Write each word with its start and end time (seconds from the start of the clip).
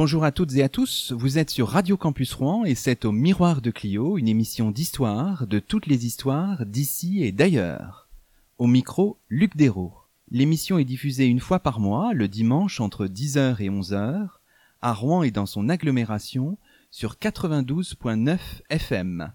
Bonjour 0.00 0.22
à 0.22 0.30
toutes 0.30 0.54
et 0.54 0.62
à 0.62 0.68
tous, 0.68 1.10
vous 1.10 1.38
êtes 1.38 1.50
sur 1.50 1.70
Radio 1.70 1.96
Campus 1.96 2.32
Rouen 2.34 2.64
et 2.64 2.76
c'est 2.76 3.04
au 3.04 3.10
Miroir 3.10 3.60
de 3.60 3.72
Clio, 3.72 4.16
une 4.16 4.28
émission 4.28 4.70
d'histoire, 4.70 5.48
de 5.48 5.58
toutes 5.58 5.86
les 5.86 6.06
histoires 6.06 6.64
d'ici 6.66 7.24
et 7.24 7.32
d'ailleurs. 7.32 8.06
Au 8.58 8.68
micro, 8.68 9.18
Luc 9.28 9.56
Dérault. 9.56 9.92
L'émission 10.30 10.78
est 10.78 10.84
diffusée 10.84 11.26
une 11.26 11.40
fois 11.40 11.58
par 11.58 11.80
mois, 11.80 12.14
le 12.14 12.28
dimanche 12.28 12.78
entre 12.80 13.08
10h 13.08 13.60
et 13.60 13.70
11h, 13.70 14.28
à 14.82 14.92
Rouen 14.92 15.24
et 15.24 15.32
dans 15.32 15.46
son 15.46 15.68
agglomération, 15.68 16.58
sur 16.92 17.14
92.9 17.14 18.38
FM. 18.70 19.32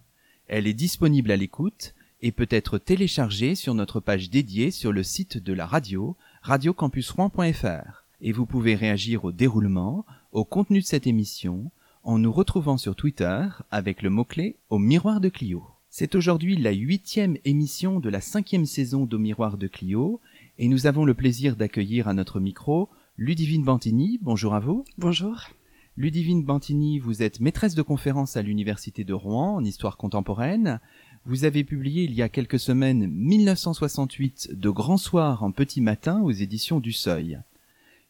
Elle 0.48 0.66
est 0.66 0.74
disponible 0.74 1.32
à 1.32 1.36
l'écoute 1.36 1.94
et 2.22 2.32
peut 2.32 2.48
être 2.50 2.78
téléchargée 2.78 3.56
sur 3.56 3.74
notre 3.74 4.00
page 4.00 4.30
dédiée 4.30 4.72
sur 4.72 4.94
le 4.94 5.04
site 5.04 5.38
de 5.38 5.52
la 5.52 5.66
radio, 5.66 6.16
radiocampusrouen.fr. 6.42 8.06
Et 8.22 8.32
vous 8.32 8.46
pouvez 8.46 8.76
réagir 8.76 9.26
au 9.26 9.34
déroulement, 9.34 10.06
au 10.34 10.46
contenu 10.46 10.80
de 10.80 10.86
cette 10.86 11.06
émission 11.06 11.72
en 12.04 12.18
nous 12.18 12.32
retrouvant 12.32 12.78
sur 12.78 12.96
Twitter 12.96 13.48
avec 13.70 14.02
le 14.02 14.10
mot-clé 14.10 14.58
au 14.70 14.80
miroir 14.80 15.22
de 15.22 15.30
Clio. 15.30 15.64
C'est 15.90 16.16
aujourd'hui 16.16 16.58
la 16.58 16.72
huitième 16.72 17.38
émission 17.46 18.00
de 18.00 18.10
la 18.10 18.20
cinquième 18.20 18.66
saison 18.66 19.06
d'Au 19.06 19.20
miroir 19.20 19.58
de 19.58 19.68
Clio 19.68 20.20
et 20.58 20.68
nous 20.68 20.88
avons 20.88 21.06
le 21.06 21.14
plaisir 21.14 21.56
d'accueillir 21.56 22.08
à 22.08 22.16
notre 22.16 22.40
micro 22.40 22.90
Ludivine 23.16 23.64
Bantini. 23.64 24.18
Bonjour 24.24 24.56
à 24.56 24.60
vous. 24.60 24.84
Bonjour. 24.98 25.50
Ludivine 25.98 26.44
Bantini, 26.44 26.98
vous 26.98 27.22
êtes 27.22 27.40
maîtresse 27.40 27.76
de 27.76 27.84
conférence 27.84 28.36
à 28.36 28.42
l'Université 28.42 29.04
de 29.04 29.14
Rouen 29.14 29.54
en 29.54 29.64
histoire 29.64 29.98
contemporaine. 29.98 30.80
Vous 31.28 31.46
avez 31.46 31.64
publié 31.64 32.06
il 32.06 32.16
y 32.16 32.24
a 32.24 32.30
quelques 32.30 32.60
semaines 32.60 33.06
1968 33.06 34.50
de 34.60 34.70
Grand 34.72 34.98
Soir 34.98 35.44
en 35.44 35.52
Petit 35.52 35.80
Matin 35.80 36.22
aux 36.24 36.32
éditions 36.32 36.80
du 36.80 36.92
Seuil. 36.92 37.40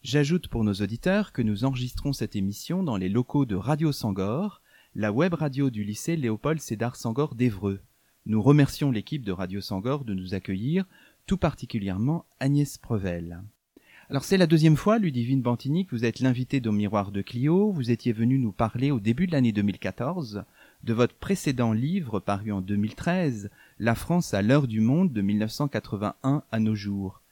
J'ajoute 0.04 0.50
pour 0.50 0.66
nos 0.66 0.74
auditeurs 0.74 1.32
que 1.32 1.42
nous 1.42 1.64
enregistrons 1.64 2.12
cette 2.12 2.36
émission 2.36 2.84
dans 2.84 2.98
les 2.98 3.08
locaux 3.08 3.46
de 3.46 3.56
Radio 3.56 3.94
Sangor, 3.94 4.62
la 4.96 5.14
web 5.14 5.34
radio 5.34 5.70
du 5.70 5.86
lycée 5.86 6.18
Léopold 6.18 6.60
Sédar 6.60 6.98
Sangor 6.98 7.36
d'Evreux. 7.36 7.80
Nous 8.26 8.42
remercions 8.42 8.92
l'équipe 8.92 9.24
de 9.24 9.32
Radio 9.32 9.62
Sangor 9.62 10.04
de 10.04 10.14
nous 10.14 10.34
accueillir, 10.34 10.84
tout 11.26 11.38
particulièrement 11.38 12.26
Agnès 12.42 12.78
Prevel. 12.78 13.44
Alors 14.10 14.26
c'est 14.26 14.36
la 14.36 14.46
deuxième 14.46 14.76
fois, 14.76 15.00
Ludivine 15.00 15.42
Bantini, 15.42 15.86
que 15.86 15.96
vous 15.96 16.04
êtes 16.04 16.20
l'invité 16.20 16.62
au 16.68 16.74
Miroir 16.74 17.14
de 17.14 17.22
Clio. 17.22 17.72
Vous 17.72 17.90
étiez 17.90 18.12
venu 18.12 18.40
nous 18.40 18.52
parler 18.52 18.92
au 18.92 19.00
début 19.00 19.26
de 19.26 19.32
l'année 19.32 19.54
2014 19.54 20.44
de 20.84 20.94
votre 20.94 21.16
précédent 21.16 21.72
livre 21.72 22.20
paru 22.20 22.52
en 22.52 22.60
2013, 22.60 23.50
La 23.80 23.96
France 23.96 24.34
à 24.34 24.42
l'heure 24.42 24.68
du 24.68 24.82
monde 24.82 25.14
de 25.14 25.22
1981 25.22 26.44
à 26.52 26.60
nos 26.60 26.76
jours. 26.76 27.23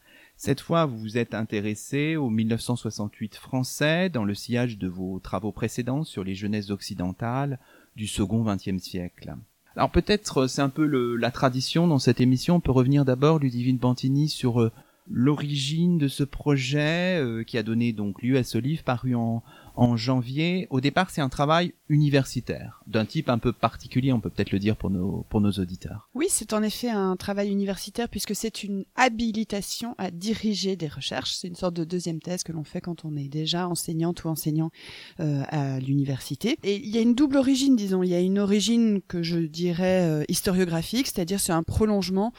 Cette 0.44 0.62
fois, 0.62 0.88
vous 0.88 0.98
vous 0.98 1.18
êtes 1.20 1.36
intéressé 1.36 2.16
au 2.16 2.32
1968 2.32 3.36
français 3.36 4.10
dans 4.10 4.24
le 4.24 4.34
sillage 4.34 4.80
de 4.80 4.88
vos 4.88 5.20
travaux 5.20 5.52
précédents 5.52 6.04
sur 6.04 6.24
les 6.24 6.34
jeunesses 6.34 6.72
occidentales 6.72 7.60
du 7.96 8.08
second 8.08 8.44
XXe 8.44 8.82
siècle. 8.82 9.36
Alors 9.76 9.92
peut-être 9.92 10.40
euh, 10.40 10.48
c'est 10.48 10.64
un 10.64 10.70
peu 10.70 10.88
la 11.16 11.30
tradition 11.30 11.86
dans 11.86 12.00
cette 12.00 12.22
émission. 12.22 12.56
On 12.56 12.60
peut 12.60 12.72
revenir 12.72 13.06
d'abord, 13.06 13.38
Ludivine 13.38 13.78
Bantini, 13.78 14.30
sur 14.30 14.64
euh, 14.64 14.72
l'origine 15.08 16.00
de 16.00 16.08
ce 16.08 16.24
projet 16.24 17.22
euh, 17.22 17.44
qui 17.44 17.60
a 17.60 17.64
donné 17.64 17.94
donc 17.94 18.24
lieu 18.24 18.36
à 18.36 18.44
ce 18.44 18.58
livre 18.58 18.84
paru 18.84 19.14
en, 19.14 19.44
en 19.76 19.98
janvier. 19.98 20.68
Au 20.70 20.82
départ, 20.82 21.10
c'est 21.10 21.22
un 21.22 21.30
travail 21.30 21.74
universitaire, 21.90 22.82
d'un 22.88 23.06
type 23.06 23.30
un 23.30 23.38
peu 23.38 23.52
particulier, 23.52 24.14
on 24.14 24.20
peut 24.20 24.30
peut-être 24.30 24.52
le 24.52 24.60
dire 24.60 24.78
pour 24.78 24.90
nos, 24.90 25.26
pour 25.30 25.42
nos 25.42 25.52
auditeurs. 25.52 26.10
Oui, 26.14 26.28
c'est 26.30 26.54
en 26.54 26.64
effet 26.64 26.90
un 26.90 27.16
travail 27.16 27.50
universitaire 27.50 28.08
puisque 28.08 28.36
c'est 28.36 28.64
une 28.64 28.86
habilitation 28.96 29.96
à 29.98 30.10
diriger 30.12 30.76
des 30.76 30.88
recherches. 30.88 31.34
C'est 31.34 31.48
une 31.48 31.56
sorte 31.56 31.74
de 31.74 31.84
deuxième 31.84 32.20
thèse 32.20 32.44
que 32.44 32.52
l'on 32.52 32.64
fait 32.64 32.82
quand 32.82 33.04
on 33.06 33.16
est 33.18 33.28
déjà 33.28 33.68
enseignante 33.68 34.24
ou 34.24 34.30
enseignant 34.30 34.72
euh, 35.20 35.44
à 35.50 35.80
l'université. 35.80 36.58
Et 36.64 36.78
il 36.78 36.90
y 36.90 36.98
a 36.98 37.02
une 37.02 37.16
double 37.16 37.38
origine, 37.38 37.76
disons. 37.76 38.04
Il 38.04 38.10
y 38.10 38.16
a 38.16 38.22
une 38.22 38.40
origine 38.40 39.02
que 39.08 39.22
je 39.22 39.40
dirais 39.40 40.06
euh, 40.06 40.24
historiographique, 40.30 41.08
c'est-à-dire 41.08 41.40
c'est 41.40 41.52
un 41.52 41.64
prolongement 41.64 42.34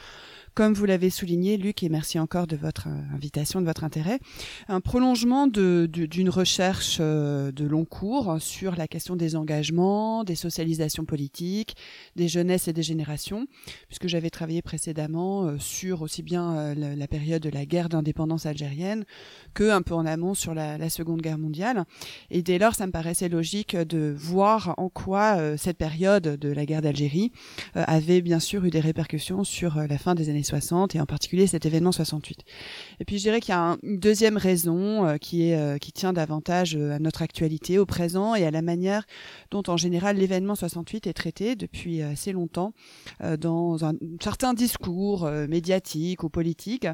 comme 0.55 0.73
vous 0.73 0.85
l'avez 0.85 1.09
souligné, 1.09 1.57
Luc, 1.57 1.81
et 1.81 1.89
merci 1.89 2.19
encore 2.19 2.45
de 2.45 2.55
votre 2.55 2.87
euh, 2.87 3.15
invitation, 3.15 3.59
de 3.59 3.65
votre 3.65 3.83
intérêt, 3.83 4.19
un 4.67 4.81
prolongement 4.81 5.47
d'une 5.47 6.29
recherche 6.29 6.97
euh, 6.99 7.51
de 7.51 7.65
long 7.65 7.85
cours 7.85 8.37
sur 8.39 8.75
la 8.75 8.87
question 8.87 9.15
des 9.15 9.35
engagements, 9.35 10.23
des 10.23 10.35
socialisations 10.35 11.05
politiques, 11.05 11.75
des 12.15 12.27
jeunesses 12.27 12.67
et 12.67 12.73
des 12.73 12.83
générations, 12.83 13.47
puisque 13.87 14.07
j'avais 14.07 14.29
travaillé 14.29 14.61
précédemment 14.61 15.45
euh, 15.45 15.57
sur 15.57 16.03
aussi 16.03 16.21
bien 16.21 16.75
la, 16.75 17.07
période 17.07 17.41
de 17.41 17.49
la 17.49 17.65
guerre 17.65 17.89
d'indépendance 17.89 18.45
algérienne 18.45 19.05
que 19.53 19.71
un 19.71 19.81
peu 19.81 19.93
en 19.95 20.05
amont 20.05 20.33
sur 20.33 20.53
la, 20.53 20.77
la, 20.77 20.89
Seconde 20.89 21.21
Guerre 21.21 21.39
mondiale. 21.39 21.85
Et 22.29 22.43
dès 22.43 22.59
lors, 22.59 22.75
ça 22.75 22.85
me 22.85 22.91
paraissait 22.91 23.29
logique 23.29 23.75
de 23.75 24.13
voir 24.15 24.75
en 24.77 24.89
quoi 24.89 25.57
cette 25.57 25.77
période 25.77 26.23
de 26.23 26.49
la 26.49 26.65
guerre 26.65 26.81
d'Algérie 26.81 27.31
avait 27.73 28.21
bien 28.21 28.39
sûr 28.39 28.65
eu 28.65 28.69
des 28.69 28.79
répercussions 28.79 29.43
sur 29.43 29.77
la 29.77 29.97
fin 29.97 30.13
des 30.13 30.29
années 30.29 30.42
60 30.43 30.95
et 30.95 31.01
en 31.01 31.05
particulier 31.05 31.47
cet 31.47 31.65
événement 31.65 31.91
68. 31.91 32.39
Et 32.99 33.05
puis 33.05 33.17
je 33.17 33.23
dirais 33.23 33.41
qu'il 33.41 33.53
y 33.53 33.57
a 33.57 33.77
une 33.83 33.99
deuxième 33.99 34.37
raison 34.37 35.05
euh, 35.05 35.17
qui 35.17 35.49
est 35.49 35.57
euh, 35.57 35.77
qui 35.77 35.91
tient 35.91 36.13
davantage 36.13 36.75
euh, 36.75 36.95
à 36.95 36.99
notre 36.99 37.21
actualité, 37.21 37.79
au 37.79 37.85
présent 37.85 38.35
et 38.35 38.45
à 38.45 38.51
la 38.51 38.61
manière 38.61 39.05
dont 39.51 39.63
en 39.67 39.77
général 39.77 40.17
l'événement 40.17 40.55
68 40.55 41.07
est 41.07 41.13
traité 41.13 41.55
depuis 41.55 42.01
assez 42.01 42.31
longtemps 42.31 42.73
dans 43.39 43.85
un 43.85 43.93
certain 44.21 44.53
discours 44.53 45.29
médiatique 45.47 46.23
ou 46.23 46.29
politique 46.29 46.87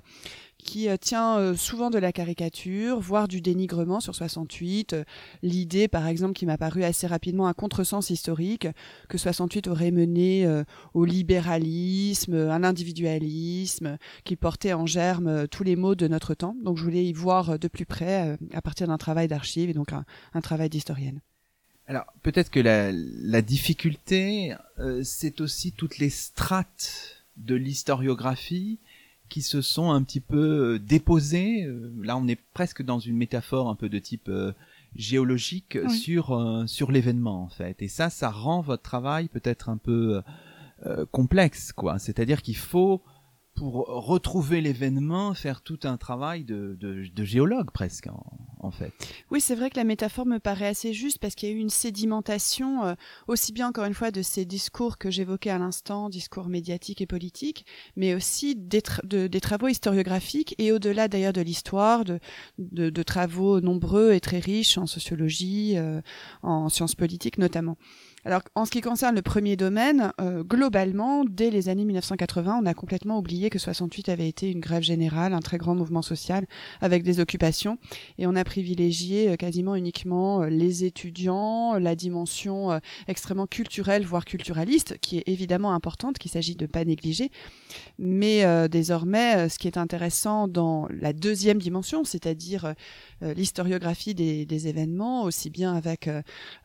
qui 0.59 0.89
euh, 0.89 0.97
tient 0.97 1.37
euh, 1.37 1.55
souvent 1.55 1.89
de 1.89 1.97
la 1.97 2.11
caricature, 2.11 2.99
voire 2.99 3.27
du 3.27 3.41
dénigrement 3.41 3.99
sur 3.99 4.13
68. 4.13 4.93
Euh, 4.93 5.03
l'idée, 5.41 5.87
par 5.87 6.05
exemple, 6.05 6.33
qui 6.33 6.45
m'a 6.45 6.57
paru 6.57 6.83
assez 6.83 7.07
rapidement 7.07 7.47
un 7.47 7.53
contresens 7.53 8.09
historique, 8.09 8.67
que 9.07 9.17
68 9.17 9.67
aurait 9.67 9.91
mené 9.91 10.47
au 10.93 11.05
libéralisme, 11.05 12.35
à 12.49 12.59
l'individualisme, 12.59 13.97
qui 14.23 14.35
portait 14.35 14.73
en 14.73 14.85
germe 14.85 15.47
tous 15.47 15.63
les 15.63 15.75
maux 15.75 15.95
de 15.95 16.07
notre 16.07 16.33
temps. 16.33 16.55
Donc 16.63 16.77
je 16.77 16.83
voulais 16.83 17.05
y 17.05 17.13
voir 17.13 17.57
de 17.57 17.67
plus 17.67 17.85
près 17.85 18.37
à 18.53 18.61
partir 18.61 18.87
d'un 18.87 18.97
travail 18.97 19.27
d'archive 19.27 19.69
et 19.69 19.73
donc 19.73 19.93
un, 19.93 20.41
travail 20.41 20.69
d'historienne. 20.69 21.21
Alors 21.87 22.05
peut-être 22.21 22.49
que 22.49 22.59
la, 22.59 22.91
la 22.91 23.41
difficulté, 23.41 24.55
c'est 25.03 25.41
aussi 25.41 25.71
toutes 25.71 25.97
les 25.97 26.09
strates 26.09 27.25
de 27.37 27.55
l'historiographie 27.55 28.79
qui 29.29 29.41
se 29.41 29.61
sont 29.61 29.91
un 29.91 30.03
petit 30.03 30.19
peu 30.19 30.73
euh, 30.75 30.79
déposés. 30.79 31.63
Euh, 31.63 31.93
là, 32.01 32.17
on 32.17 32.27
est 32.27 32.39
presque 32.53 32.81
dans 32.81 32.99
une 32.99 33.15
métaphore 33.15 33.69
un 33.69 33.75
peu 33.75 33.87
de 33.89 33.99
type 33.99 34.27
euh, 34.29 34.51
géologique 34.95 35.77
sur 35.89 36.63
sur 36.65 36.91
l'événement 36.91 37.43
en 37.43 37.49
fait. 37.49 37.81
Et 37.81 37.87
ça, 37.87 38.09
ça 38.09 38.31
rend 38.31 38.61
votre 38.61 38.81
travail 38.81 39.27
peut-être 39.27 39.69
un 39.69 39.77
peu 39.77 40.21
complexe, 41.11 41.71
quoi. 41.73 41.99
C'est-à-dire 41.99 42.41
qu'il 42.41 42.57
faut 42.57 43.03
pour 43.59 43.87
retrouver 43.87 44.61
l'événement, 44.61 45.33
faire 45.33 45.61
tout 45.61 45.79
un 45.83 45.97
travail 45.97 46.45
de, 46.45 46.77
géologue 47.25 47.71
presque, 47.71 48.07
en, 48.61 48.71
fait. 48.71 48.93
Oui, 49.31 49.41
c'est 49.41 49.55
vrai 49.55 49.69
que 49.69 49.75
la 49.75 49.83
métaphore 49.83 50.25
me 50.25 50.37
paraît 50.37 50.67
assez 50.67 50.93
juste 50.93 51.17
parce 51.17 51.35
qu'il 51.35 51.49
y 51.49 51.51
a 51.51 51.55
eu 51.55 51.59
une 51.59 51.69
sédimentation, 51.69 52.85
euh, 52.85 52.93
aussi 53.27 53.51
bien 53.51 53.67
encore 53.67 53.83
une 53.83 53.93
fois 53.93 54.11
de 54.11 54.21
ces 54.21 54.45
discours 54.45 54.97
que 54.97 55.11
j'évoquais 55.11 55.49
à 55.49 55.57
l'instant, 55.57 56.07
discours 56.07 56.47
médiatiques 56.47 57.01
et 57.01 57.05
politiques, 57.05 57.65
mais 57.97 58.13
aussi 58.13 58.55
des, 58.55 58.81
de, 59.03 59.27
des 59.27 59.41
travaux 59.41 59.67
historiographiques 59.67 60.55
et 60.57 60.71
au-delà 60.71 61.09
d'ailleurs 61.09 61.33
de 61.33 61.41
l'histoire, 61.41 62.05
de, 62.05 63.03
travaux 63.03 63.59
nombreux 63.59 64.13
et 64.13 64.21
très 64.21 64.39
riches 64.39 64.77
en 64.77 64.85
sociologie, 64.85 65.77
euh, 65.77 66.01
en 66.43 66.69
sciences 66.69 66.95
politiques 66.95 67.39
notamment. 67.39 67.77
Alors, 68.25 68.41
en 68.55 68.65
ce 68.65 68.71
qui 68.71 68.81
concerne 68.81 69.15
le 69.15 69.21
premier 69.21 69.55
domaine, 69.55 70.11
euh, 70.19 70.43
globalement, 70.43 71.23
dès 71.23 71.49
les 71.49 71.69
années 71.69 71.85
1980, 71.85 72.59
on 72.61 72.65
a 72.65 72.73
complètement 72.73 73.17
oublié 73.17 73.49
que 73.49 73.59
68 73.59 74.09
avait 74.09 74.27
été 74.27 74.51
une 74.51 74.59
grève 74.59 74.83
générale, 74.83 75.33
un 75.33 75.39
très 75.39 75.57
grand 75.57 75.73
mouvement 75.73 76.01
social 76.01 76.45
avec 76.81 77.03
des 77.03 77.21
occupations, 77.21 77.77
et 78.17 78.27
on 78.27 78.35
a 78.35 78.43
privilégié 78.43 79.29
euh, 79.29 79.35
quasiment 79.37 79.73
uniquement 79.75 80.41
euh, 80.41 80.49
les 80.49 80.83
étudiants, 80.83 81.75
la 81.79 81.95
dimension 81.95 82.79
extrêmement 83.07 83.47
culturelle, 83.47 84.05
voire 84.05 84.25
culturaliste, 84.25 84.97
qui 84.99 85.19
est 85.19 85.23
évidemment 85.27 85.73
importante, 85.73 86.17
qu'il 86.17 86.31
s'agit 86.31 86.55
de 86.55 86.65
pas 86.65 86.83
négliger. 86.83 87.31
Mais 87.97 88.67
désormais, 88.69 89.49
ce 89.49 89.57
qui 89.59 89.67
est 89.67 89.77
intéressant 89.77 90.47
dans 90.47 90.87
la 90.89 91.13
deuxième 91.13 91.59
dimension, 91.59 92.03
c'est-à-dire 92.03 92.73
l'historiographie 93.21 94.15
des, 94.15 94.45
des, 94.45 94.67
événements, 94.67 95.23
aussi 95.23 95.49
bien 95.49 95.75
avec 95.75 96.09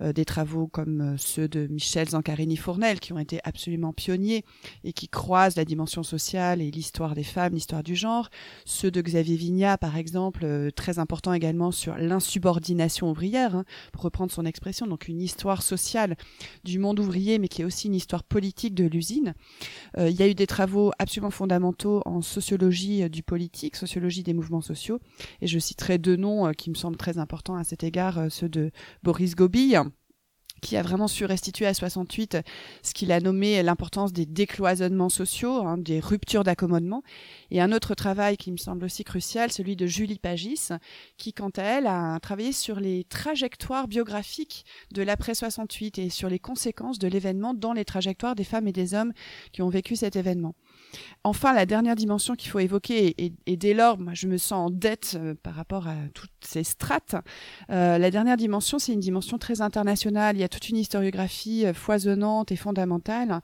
des 0.01 0.25
travaux 0.25 0.67
comme 0.67 1.17
ceux 1.19 1.44
de 1.46 1.67
Michel 1.67 2.08
Zancarini-Fournel, 2.08 3.00
qui 3.00 3.12
ont 3.12 3.19
été 3.19 3.41
absolument 3.44 3.93
pionniers 3.93 4.44
et 4.85 4.93
qui 4.93 5.08
croisent 5.08 5.56
la 5.56 5.64
dimension 5.64 6.02
sociale 6.02 6.61
et 6.61 6.70
l'histoire 6.70 7.14
des 7.14 7.25
femmes, 7.25 7.55
l'histoire 7.55 7.82
du 7.82 7.94
genre. 7.94 8.31
Ceux 8.64 8.91
de 8.91 9.00
Xavier 9.00 9.37
Vignat, 9.37 9.79
par 9.79 9.96
exemple, 9.96 10.44
euh, 10.44 10.70
très 10.70 10.99
important 10.99 11.32
également 11.32 11.70
sur 11.70 11.96
l'insubordination 11.96 13.11
ouvrière, 13.11 13.56
hein, 13.56 13.64
pour 13.93 14.02
reprendre 14.02 14.32
son 14.32 14.44
expression, 14.44 14.87
donc 14.87 15.08
une 15.08 15.20
histoire 15.20 15.62
sociale 15.62 16.17
du 16.64 16.79
monde 16.79 17.00
ouvrier, 17.00 17.38
mais 17.38 17.49
qui 17.49 17.62
est 17.62 17.64
aussi 17.64 17.88
une 17.88 17.94
histoire 17.94 18.23
politique 18.23 18.75
de 18.75 18.85
l'usine. 18.85 19.35
Euh, 19.99 20.11
il 20.11 20.17
y 20.17 20.23
a 20.23 20.29
eu 20.29 20.35
des 20.35 20.46
travaux 20.46 20.93
absolument 20.99 21.31
fondamentaux 21.31 22.02
en 22.06 22.23
sociologie 22.23 23.02
euh, 23.02 23.08
du 23.08 23.23
politique, 23.23 23.76
sociologie 23.76 24.23
des 24.23 24.35
mouvements 24.35 24.61
sociaux, 24.61 25.00
et 25.41 25.46
je 25.46 25.58
citerai 25.58 25.99
deux 25.99 26.17
noms 26.17 26.52
qui 26.52 26.70
me 26.70 26.75
semblent 26.75 26.96
très 26.96 27.19
importants 27.19 27.56
à 27.56 27.64
cet 27.64 27.85
égard, 27.85 28.31
ceux 28.31 28.49
de 28.49 28.70
Boris 29.02 29.35
Gobille, 29.35 29.81
qui 30.64 30.78
a 30.78 30.82
vraiment 30.82 31.08
su 31.08 31.26
restituer 31.26 31.66
à 31.66 31.75
68 31.75 32.38
ce 32.82 32.94
qu'il 32.94 33.12
a 33.12 33.20
nommé 33.20 33.62
l'importance 33.62 34.12
des 34.14 34.25
décloisonnements 34.25 35.11
sociaux, 35.11 35.66
hein, 35.66 35.76
des 35.76 36.00
ruptures 36.00 36.43
d'accommodement. 36.43 37.02
Et 37.50 37.61
un 37.61 37.70
autre 37.70 37.94
travail 37.94 38.38
qui 38.38 38.50
me 38.50 38.56
semble 38.56 38.87
aussi 38.87 39.05
crucial, 39.05 39.52
celui 39.52 39.76
de 39.76 39.87
Julie 39.87 40.19
Pagis, 40.19 40.70
qui, 41.19 41.34
quant 41.34 41.50
à 41.50 41.62
elle, 41.62 41.87
a 41.87 42.19
travaillé 42.19 42.52
sur 42.52 42.81
les 42.81 43.05
trajectoires 43.05 43.88
biographiques 43.88 44.64
de 44.90 45.02
l'après 45.02 45.34
68 45.34 45.99
et 45.99 46.08
sur 46.08 46.31
les 46.31 46.38
conséquences 46.38 46.99
de 46.99 47.08
l'événement 47.08 47.52
dans 47.52 47.75
les 47.75 47.84
trajectoires 47.84 48.34
des 48.34 48.44
femmes 48.44 48.67
et 48.67 48.72
des 48.72 48.94
hommes 48.94 49.12
qui 49.52 49.60
ont 49.60 49.69
vécu 49.69 49.96
cet 49.96 50.17
événement. 50.17 50.55
Enfin, 51.26 51.55
la 51.55 51.64
dernière 51.64 51.96
dimension 51.96 52.35
qu'il 52.35 52.50
faut 52.50 52.58
évoquer, 52.58 53.14
et, 53.46 53.56
dès 53.56 53.73
lors, 53.73 53.99
moi, 53.99 54.12
je 54.14 54.26
me 54.26 54.37
sens 54.37 54.67
en 54.67 54.70
dette 54.70 55.17
euh, 55.17 55.35
par 55.43 55.55
rapport 55.55 55.88
à 55.88 55.94
toutes 56.12 56.31
ces 56.43 56.64
strates, 56.64 57.17
euh, 57.70 57.96
la 57.96 58.11
dernière 58.11 58.37
dimension, 58.37 58.79
c'est 58.79 58.93
une 58.93 59.00
dimension 59.00 59.38
très 59.38 59.62
internationale. 59.62 60.37
Il 60.37 60.41
y 60.41 60.44
a 60.44 60.49
toute 60.49 60.69
une 60.69 60.76
historiographie 60.76 61.64
euh, 61.64 61.73
foisonnante 61.73 62.52
et 62.52 62.56
fondamentale 62.56 63.41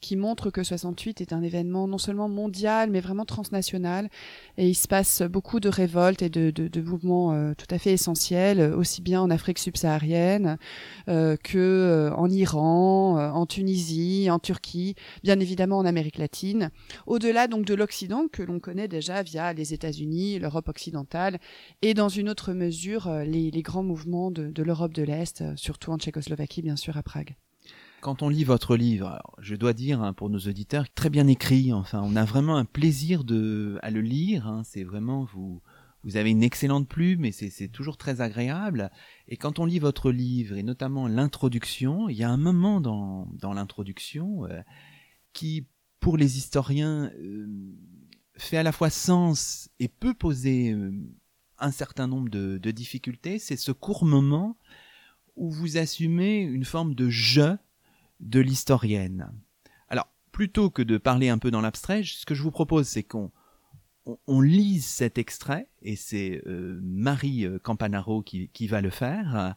qui 0.00 0.16
montre 0.16 0.50
que 0.50 0.62
68 0.62 1.20
est 1.20 1.32
un 1.34 1.42
événement 1.42 1.86
non 1.86 1.98
seulement 1.98 2.30
mondial, 2.30 2.90
mais 2.90 3.00
vraiment 3.00 3.26
transnational. 3.26 4.08
Et 4.56 4.68
il 4.68 4.74
se 4.74 4.88
passe 4.88 5.20
beaucoup 5.22 5.60
de 5.60 5.68
révoltes 5.68 6.22
et 6.22 6.30
de, 6.30 6.80
mouvements 6.80 7.52
tout 7.54 7.66
à 7.70 7.78
fait 7.78 7.92
essentiels, 7.92 8.60
aussi 8.60 9.02
bien 9.02 9.20
en 9.20 9.30
Afrique 9.30 9.58
subsaharienne 9.58 10.56
que 11.06 12.10
en 12.16 12.30
Iran, 12.30 13.32
en 13.34 13.46
Tunisie, 13.46 14.28
en 14.30 14.38
Turquie, 14.38 14.94
bien 15.24 15.40
évidemment 15.40 15.78
en 15.78 15.84
Amérique 15.84 16.18
latine. 16.18 16.70
Au-delà 17.06 17.48
donc 17.48 17.64
de 17.64 17.74
l'Occident 17.74 18.28
que 18.28 18.42
l'on 18.42 18.60
connaît 18.60 18.88
déjà 18.88 19.22
via 19.22 19.52
les 19.52 19.74
États-Unis, 19.74 20.38
l'Europe 20.38 20.68
occidentale 20.68 21.38
et 21.82 21.94
dans 21.94 22.08
une 22.08 22.28
autre 22.28 22.52
mesure 22.52 23.08
euh, 23.08 23.24
les, 23.24 23.50
grands 23.62 23.82
mouvements 23.82 24.30
de, 24.30 24.62
l'Europe 24.62 24.92
de 24.92 25.02
l'Est, 25.02 25.42
euh, 25.42 25.52
surtout 25.56 25.90
en 25.90 25.98
Tchécoslovaquie 25.98 26.62
bien 26.62 26.76
sûr 26.76 26.96
à 26.96 27.02
Prague. 27.02 27.36
Quand 28.00 28.22
on 28.22 28.28
lit 28.28 28.44
votre 28.44 28.76
livre, 28.76 29.20
je 29.38 29.56
dois 29.56 29.72
dire 29.72 30.02
hein, 30.02 30.12
pour 30.12 30.30
nos 30.30 30.38
auditeurs, 30.38 30.86
très 30.94 31.10
bien 31.10 31.26
écrit. 31.26 31.72
Enfin, 31.72 32.00
on 32.04 32.14
a 32.14 32.24
vraiment 32.24 32.56
un 32.56 32.64
plaisir 32.64 33.22
à 33.82 33.90
le 33.90 34.00
lire. 34.00 34.46
Hein. 34.46 34.62
c'est 34.64 34.84
vraiment 34.84 35.24
vous. 35.24 35.60
Vous 36.04 36.16
avez 36.16 36.30
une 36.30 36.44
excellente 36.44 36.88
plume 36.88 37.24
et 37.24 37.32
c'est 37.32 37.68
toujours 37.68 37.96
très 37.96 38.20
agréable. 38.20 38.90
Et 39.26 39.36
quand 39.36 39.58
on 39.58 39.64
lit 39.64 39.80
votre 39.80 40.12
livre 40.12 40.56
et 40.56 40.62
notamment 40.62 41.08
l'introduction, 41.08 42.08
il 42.08 42.16
y 42.16 42.22
a 42.22 42.30
un 42.30 42.36
moment 42.36 42.80
dans, 42.80 43.26
dans 43.32 43.52
l'introduction 43.52 44.44
euh, 44.46 44.62
qui 45.32 45.66
pour 46.00 46.16
les 46.16 46.38
historiens, 46.38 47.10
euh, 47.18 47.46
fait 48.36 48.56
à 48.56 48.62
la 48.62 48.72
fois 48.72 48.90
sens 48.90 49.68
et 49.78 49.88
peut 49.88 50.14
poser 50.14 50.72
euh, 50.72 50.92
un 51.58 51.70
certain 51.70 52.06
nombre 52.06 52.28
de, 52.28 52.70
difficultés, 52.70 53.38
c'est 53.38 53.56
ce 53.56 53.72
court 53.72 54.04
moment 54.04 54.56
où 55.36 55.50
vous 55.50 55.76
assumez 55.76 56.40
une 56.40 56.64
forme 56.64 56.94
de 56.94 57.08
je 57.08 57.56
de 58.20 58.40
l'historienne. 58.40 59.32
Alors, 59.88 60.08
plutôt 60.32 60.70
que 60.70 60.82
de 60.82 60.98
parler 60.98 61.28
un 61.28 61.38
peu 61.38 61.50
dans 61.50 61.60
l'abstrait, 61.60 62.02
ce 62.04 62.26
que 62.26 62.34
je 62.34 62.42
vous 62.42 62.50
propose, 62.50 62.86
c'est 62.86 63.04
qu'on 63.04 63.30
on, 64.26 64.40
lise 64.40 64.86
cet 64.86 65.18
extrait, 65.18 65.68
et 65.82 65.96
c'est 65.96 66.42
euh, 66.46 66.80
Marie 66.82 67.46
Campanaro 67.62 68.22
qui, 68.22 68.48
qui, 68.48 68.66
va 68.66 68.80
le 68.80 68.90
faire, 68.90 69.54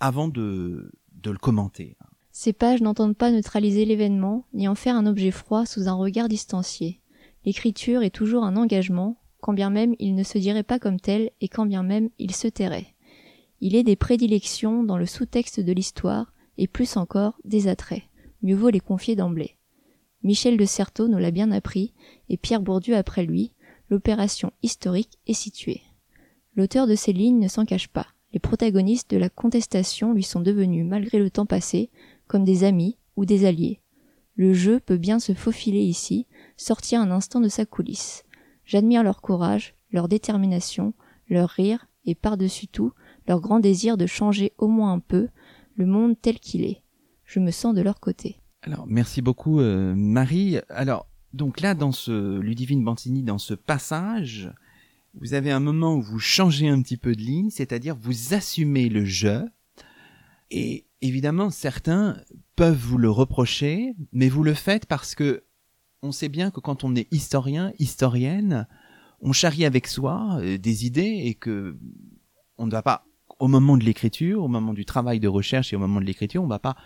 avant 0.00 0.28
de, 0.28 0.92
de 1.12 1.30
le 1.30 1.38
commenter. 1.38 1.96
Ces 2.32 2.52
pages 2.52 2.80
n'entendent 2.80 3.16
pas 3.16 3.32
neutraliser 3.32 3.84
l'événement, 3.84 4.44
ni 4.54 4.68
en 4.68 4.74
faire 4.74 4.96
un 4.96 5.06
objet 5.06 5.30
froid 5.30 5.66
sous 5.66 5.88
un 5.88 5.94
regard 5.94 6.28
distancié. 6.28 7.00
L'écriture 7.44 8.02
est 8.02 8.14
toujours 8.14 8.44
un 8.44 8.56
engagement, 8.56 9.16
quand 9.40 9.52
bien 9.52 9.70
même 9.70 9.94
il 9.98 10.14
ne 10.14 10.22
se 10.22 10.38
dirait 10.38 10.62
pas 10.62 10.78
comme 10.78 11.00
tel 11.00 11.30
et 11.40 11.48
quand 11.48 11.66
bien 11.66 11.82
même 11.82 12.10
il 12.18 12.34
se 12.34 12.48
tairait. 12.48 12.94
Il 13.60 13.74
est 13.74 13.82
des 13.82 13.96
prédilections 13.96 14.84
dans 14.84 14.96
le 14.96 15.06
sous-texte 15.06 15.60
de 15.60 15.72
l'histoire, 15.72 16.32
et 16.56 16.66
plus 16.66 16.96
encore 16.96 17.38
des 17.44 17.68
attraits. 17.68 18.02
Mieux 18.42 18.54
vaut 18.54 18.70
les 18.70 18.80
confier 18.80 19.16
d'emblée. 19.16 19.56
Michel 20.22 20.56
de 20.56 20.64
Certeau 20.64 21.08
nous 21.08 21.18
l'a 21.18 21.30
bien 21.30 21.50
appris, 21.50 21.94
et 22.28 22.36
Pierre 22.36 22.60
Bourdieu 22.60 22.96
après 22.96 23.24
lui, 23.24 23.52
l'opération 23.88 24.52
historique 24.62 25.18
est 25.26 25.34
située. 25.34 25.82
L'auteur 26.54 26.86
de 26.86 26.94
ces 26.94 27.12
lignes 27.12 27.38
ne 27.38 27.48
s'en 27.48 27.64
cache 27.64 27.88
pas. 27.88 28.06
Les 28.32 28.40
protagonistes 28.40 29.10
de 29.10 29.16
la 29.16 29.28
contestation 29.28 30.12
lui 30.12 30.22
sont 30.22 30.40
devenus, 30.40 30.86
malgré 30.86 31.18
le 31.18 31.30
temps 31.30 31.46
passé, 31.46 31.90
comme 32.30 32.44
des 32.44 32.62
amis 32.62 32.96
ou 33.16 33.24
des 33.24 33.44
alliés. 33.44 33.80
Le 34.36 34.54
jeu 34.54 34.78
peut 34.78 34.98
bien 34.98 35.18
se 35.18 35.34
faufiler 35.34 35.82
ici, 35.82 36.28
sortir 36.56 37.00
un 37.00 37.10
instant 37.10 37.40
de 37.40 37.48
sa 37.48 37.66
coulisse. 37.66 38.22
J'admire 38.64 39.02
leur 39.02 39.20
courage, 39.20 39.74
leur 39.90 40.06
détermination, 40.06 40.94
leur 41.28 41.48
rire 41.48 41.88
et 42.04 42.14
par-dessus 42.14 42.68
tout 42.68 42.92
leur 43.26 43.40
grand 43.40 43.58
désir 43.58 43.96
de 43.96 44.06
changer 44.06 44.52
au 44.58 44.68
moins 44.68 44.92
un 44.92 45.00
peu 45.00 45.26
le 45.74 45.86
monde 45.86 46.14
tel 46.22 46.38
qu'il 46.38 46.62
est. 46.62 46.84
Je 47.24 47.40
me 47.40 47.50
sens 47.50 47.74
de 47.74 47.82
leur 47.82 47.98
côté. 47.98 48.36
Alors 48.62 48.86
merci 48.86 49.22
beaucoup 49.22 49.58
euh, 49.58 49.92
Marie. 49.96 50.58
Alors 50.68 51.08
donc 51.32 51.60
là 51.60 51.74
dans 51.74 51.92
ce 51.92 52.38
Ludivine 52.38 52.84
Bantini 52.84 53.24
dans 53.24 53.38
ce 53.38 53.54
passage, 53.54 54.52
vous 55.14 55.34
avez 55.34 55.50
un 55.50 55.58
moment 55.58 55.96
où 55.96 56.00
vous 56.00 56.20
changez 56.20 56.68
un 56.68 56.80
petit 56.80 56.96
peu 56.96 57.16
de 57.16 57.22
ligne, 57.22 57.50
c'est-à-dire 57.50 57.96
vous 57.96 58.34
assumez 58.34 58.88
le 58.88 59.04
jeu 59.04 59.48
et 60.52 60.86
évidemment, 61.02 61.50
certains 61.50 62.16
peuvent 62.56 62.76
vous 62.76 62.98
le 62.98 63.10
reprocher, 63.10 63.94
mais 64.12 64.28
vous 64.28 64.42
le 64.42 64.54
faites 64.54 64.86
parce 64.86 65.14
que 65.14 65.44
on 66.02 66.12
sait 66.12 66.28
bien 66.28 66.50
que 66.50 66.60
quand 66.60 66.84
on 66.84 66.94
est 66.94 67.12
historien, 67.12 67.72
historienne, 67.78 68.66
on 69.20 69.32
charrie 69.32 69.64
avec 69.64 69.86
soi 69.86 70.38
euh, 70.40 70.56
des 70.56 70.86
idées 70.86 71.22
et 71.24 71.34
que 71.34 71.78
on 72.56 72.66
ne 72.66 72.70
va 72.70 72.82
pas, 72.82 73.04
au 73.38 73.48
moment 73.48 73.76
de 73.76 73.84
l'écriture, 73.84 74.42
au 74.42 74.48
moment 74.48 74.72
du 74.72 74.84
travail 74.84 75.20
de 75.20 75.28
recherche 75.28 75.72
et 75.72 75.76
au 75.76 75.78
moment 75.78 76.00
de 76.00 76.06
l'écriture, 76.06 76.42
on 76.42 76.46
ne 76.46 76.50
va 76.50 76.58
pas 76.58 76.76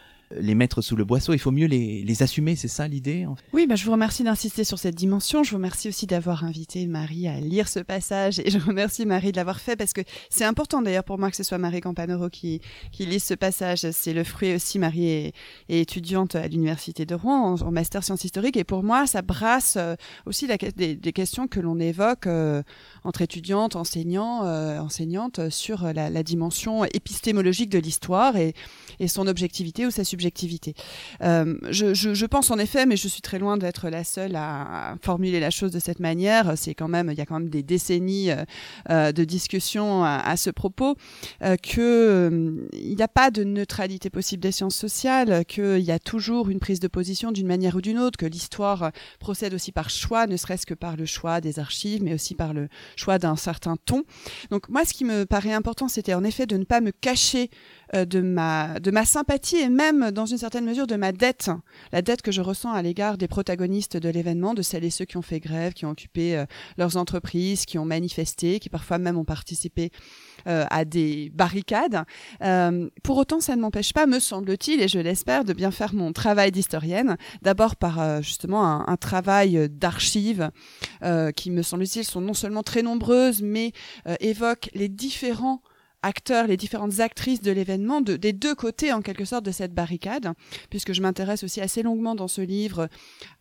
les 0.40 0.54
mettre 0.54 0.82
sous 0.82 0.96
le 0.96 1.04
boisseau, 1.04 1.32
il 1.32 1.38
faut 1.38 1.50
mieux 1.50 1.66
les, 1.66 2.02
les 2.02 2.22
assumer, 2.22 2.56
c'est 2.56 2.68
ça 2.68 2.88
l'idée 2.88 3.26
en 3.26 3.36
fait? 3.36 3.44
Oui, 3.52 3.66
bah, 3.66 3.76
je 3.76 3.84
vous 3.84 3.92
remercie 3.92 4.24
d'insister 4.24 4.64
sur 4.64 4.78
cette 4.78 4.94
dimension. 4.94 5.42
Je 5.42 5.50
vous 5.50 5.56
remercie 5.56 5.88
aussi 5.88 6.06
d'avoir 6.06 6.44
invité 6.44 6.86
Marie 6.86 7.28
à 7.28 7.40
lire 7.40 7.68
ce 7.68 7.80
passage 7.80 8.38
et 8.38 8.50
je 8.50 8.58
remercie 8.58 9.06
Marie 9.06 9.32
de 9.32 9.36
l'avoir 9.36 9.60
fait 9.60 9.76
parce 9.76 9.92
que 9.92 10.00
c'est 10.30 10.44
important 10.44 10.82
d'ailleurs 10.82 11.04
pour 11.04 11.18
moi 11.18 11.30
que 11.30 11.36
ce 11.36 11.42
soit 11.42 11.58
Marie 11.58 11.80
Campanoro 11.80 12.28
qui, 12.28 12.60
qui 12.92 13.06
lise 13.06 13.24
ce 13.24 13.34
passage. 13.34 13.90
C'est 13.92 14.12
le 14.12 14.24
fruit 14.24 14.54
aussi, 14.54 14.78
Marie 14.78 15.06
est, 15.06 15.32
étudiante 15.68 16.34
à 16.34 16.48
l'Université 16.48 17.06
de 17.06 17.14
Rouen 17.14 17.56
en, 17.60 17.70
master 17.70 18.04
sciences 18.04 18.24
historiques 18.24 18.56
et 18.56 18.64
pour 18.64 18.82
moi 18.82 19.06
ça 19.06 19.22
brasse 19.22 19.76
euh, 19.76 19.94
aussi 20.26 20.46
des, 20.46 21.12
questions 21.12 21.48
que 21.48 21.60
l'on 21.60 21.78
évoque 21.78 22.26
euh, 22.26 22.62
entre 23.04 23.22
étudiantes, 23.22 23.76
enseignants, 23.76 24.44
euh, 24.44 24.78
enseignantes 24.78 25.50
sur 25.50 25.92
la, 25.92 26.10
la, 26.10 26.22
dimension 26.22 26.84
épistémologique 26.84 27.70
de 27.70 27.78
l'histoire 27.78 28.36
et, 28.36 28.54
et 28.98 29.08
son 29.08 29.26
objectivité 29.26 29.86
ou 29.86 29.90
sa 29.90 30.04
subjectivité. 30.04 30.23
Euh, 31.22 31.56
je, 31.70 32.26
pense 32.26 32.50
en 32.50 32.58
effet, 32.58 32.86
mais 32.86 32.96
je 32.96 33.08
suis 33.08 33.22
très 33.22 33.38
loin 33.38 33.56
d'être 33.56 33.88
la 33.88 34.04
seule 34.04 34.36
à, 34.36 34.96
formuler 35.02 35.40
la 35.40 35.50
chose 35.50 35.70
de 35.70 35.78
cette 35.78 36.00
manière. 36.00 36.56
C'est 36.56 36.74
quand 36.74 36.88
même, 36.88 37.10
il 37.10 37.18
y 37.18 37.20
a 37.20 37.26
quand 37.26 37.38
même 37.38 37.50
des 37.50 37.62
décennies 37.62 38.30
euh, 38.30 38.44
euh 38.90 39.12
de 39.12 39.24
discussions 39.24 40.02
à, 40.04 40.36
ce 40.36 40.50
propos, 40.50 40.96
euh, 41.42 41.56
il 42.72 42.96
n'y 42.96 43.02
a 43.02 43.08
pas 43.08 43.30
de 43.30 43.44
neutralité 43.44 44.10
possible 44.10 44.42
des 44.42 44.50
sciences 44.50 44.74
sociales, 44.74 45.44
qu'il 45.46 45.80
y 45.80 45.92
a 45.92 45.98
toujours 45.98 46.48
une 46.50 46.58
prise 46.58 46.80
de 46.80 46.88
position 46.88 47.30
d'une 47.30 47.46
manière 47.46 47.76
ou 47.76 47.80
d'une 47.80 47.98
autre, 47.98 48.16
que 48.16 48.26
l'histoire 48.26 48.90
procède 49.20 49.54
aussi 49.54 49.72
par 49.72 49.90
choix, 49.90 50.26
ne 50.26 50.36
serait-ce 50.36 50.66
que 50.66 50.74
par 50.74 50.96
le 50.96 51.06
choix 51.06 51.40
des 51.40 51.58
archives, 51.58 52.02
mais 52.02 52.14
aussi 52.14 52.34
par 52.34 52.52
le 52.54 52.68
choix 52.96 53.18
d'un 53.18 53.36
certain 53.36 53.76
ton. 53.84 54.02
Donc 54.50 54.68
moi, 54.68 54.84
ce 54.84 54.94
qui 54.94 55.04
me 55.04 55.24
paraît 55.24 55.52
important, 55.52 55.88
c'était 55.88 56.14
en 56.14 56.24
effet 56.24 56.46
de 56.46 56.56
ne 56.56 56.64
pas 56.64 56.80
me 56.80 56.90
cacher 56.90 57.50
de 57.94 58.20
ma 58.20 58.80
de 58.80 58.90
ma 58.90 59.04
sympathie 59.04 59.56
et 59.56 59.68
même 59.68 60.10
dans 60.10 60.26
une 60.26 60.38
certaine 60.38 60.64
mesure 60.64 60.86
de 60.86 60.96
ma 60.96 61.12
dette, 61.12 61.50
la 61.92 62.02
dette 62.02 62.22
que 62.22 62.32
je 62.32 62.40
ressens 62.40 62.72
à 62.72 62.82
l'égard 62.82 63.18
des 63.18 63.28
protagonistes 63.28 63.96
de 63.96 64.08
l'événement, 64.08 64.54
de 64.54 64.62
celles 64.62 64.84
et 64.84 64.90
ceux 64.90 65.04
qui 65.04 65.16
ont 65.16 65.22
fait 65.22 65.40
grève, 65.40 65.72
qui 65.72 65.86
ont 65.86 65.90
occupé 65.90 66.36
euh, 66.36 66.44
leurs 66.76 66.96
entreprises, 66.96 67.64
qui 67.66 67.78
ont 67.78 67.84
manifesté, 67.84 68.58
qui 68.58 68.68
parfois 68.68 68.98
même 68.98 69.16
ont 69.16 69.24
participé 69.24 69.90
euh, 70.46 70.64
à 70.70 70.84
des 70.84 71.30
barricades. 71.34 72.04
pour 73.02 73.16
autant, 73.16 73.40
ça 73.40 73.56
ne 73.56 73.60
m'empêche 73.60 73.92
pas, 73.92 74.06
me 74.06 74.18
semble-t-il, 74.18 74.80
et 74.80 74.88
je 74.88 74.98
l'espère, 74.98 75.44
de 75.44 75.52
bien 75.52 75.70
faire 75.70 75.94
mon 75.94 76.12
travail 76.12 76.52
d'historienne. 76.52 77.16
D'abord 77.42 77.76
par 77.76 78.22
justement 78.22 78.64
un, 78.64 78.84
un 78.86 78.96
travail 78.96 79.68
d'archives 79.70 80.50
qui, 81.36 81.50
me 81.50 81.62
semble-t-il, 81.62 82.04
sont 82.04 82.20
non 82.20 82.34
seulement 82.34 82.62
très 82.62 82.82
nombreuses, 82.82 83.42
mais 83.42 83.72
évoquent 84.20 84.70
les 84.74 84.88
différents 84.88 85.62
acteurs, 86.04 86.46
les 86.46 86.56
différentes 86.56 87.00
actrices 87.00 87.40
de 87.40 87.50
l'événement, 87.50 88.00
de, 88.00 88.16
des 88.16 88.32
deux 88.32 88.54
côtés 88.54 88.92
en 88.92 89.00
quelque 89.00 89.24
sorte 89.24 89.44
de 89.44 89.50
cette 89.50 89.74
barricade, 89.74 90.32
puisque 90.70 90.92
je 90.92 91.00
m'intéresse 91.00 91.42
aussi 91.42 91.60
assez 91.60 91.82
longuement 91.82 92.14
dans 92.14 92.28
ce 92.28 92.40
livre 92.40 92.88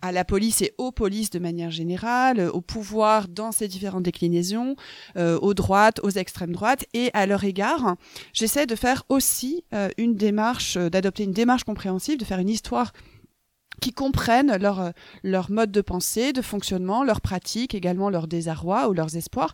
à 0.01 0.11
la 0.11 0.23
police 0.23 0.61
et 0.61 0.73
aux 0.77 0.91
polices 0.91 1.29
de 1.29 1.39
manière 1.39 1.71
générale, 1.71 2.49
au 2.53 2.61
pouvoir 2.61 3.27
dans 3.27 3.51
ses 3.51 3.67
différentes 3.67 4.03
déclinaisons, 4.03 4.75
euh, 5.17 5.37
aux 5.39 5.53
droites, 5.53 5.99
aux 6.03 6.09
extrêmes 6.09 6.53
droites, 6.53 6.85
et 6.93 7.09
à 7.13 7.25
leur 7.25 7.43
égard, 7.43 7.95
j'essaie 8.33 8.65
de 8.65 8.75
faire 8.75 9.03
aussi 9.09 9.63
euh, 9.73 9.89
une 9.97 10.15
démarche, 10.15 10.77
euh, 10.77 10.89
d'adopter 10.89 11.23
une 11.23 11.31
démarche 11.31 11.65
compréhensive, 11.65 12.17
de 12.17 12.25
faire 12.25 12.39
une 12.39 12.49
histoire 12.49 12.93
qui 13.81 13.91
comprennent 13.91 14.55
leur, 14.57 14.79
euh, 14.79 14.91
leur 15.23 15.51
mode 15.51 15.71
de 15.71 15.81
pensée, 15.81 16.33
de 16.33 16.41
fonctionnement, 16.41 17.03
leurs 17.03 17.21
pratiques, 17.21 17.75
également 17.75 18.09
leur 18.09 18.27
désarroi 18.27 18.89
ou 18.89 18.93
leurs 18.93 19.15
espoirs. 19.15 19.53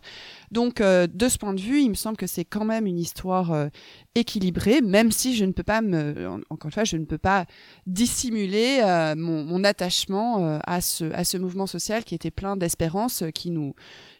Donc, 0.50 0.80
euh, 0.80 1.06
de 1.06 1.28
ce 1.28 1.38
point 1.38 1.54
de 1.54 1.60
vue, 1.60 1.80
il 1.80 1.90
me 1.90 1.94
semble 1.94 2.16
que 2.16 2.26
c'est 2.26 2.44
quand 2.44 2.64
même 2.64 2.86
une 2.86 2.98
histoire 2.98 3.52
euh, 3.52 3.68
équilibrée, 4.14 4.80
même 4.80 5.12
si 5.12 5.34
je 5.34 5.44
ne 5.44 5.52
peux 5.52 5.62
pas 5.62 5.80
me, 5.80 6.28
encore 6.50 6.68
une 6.68 6.72
fois, 6.72 6.84
je 6.84 6.96
ne 6.96 7.04
peux 7.04 7.18
pas 7.18 7.46
dissimuler 7.86 8.80
mon, 9.16 9.44
mon, 9.44 9.64
attachement 9.64 10.58
à, 10.64 10.80
ce, 10.80 11.04
à 11.12 11.22
ce 11.24 11.36
mouvement 11.36 11.66
social 11.66 12.04
qui 12.04 12.14
était 12.14 12.30
plein 12.30 12.56
d'espérance, 12.56 13.22
qui 13.34 13.50
nous, 13.50 13.74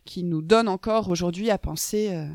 qui 0.04 0.22
nous 0.22 0.42
donne 0.42 0.68
encore 0.68 1.08
aujourd'hui 1.08 1.50
à 1.50 1.58
penser 1.58 2.26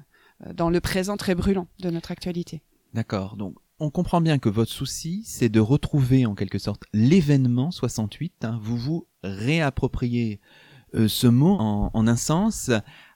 dans 0.54 0.70
le 0.70 0.82
présent 0.82 1.16
très 1.16 1.34
brûlant 1.34 1.68
de 1.80 1.90
notre 1.90 2.12
actualité. 2.12 2.62
D'accord. 2.94 3.38
Donc, 3.38 3.56
on 3.80 3.90
comprend 3.90 4.22
bien 4.22 4.40
que 4.40 4.50
votre 4.50 4.72
souci, 4.72 5.24
c'est 5.26 5.50
de 5.50 5.60
retrouver 5.60 6.26
en 6.26 6.36
quelque 6.36 6.60
sorte 6.60 6.84
l'événement 6.94 7.72
68. 7.72 8.46
Hein. 8.46 8.60
Vous 8.62 8.78
vous 8.78 9.08
réappropriez 9.24 10.40
euh, 10.96 11.08
ce 11.08 11.28
mot 11.28 11.58
en, 11.60 12.08
un 12.08 12.16
sens 12.16 12.72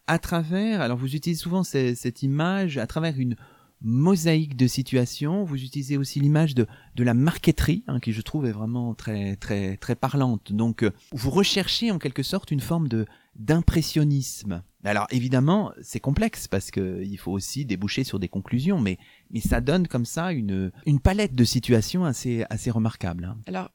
à 0.07 0.19
travers, 0.19 0.81
alors 0.81 0.97
vous 0.97 1.15
utilisez 1.15 1.39
souvent 1.41 1.63
cette 1.63 2.23
image 2.23 2.77
à 2.77 2.87
travers 2.87 3.19
une 3.19 3.35
mosaïque 3.81 4.57
de 4.57 4.67
situations. 4.67 5.43
Vous 5.43 5.63
utilisez 5.63 5.97
aussi 5.97 6.19
l'image 6.19 6.55
de, 6.55 6.67
de 6.95 7.03
la 7.03 7.13
marqueterie, 7.13 7.83
hein, 7.87 7.99
qui 7.99 8.11
je 8.11 8.21
trouve 8.21 8.45
est 8.45 8.51
vraiment 8.51 8.93
très 8.95 9.35
très 9.37 9.77
très 9.77 9.95
parlante. 9.95 10.51
Donc 10.51 10.83
euh, 10.83 10.91
vous 11.13 11.29
recherchez 11.29 11.91
en 11.91 11.99
quelque 11.99 12.23
sorte 12.23 12.51
une 12.51 12.59
forme 12.59 12.87
de 12.87 13.05
d'impressionnisme. 13.35 14.63
Alors 14.83 15.07
évidemment, 15.11 15.71
c'est 15.81 15.99
complexe 15.99 16.47
parce 16.47 16.71
que 16.71 17.01
il 17.03 17.17
faut 17.17 17.31
aussi 17.31 17.65
déboucher 17.65 18.03
sur 18.03 18.19
des 18.19 18.27
conclusions, 18.27 18.79
mais 18.79 18.97
mais 19.31 19.41
ça 19.41 19.61
donne 19.61 19.87
comme 19.87 20.05
ça 20.05 20.31
une 20.31 20.71
une 20.85 20.99
palette 20.99 21.35
de 21.35 21.43
situations 21.43 22.05
assez 22.05 22.45
assez 22.49 22.71
remarquable. 22.71 23.25
Hein. 23.25 23.37
Alors 23.47 23.69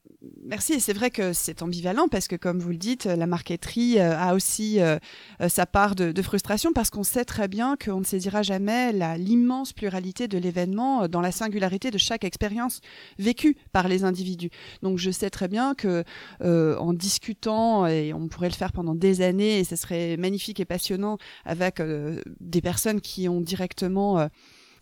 merci, 0.44 0.80
c'est 0.80 0.92
vrai 0.92 1.10
que 1.10 1.32
c'est 1.32 1.62
ambivalent 1.62 2.08
parce 2.08 2.28
que 2.28 2.36
comme 2.36 2.58
vous 2.58 2.70
le 2.70 2.76
dites, 2.76 3.04
la 3.04 3.26
marqueterie 3.26 3.98
euh, 3.98 4.16
a 4.16 4.34
aussi 4.34 4.80
euh, 4.80 4.98
euh, 5.40 5.48
sa 5.48 5.66
part 5.66 5.94
de, 5.94 6.22
frustration 6.22 6.72
parce 6.72 6.88
qu'on 6.88 7.02
sait 7.02 7.24
très 7.24 7.48
bien 7.48 7.76
qu'on 7.76 8.00
ne 8.00 8.04
saisira 8.04 8.42
jamais 8.42 8.92
l'immense 9.18 9.74
pluralité 9.74 10.26
de 10.26 10.38
l'événement 10.38 11.06
dans 11.06 11.20
la 11.20 11.32
singularité 11.32 11.90
de 11.90 11.98
chaque 11.98 12.24
expérience 12.24 12.80
vécue 13.18 13.56
par 13.72 13.88
les 13.88 14.04
individus. 14.04 14.48
Donc 14.82 14.96
je 14.96 15.10
sais 15.10 15.28
très 15.28 15.48
bien 15.48 15.74
que 15.74 16.02
en 16.40 16.94
discutant 16.94 17.86
et 17.86 18.14
on 18.14 18.28
pourrait 18.28 18.48
le 18.48 18.54
faire 18.54 18.72
pendant 18.72 18.94
des 18.94 19.20
années 19.20 19.58
et 19.58 19.64
ce 19.64 19.76
serait 19.76 20.16
magnifique 20.16 20.60
et 20.60 20.64
passionnant 20.64 21.18
avec 21.44 21.82
des 22.40 22.62
personnes 22.62 23.02
qui 23.02 23.28
ont 23.28 23.42
directement 23.42 24.28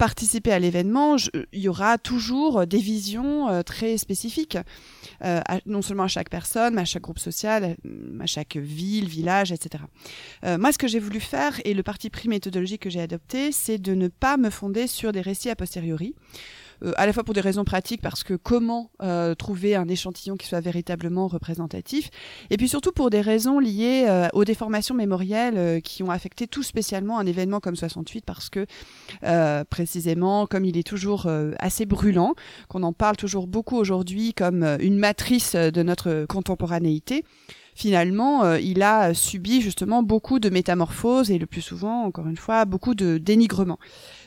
participer 0.02 0.50
à 0.50 0.58
l'événement, 0.58 1.14
il 1.52 1.60
y 1.60 1.68
aura 1.68 1.96
toujours 1.96 2.66
des 2.66 2.80
visions 2.80 3.48
euh, 3.48 3.62
très 3.62 3.96
spécifiques, 3.98 4.58
euh, 5.24 5.40
non 5.64 5.80
seulement 5.80 6.02
à 6.02 6.08
chaque 6.08 6.28
personne, 6.28 6.74
mais 6.74 6.80
à 6.80 6.84
chaque 6.84 7.04
groupe 7.04 7.20
social, 7.20 7.76
à 8.18 8.26
chaque 8.26 8.56
ville, 8.56 9.06
village, 9.06 9.52
etc. 9.52 9.84
Euh, 10.44 10.58
moi, 10.58 10.72
ce 10.72 10.78
que 10.78 10.88
j'ai 10.88 10.98
voulu 10.98 11.20
faire, 11.20 11.60
et 11.64 11.72
le 11.72 11.84
parti 11.84 12.10
pris 12.10 12.28
méthodologique 12.28 12.82
que 12.82 12.90
j'ai 12.90 13.00
adopté, 13.00 13.52
c'est 13.52 13.78
de 13.78 13.94
ne 13.94 14.08
pas 14.08 14.36
me 14.38 14.50
fonder 14.50 14.88
sur 14.88 15.12
des 15.12 15.20
récits 15.20 15.50
a 15.50 15.54
posteriori. 15.54 16.16
Euh, 16.84 16.92
à 16.96 17.06
la 17.06 17.12
fois 17.12 17.24
pour 17.24 17.34
des 17.34 17.40
raisons 17.40 17.64
pratiques, 17.64 18.02
parce 18.02 18.24
que 18.24 18.34
comment 18.34 18.90
euh, 19.02 19.34
trouver 19.34 19.74
un 19.74 19.88
échantillon 19.88 20.36
qui 20.36 20.46
soit 20.46 20.60
véritablement 20.60 21.28
représentatif, 21.28 22.10
et 22.50 22.56
puis 22.56 22.68
surtout 22.68 22.92
pour 22.92 23.10
des 23.10 23.20
raisons 23.20 23.58
liées 23.58 24.06
euh, 24.08 24.28
aux 24.32 24.44
déformations 24.44 24.94
mémorielles 24.94 25.80
qui 25.82 26.02
ont 26.02 26.10
affecté 26.10 26.46
tout 26.46 26.62
spécialement 26.62 27.18
un 27.18 27.26
événement 27.26 27.60
comme 27.60 27.76
68, 27.76 28.24
parce 28.24 28.48
que 28.50 28.66
précisément, 29.70 30.46
comme 30.46 30.64
il 30.64 30.76
est 30.76 30.86
toujours 30.86 31.28
assez 31.58 31.86
brûlant, 31.86 32.34
qu'on 32.68 32.82
en 32.82 32.92
parle 32.92 33.16
toujours 33.16 33.46
beaucoup 33.46 33.76
aujourd'hui 33.76 34.34
comme 34.34 34.64
une 34.80 34.98
matrice 34.98 35.54
de 35.54 35.82
notre 35.82 36.26
contemporanéité, 36.28 37.24
finalement, 37.74 38.54
il 38.54 38.82
a 38.82 39.14
subi 39.14 39.60
justement 39.60 40.02
beaucoup 40.02 40.38
de 40.38 40.50
métamorphoses 40.50 41.30
et 41.30 41.38
le 41.38 41.46
plus 41.46 41.62
souvent, 41.62 42.04
encore 42.04 42.26
une 42.26 42.36
fois, 42.36 42.64
beaucoup 42.64 42.94
de 42.94 43.18
dénigrement. 43.18 43.78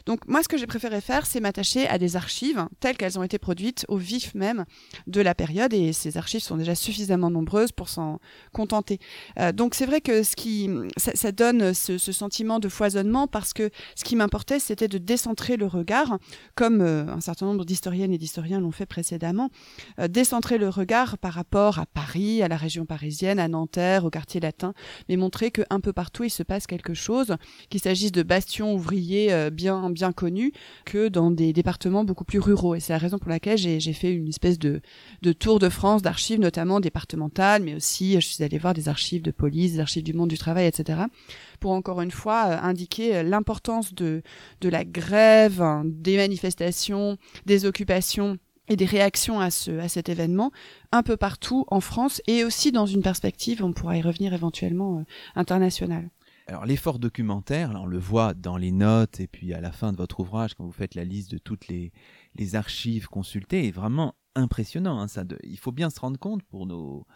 Donc 0.05 0.27
moi, 0.27 0.43
ce 0.43 0.47
que 0.47 0.57
j'ai 0.57 0.67
préféré 0.67 1.01
faire, 1.01 1.25
c'est 1.25 1.39
m'attacher 1.39 1.87
à 1.87 1.97
des 1.97 2.15
archives 2.15 2.67
telles 2.79 2.95
qu'elles 2.95 3.17
ont 3.17 3.23
été 3.23 3.39
produites 3.39 3.85
au 3.87 3.97
vif 3.97 4.35
même 4.35 4.65
de 5.07 5.21
la 5.21 5.33
période, 5.33 5.73
et 5.73 5.93
ces 5.93 6.17
archives 6.17 6.41
sont 6.41 6.57
déjà 6.57 6.75
suffisamment 6.75 7.31
nombreuses 7.31 7.71
pour 7.71 7.89
s'en 7.89 8.19
contenter. 8.53 8.99
Euh, 9.39 9.51
donc 9.51 9.73
c'est 9.73 9.85
vrai 9.85 10.01
que 10.01 10.23
ce 10.23 10.35
qui, 10.35 10.69
ça, 10.97 11.31
donne 11.31 11.73
ce, 11.73 11.97
ce, 11.97 12.11
sentiment 12.11 12.59
de 12.59 12.69
foisonnement 12.69 13.27
parce 13.27 13.51
que 13.53 13.71
ce 13.95 14.03
qui 14.03 14.15
m'importait, 14.15 14.59
c'était 14.59 14.87
de 14.87 14.97
décentrer 14.97 15.57
le 15.57 15.65
regard, 15.65 16.19
comme 16.53 16.81
euh, 16.81 17.07
un 17.07 17.21
certain 17.21 17.47
nombre 17.47 17.65
d'historiennes 17.65 18.13
et 18.13 18.17
d'historiens 18.17 18.59
l'ont 18.59 18.71
fait 18.71 18.85
précédemment, 18.85 19.49
euh, 19.99 20.07
décentrer 20.07 20.57
le 20.57 20.69
regard 20.69 21.17
par 21.17 21.33
rapport 21.33 21.79
à 21.79 21.85
Paris, 21.87 22.43
à 22.43 22.47
la 22.47 22.57
région 22.57 22.85
parisienne, 22.85 23.39
à 23.39 23.47
Nanterre, 23.47 24.05
au 24.05 24.09
quartier 24.11 24.39
latin, 24.39 24.73
mais 25.09 25.17
montrer 25.17 25.49
qu'un 25.49 25.79
peu 25.79 25.93
partout 25.93 26.23
il 26.23 26.29
se 26.29 26.43
passe 26.43 26.67
quelque 26.67 26.93
chose, 26.93 27.35
qu'il 27.69 27.81
s'agisse 27.81 28.11
de 28.11 28.23
bastions 28.23 28.73
ouvriers 28.73 29.49
bien 29.51 29.94
bien 29.95 30.11
connu 30.11 30.51
que 30.85 31.07
dans 31.07 31.31
des 31.31 31.51
départements 31.53 32.03
beaucoup 32.03 32.25
plus 32.25 32.39
ruraux. 32.39 32.75
Et 32.75 32.79
c'est 32.79 32.93
la 32.93 32.99
raison 32.99 33.17
pour 33.17 33.29
laquelle 33.29 33.57
j'ai 33.57 33.93
fait 33.93 34.13
une 34.13 34.27
espèce 34.27 34.59
de, 34.59 34.81
de 35.23 35.33
tour 35.33 35.57
de 35.57 35.69
France 35.69 36.03
d'archives, 36.03 36.39
notamment 36.39 36.79
départementales, 36.79 37.63
mais 37.63 37.73
aussi 37.73 38.13
je 38.13 38.27
suis 38.27 38.43
allée 38.43 38.59
voir 38.59 38.75
des 38.75 38.87
archives 38.87 39.23
de 39.23 39.31
police, 39.31 39.73
des 39.73 39.79
archives 39.79 40.03
du 40.03 40.13
monde 40.13 40.29
du 40.29 40.37
travail, 40.37 40.67
etc 40.67 41.05
pour 41.59 41.71
encore 41.71 42.01
une 42.01 42.11
fois 42.11 42.45
euh, 42.47 42.57
indiquer 42.61 43.15
euh, 43.15 43.23
l'importance 43.23 43.93
de, 43.93 44.21
de 44.61 44.69
la 44.69 44.85
grève, 44.85 45.61
hein, 45.61 45.83
des 45.85 46.17
manifestations, 46.17 47.17
des 47.45 47.65
occupations 47.65 48.37
et 48.67 48.75
des 48.75 48.85
réactions 48.85 49.39
à, 49.39 49.51
ce, 49.51 49.71
à 49.79 49.87
cet 49.87 50.09
événement 50.09 50.51
un 50.91 51.03
peu 51.03 51.17
partout 51.17 51.65
en 51.67 51.81
France 51.81 52.21
et 52.27 52.43
aussi 52.43 52.71
dans 52.71 52.85
une 52.85 53.01
perspective, 53.01 53.63
on 53.63 53.73
pourra 53.73 53.97
y 53.97 54.01
revenir 54.01 54.33
éventuellement, 54.33 54.99
euh, 54.99 55.03
internationale. 55.35 56.09
Alors 56.47 56.65
l'effort 56.65 56.99
documentaire, 56.99 57.73
là, 57.73 57.81
on 57.81 57.87
le 57.87 57.97
voit 57.97 58.35
dans 58.35 58.57
les 58.57 58.71
notes 58.71 59.19
et 59.19 59.27
puis 59.27 59.53
à 59.53 59.61
la 59.61 59.71
fin 59.71 59.91
de 59.91 59.97
votre 59.97 60.19
ouvrage 60.19 60.53
quand 60.53 60.63
vous 60.63 60.71
faites 60.71 60.93
la 60.93 61.03
liste 61.03 61.31
de 61.31 61.39
toutes 61.39 61.67
les, 61.67 61.91
archives 62.55 63.07
consultées, 63.07 63.67
est 63.67 63.71
vraiment 63.71 64.15
impressionnant. 64.35 64.99
Hein, 64.99 65.07
ça 65.07 65.23
de, 65.23 65.39
il 65.43 65.57
faut 65.57 65.71
bien 65.71 65.89
se 65.89 65.99
rendre 65.99 66.19
compte 66.19 66.43
pour 66.43 66.67
nos 66.67 67.07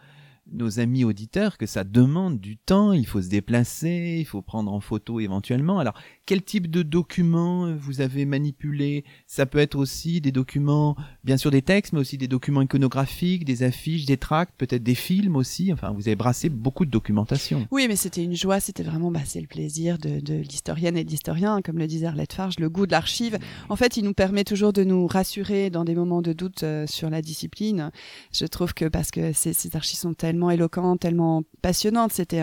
nos 0.52 0.80
amis 0.80 1.04
auditeurs 1.04 1.58
que 1.58 1.66
ça 1.66 1.84
demande 1.84 2.40
du 2.40 2.56
temps, 2.56 2.92
il 2.92 3.06
faut 3.06 3.22
se 3.22 3.28
déplacer, 3.28 4.16
il 4.20 4.24
faut 4.24 4.42
prendre 4.42 4.72
en 4.72 4.80
photo 4.80 5.20
éventuellement. 5.20 5.78
Alors, 5.78 5.94
quel 6.26 6.42
type 6.42 6.70
de 6.70 6.82
documents 6.82 7.74
vous 7.74 8.00
avez 8.00 8.24
manipulé 8.24 9.04
Ça 9.26 9.46
peut 9.46 9.58
être 9.58 9.76
aussi 9.76 10.20
des 10.20 10.32
documents, 10.32 10.96
bien 11.24 11.36
sûr 11.36 11.50
des 11.50 11.62
textes, 11.62 11.92
mais 11.92 12.00
aussi 12.00 12.18
des 12.18 12.28
documents 12.28 12.62
iconographiques, 12.62 13.44
des 13.44 13.62
affiches, 13.62 14.06
des 14.06 14.16
tracts, 14.16 14.54
peut-être 14.56 14.82
des 14.82 14.94
films 14.94 15.36
aussi. 15.36 15.72
Enfin, 15.72 15.90
vous 15.90 16.08
avez 16.08 16.16
brassé 16.16 16.48
beaucoup 16.48 16.84
de 16.84 16.90
documentation. 16.90 17.66
Oui, 17.70 17.86
mais 17.88 17.96
c'était 17.96 18.24
une 18.24 18.36
joie, 18.36 18.60
c'était 18.60 18.82
vraiment, 18.82 19.10
bah, 19.10 19.20
c'est 19.24 19.40
le 19.40 19.46
plaisir 19.46 19.98
de, 19.98 20.34
l'historienne 20.34 20.96
et 20.96 21.04
de 21.04 21.10
l'historien, 21.10 21.62
comme 21.62 21.78
le 21.78 21.86
disait 21.86 22.06
Arlette 22.06 22.32
Farge, 22.32 22.58
le 22.58 22.68
goût 22.68 22.86
de 22.86 22.92
l'archive. 22.92 23.38
En 23.68 23.76
fait, 23.76 23.96
il 23.96 24.04
nous 24.04 24.14
permet 24.14 24.44
toujours 24.44 24.72
de 24.72 24.84
nous 24.84 25.06
rassurer 25.06 25.70
dans 25.70 25.84
des 25.84 25.94
moments 25.94 26.22
de 26.22 26.32
doute 26.32 26.62
euh, 26.62 26.86
sur 26.86 27.10
la 27.10 27.22
discipline. 27.22 27.90
Je 28.32 28.46
trouve 28.46 28.74
que 28.74 28.86
parce 28.86 29.10
que 29.10 29.32
ces 29.32 29.54
archives 29.74 29.98
sont 29.98 30.14
tellement 30.14 30.39
tellement 30.40 30.50
éloquente, 30.50 31.00
tellement 31.00 31.42
passionnante. 31.60 32.12
C'était 32.12 32.42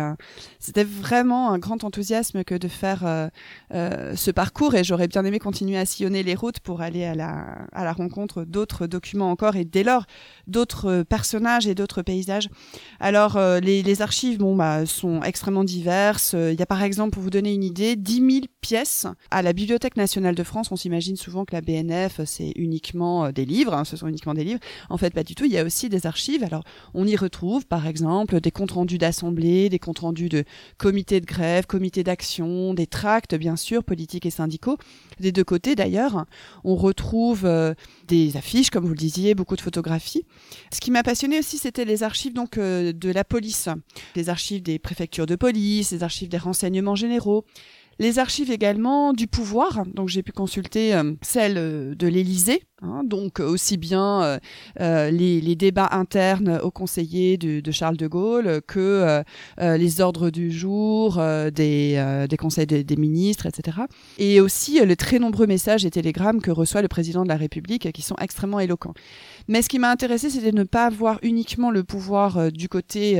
c'était 0.59 0.83
vraiment 0.83 1.51
un 1.51 1.57
grand 1.57 1.83
enthousiasme 1.83 2.43
que 2.43 2.53
de 2.53 2.67
faire 2.67 3.05
euh, 3.05 3.27
euh, 3.73 4.15
ce 4.15 4.29
parcours 4.29 4.75
et 4.75 4.83
j'aurais 4.83 5.07
bien 5.07 5.25
aimé 5.25 5.39
continuer 5.39 5.77
à 5.77 5.85
sillonner 5.85 6.21
les 6.21 6.35
routes 6.35 6.59
pour 6.59 6.81
aller 6.81 7.05
à 7.05 7.15
la, 7.15 7.65
à 7.71 7.83
la 7.83 7.93
rencontre 7.93 8.43
d'autres 8.43 8.85
documents 8.85 9.31
encore 9.31 9.55
et 9.55 9.65
dès 9.65 9.83
lors 9.83 10.05
d'autres 10.45 11.03
personnages 11.09 11.65
et 11.65 11.73
d'autres 11.73 12.03
paysages. 12.03 12.49
Alors 12.99 13.37
euh, 13.37 13.59
les, 13.59 13.81
les, 13.81 14.01
archives, 14.01 14.37
bon 14.37 14.55
bah, 14.55 14.85
sont 14.85 15.23
extrêmement 15.23 15.63
diverses. 15.63 16.33
Il 16.33 16.59
y 16.59 16.61
a 16.61 16.67
par 16.67 16.83
exemple, 16.83 17.11
pour 17.11 17.23
vous 17.23 17.31
donner 17.31 17.53
une 17.53 17.63
idée, 17.63 17.95
10 17.95 18.15
000 18.15 18.45
pièces 18.61 19.07
à 19.31 19.41
la 19.41 19.53
Bibliothèque 19.53 19.97
nationale 19.97 20.35
de 20.35 20.43
France. 20.43 20.71
On 20.71 20.75
s'imagine 20.75 21.15
souvent 21.15 21.45
que 21.45 21.55
la 21.55 21.61
BNF 21.61 22.21
c'est 22.25 22.51
uniquement 22.55 23.31
des 23.31 23.45
livres, 23.45 23.73
hein, 23.73 23.85
ce 23.85 23.97
sont 23.97 24.07
uniquement 24.07 24.35
des 24.35 24.43
livres. 24.43 24.59
En 24.89 24.97
fait, 24.97 25.13
pas 25.13 25.23
du 25.23 25.33
tout. 25.33 25.45
Il 25.45 25.51
y 25.51 25.57
a 25.57 25.63
aussi 25.63 25.89
des 25.89 26.05
archives. 26.05 26.43
Alors 26.43 26.63
on 26.93 27.07
y 27.07 27.15
retrouve 27.15 27.65
par 27.65 27.86
exemple 27.87 28.39
des 28.39 28.51
comptes 28.51 28.71
rendus 28.71 28.97
d'assemblée, 28.97 29.69
des 29.69 29.79
comptes 29.79 29.99
rendus 29.99 30.29
de 30.29 30.43
comités 30.77 31.19
de 31.19 31.25
grève, 31.25 31.65
comités 31.65 32.03
d'action, 32.03 32.73
des 32.73 32.87
tracts 32.87 33.35
bien 33.35 33.55
sûr 33.55 33.83
politiques 33.83 34.25
et 34.25 34.29
syndicaux. 34.29 34.77
Des 35.19 35.31
deux 35.31 35.43
côtés 35.43 35.75
d'ailleurs, 35.75 36.25
on 36.63 36.75
retrouve 36.75 37.45
euh, 37.45 37.73
des 38.07 38.37
affiches 38.37 38.69
comme 38.69 38.85
vous 38.85 38.91
le 38.91 38.95
disiez, 38.95 39.35
beaucoup 39.35 39.55
de 39.55 39.61
photographies. 39.61 40.25
Ce 40.71 40.79
qui 40.79 40.91
m'a 40.91 41.03
passionné 41.03 41.39
aussi, 41.39 41.57
c'était 41.57 41.85
les 41.85 42.03
archives 42.03 42.33
donc 42.33 42.57
euh, 42.57 42.93
de 42.93 43.09
la 43.09 43.23
police, 43.23 43.69
les 44.15 44.29
archives 44.29 44.61
des 44.61 44.79
préfectures 44.79 45.25
de 45.25 45.35
police, 45.35 45.91
les 45.91 46.03
archives 46.03 46.29
des 46.29 46.37
renseignements 46.37 46.95
généraux, 46.95 47.45
Les 47.99 48.19
archives 48.19 48.51
également 48.51 49.13
du 49.13 49.27
pouvoir, 49.27 49.85
donc 49.93 50.09
j'ai 50.09 50.23
pu 50.23 50.31
consulter 50.31 50.93
euh, 50.93 51.13
celles 51.21 51.95
de 51.95 52.07
l'Élysée, 52.07 52.61
Hein, 52.83 53.01
donc 53.03 53.39
aussi 53.39 53.75
bien 53.75 54.21
euh, 54.21 54.39
euh, 54.81 55.09
les, 55.09 55.55
débats 55.55 55.89
internes 55.93 56.59
aux 56.61 56.69
conseillers 56.69 57.35
de, 57.37 57.71
Charles 57.71 57.97
de 57.97 58.05
Gaulle 58.05 58.61
que 58.67 59.23
euh, 59.59 59.77
les 59.77 59.99
ordres 59.99 60.29
du 60.29 60.51
jour 60.51 61.19
des, 61.51 62.27
conseils 62.37 62.67
des, 62.67 62.95
ministres, 62.95 63.47
etc. 63.47 63.79
Et 64.19 64.39
aussi 64.41 64.79
les 64.85 64.95
très 64.95 65.17
nombreux 65.17 65.47
messages 65.47 65.85
et 65.85 65.89
télégrammes 65.89 66.39
que 66.39 66.51
reçoit 66.51 66.83
le 66.83 66.87
président 66.87 67.23
de 67.23 67.29
la 67.29 67.35
République 67.35 67.91
qui 67.91 68.01
sont 68.03 68.15
extrêmement 68.21 68.59
éloquents. 68.59 68.93
Mais 69.47 69.61
ce 69.61 69.69
qui 69.69 69.79
m'a 69.79 69.91
intéressé, 69.91 70.29
c'était 70.29 70.51
de 70.51 70.57
ne 70.57 70.63
pas 70.63 70.89
voir 70.89 71.19
uniquement 71.21 71.71
le 71.71 71.83
pouvoir 71.83 72.51
du 72.51 72.69
côté 72.69 73.17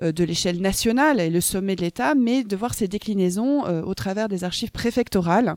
de 0.00 0.24
l'échelle 0.24 0.60
nationale 0.60 1.20
et 1.20 1.30
le 1.30 1.40
sommet 1.40 1.76
de 1.76 1.82
l'État, 1.82 2.14
mais 2.14 2.44
de 2.44 2.56
voir 2.56 2.74
ses 2.74 2.88
déclinaisons 2.88 3.62
au 3.82 3.94
travers 3.94 4.28
des 4.28 4.44
archives 4.44 4.70
préfectorales. 4.70 5.56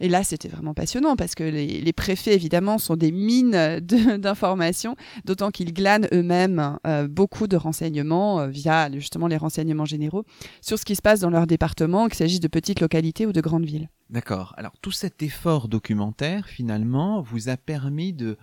Et 0.00 0.08
là, 0.08 0.24
c'était 0.24 0.48
vraiment 0.48 0.74
passionnant 0.74 1.16
parce 1.16 1.34
que 1.34 1.44
les, 1.44 1.92
préfets, 1.92 2.34
évidemment, 2.34 2.78
sont 2.78 2.96
des 2.96 3.12
mines 3.12 3.80
d'informations, 4.18 4.96
d'autant 5.24 5.50
qu'ils 5.50 5.72
glanent 5.72 6.08
eux-mêmes 6.12 6.78
euh, 6.86 7.06
beaucoup 7.06 7.46
de 7.46 7.56
renseignements 7.56 8.40
euh, 8.40 8.48
via 8.48 8.90
justement 8.92 9.28
les 9.28 9.36
renseignements 9.36 9.84
généraux 9.84 10.24
sur 10.60 10.78
ce 10.78 10.84
qui 10.84 10.96
se 10.96 11.02
passe 11.02 11.20
dans 11.20 11.30
leur 11.30 11.46
département, 11.46 12.08
qu'il 12.08 12.16
s'agisse 12.16 12.40
de 12.40 12.48
petites 12.48 12.80
localités 12.80 13.26
ou 13.26 13.32
de 13.32 13.40
grandes 13.40 13.64
villes. 13.64 13.88
D'accord. 14.10 14.54
Alors 14.58 14.72
tout 14.82 14.90
cet 14.90 15.22
effort 15.22 15.68
documentaire, 15.68 16.46
finalement, 16.46 17.22
vous 17.22 17.48
a 17.48 17.56
permis 17.56 18.12
de 18.12 18.36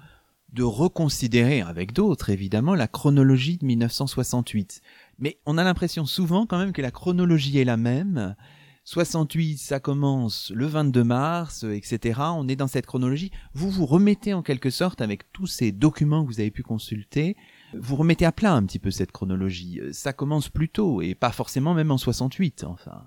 de 0.53 0.63
reconsidérer 0.63 1.61
avec 1.61 1.93
d'autres 1.93 2.29
évidemment 2.29 2.75
la 2.75 2.87
chronologie 2.87 3.57
de 3.57 3.65
1968. 3.65 4.81
Mais 5.19 5.39
on 5.45 5.57
a 5.57 5.63
l'impression 5.63 6.05
souvent 6.05 6.45
quand 6.45 6.57
même 6.57 6.73
que 6.73 6.81
la 6.81 6.91
chronologie 6.91 7.59
est 7.59 7.65
la 7.65 7.77
même 7.77 8.35
68, 8.85 9.57
ça 9.59 9.79
commence 9.79 10.51
le 10.55 10.65
22 10.65 11.03
mars, 11.03 11.63
etc. 11.63 12.21
On 12.33 12.47
est 12.47 12.55
dans 12.55 12.67
cette 12.67 12.87
chronologie. 12.87 13.29
Vous 13.53 13.69
vous 13.69 13.85
remettez 13.85 14.33
en 14.33 14.41
quelque 14.41 14.71
sorte 14.71 15.01
avec 15.01 15.31
tous 15.31 15.45
ces 15.45 15.71
documents 15.71 16.23
que 16.23 16.27
vous 16.31 16.39
avez 16.39 16.49
pu 16.49 16.63
consulter. 16.63 17.37
Vous 17.77 17.95
remettez 17.95 18.25
à 18.25 18.31
plat 18.31 18.53
un 18.53 18.65
petit 18.65 18.79
peu 18.79 18.89
cette 18.89 19.11
chronologie. 19.11 19.79
Ça 19.91 20.11
commence 20.11 20.49
plus 20.49 20.69
tôt 20.69 21.03
et 21.03 21.13
pas 21.13 21.31
forcément 21.31 21.75
même 21.75 21.91
en 21.91 21.99
68. 21.99 22.63
Enfin. 22.63 23.03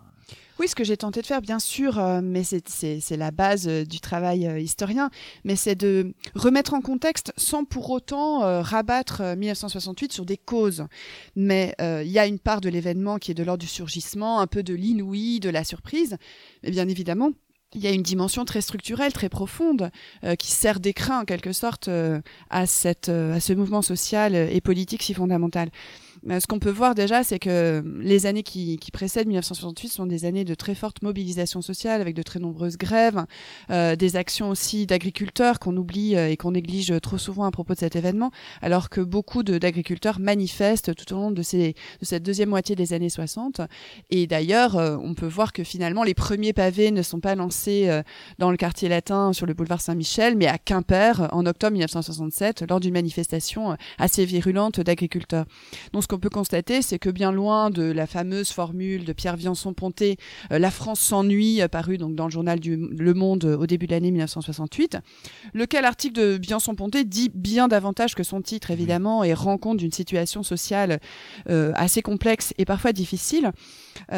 Oui, 0.63 0.69
ce 0.69 0.77
que 0.77 0.85
j'ai 0.85 0.97
tenté 0.97 1.23
de 1.23 1.27
faire, 1.27 1.43
bien 1.43 1.59
sûr, 1.59 1.99
euh, 1.99 2.21
mais 2.23 2.45
c'est 2.45 3.17
la 3.17 3.33
base 3.33 3.67
euh, 3.67 3.85
du 3.85 3.99
travail 3.99 4.47
euh, 4.47 4.61
historien, 4.61 5.11
mais 5.43 5.57
c'est 5.57 5.75
de 5.75 6.15
remettre 6.37 6.73
en 6.75 6.81
contexte 6.81 7.33
sans 7.37 7.65
pour 7.65 7.91
autant 7.91 8.63
rabattre 8.63 9.23
1968 9.37 10.13
sur 10.13 10.25
des 10.25 10.37
causes. 10.37 10.85
Mais 11.35 11.75
il 11.81 12.11
y 12.13 12.21
a 12.21 12.27
une 12.29 12.39
part 12.39 12.61
de 12.61 12.69
l'événement 12.69 13.19
qui 13.19 13.33
est 13.33 13.35
de 13.35 13.43
l'ordre 13.43 13.61
du 13.61 13.67
surgissement, 13.67 14.39
un 14.39 14.47
peu 14.47 14.63
de 14.63 14.73
l'inouï, 14.73 15.41
de 15.41 15.51
la 15.51 15.65
surprise, 15.65 16.17
mais 16.63 16.71
bien 16.71 16.87
évidemment, 16.87 17.31
il 17.75 17.81
y 17.81 17.89
a 17.89 17.91
une 17.91 18.03
dimension 18.03 18.45
très 18.45 18.61
structurelle, 18.61 19.13
très 19.13 19.29
profonde, 19.29 19.91
qui 20.39 20.53
sert 20.53 20.79
d'écrin 20.79 21.23
en 21.23 21.25
quelque 21.25 21.53
sorte 21.53 21.89
à, 22.51 22.67
ce 22.67 23.53
mouvement 23.53 23.83
social 23.83 24.37
et 24.37 24.61
politique 24.61 25.03
si 25.03 25.15
fondamental 25.15 25.71
ce 26.29 26.47
qu'on 26.47 26.59
peut 26.59 26.71
voir 26.71 26.95
déjà, 26.95 27.25
c'est 27.25 27.39
que 27.39 27.83
les 28.01 28.27
années 28.27 28.43
qui, 28.43 28.77
qui, 28.79 28.91
précèdent 28.91 29.27
1968 29.27 29.89
sont 29.89 30.07
des 30.07 30.25
années 30.25 30.45
de 30.45 30.55
très 30.55 30.75
forte 30.75 31.03
mobilisation 31.03 31.63
sociale, 31.63 32.01
avec 32.01 32.15
de 32.15 32.23
très 32.23 32.39
nombreuses 32.39 32.77
grèves, 32.77 33.25
euh, 33.71 33.97
des 33.97 34.17
actions 34.17 34.51
aussi 34.51 34.87
d'agriculteurs 34.87 35.59
qu'on 35.59 35.77
oublie 35.77 36.17
euh, 36.17 36.29
et 36.29 36.37
qu'on 36.37 36.53
néglige 36.53 36.93
trop 37.03 37.19
souvent 37.19 37.45
à 37.45 37.51
propos 37.51 37.75
de 37.75 37.79
cet 37.79 37.97
événement, 37.97 38.31
alors 38.61 38.89
que 38.89 39.01
beaucoup 39.01 39.43
d'agriculteurs 39.43 40.21
manifestent 40.21 40.95
tout 40.95 41.13
au 41.13 41.17
long 41.17 41.31
de, 41.31 41.43
ces, 41.43 41.75
de 42.01 42.05
cette 42.05 42.23
deuxième 42.23 42.51
moitié 42.51 42.77
des 42.77 42.93
années 42.93 43.09
60. 43.09 43.61
Et 44.11 44.27
d'ailleurs, 44.27 44.77
euh, 44.77 44.97
on 45.03 45.15
peut 45.15 45.27
voir 45.27 45.53
que 45.53 45.65
finalement, 45.65 46.05
les 46.05 46.15
premiers 46.15 46.53
pavés 46.53 46.91
ne 46.91 47.03
sont 47.03 47.21
pas 47.21 47.35
lancés 47.35 47.89
euh, 47.89 48.03
dans 48.39 48.51
le 48.51 48.57
quartier 48.57 48.89
latin 48.89 49.33
sur 49.33 49.47
le 49.47 49.55
boulevard 49.55 49.81
Saint-Michel, 49.81 50.37
mais 50.37 50.47
à 50.47 50.59
Quimper 50.59 51.29
en 51.33 51.47
octobre 51.47 51.73
1967, 51.73 52.65
lors 52.69 52.81
d'une 52.81 52.93
manifestation 52.93 53.77
assez 53.99 54.25
virulente 54.25 54.81
d'agriculteurs. 54.81 55.47
Qu'on 56.13 56.19
peut 56.19 56.29
constater, 56.29 56.83
c'est 56.83 56.99
que 56.99 57.09
bien 57.09 57.33
loin 57.33 57.71
de 57.71 57.85
la 57.85 58.07
fameuse 58.07 58.51
formule 58.51 59.07
de 59.07 59.15
Pierre 59.15 59.37
Viançon-Ponté, 59.37 60.19
euh, 60.53 60.59
La 60.59 60.71
France 60.71 61.01
s'ennuie, 61.01 61.63
euh, 61.63 61.69
paru 61.69 61.97
donc 61.97 62.15
dans 62.15 62.27
le 62.27 62.31
journal 62.31 62.61
du 62.61 62.77
Le 62.77 63.15
Monde 63.15 63.47
euh, 63.47 63.57
au 63.57 63.67
début 63.67 63.87
de 63.87 63.93
l'année 63.93 64.11
1968, 64.11 64.99
lequel 65.55 65.87
article 65.87 66.21
de 66.21 66.39
Viançon-Ponté 66.39 67.05
dit 67.05 67.31
bien 67.35 67.67
davantage 67.67 68.15
que 68.15 68.25
son 68.25 68.43
titre, 68.43 68.71
évidemment, 68.71 69.25
et 69.25 69.33
rend 69.33 69.57
compte 69.57 69.79
d'une 69.79 69.91
situation 69.91 70.43
sociale 70.43 71.01
assez 71.47 72.03
complexe 72.03 72.53
et 72.59 72.65
parfois 72.65 72.93
difficile. 72.93 73.53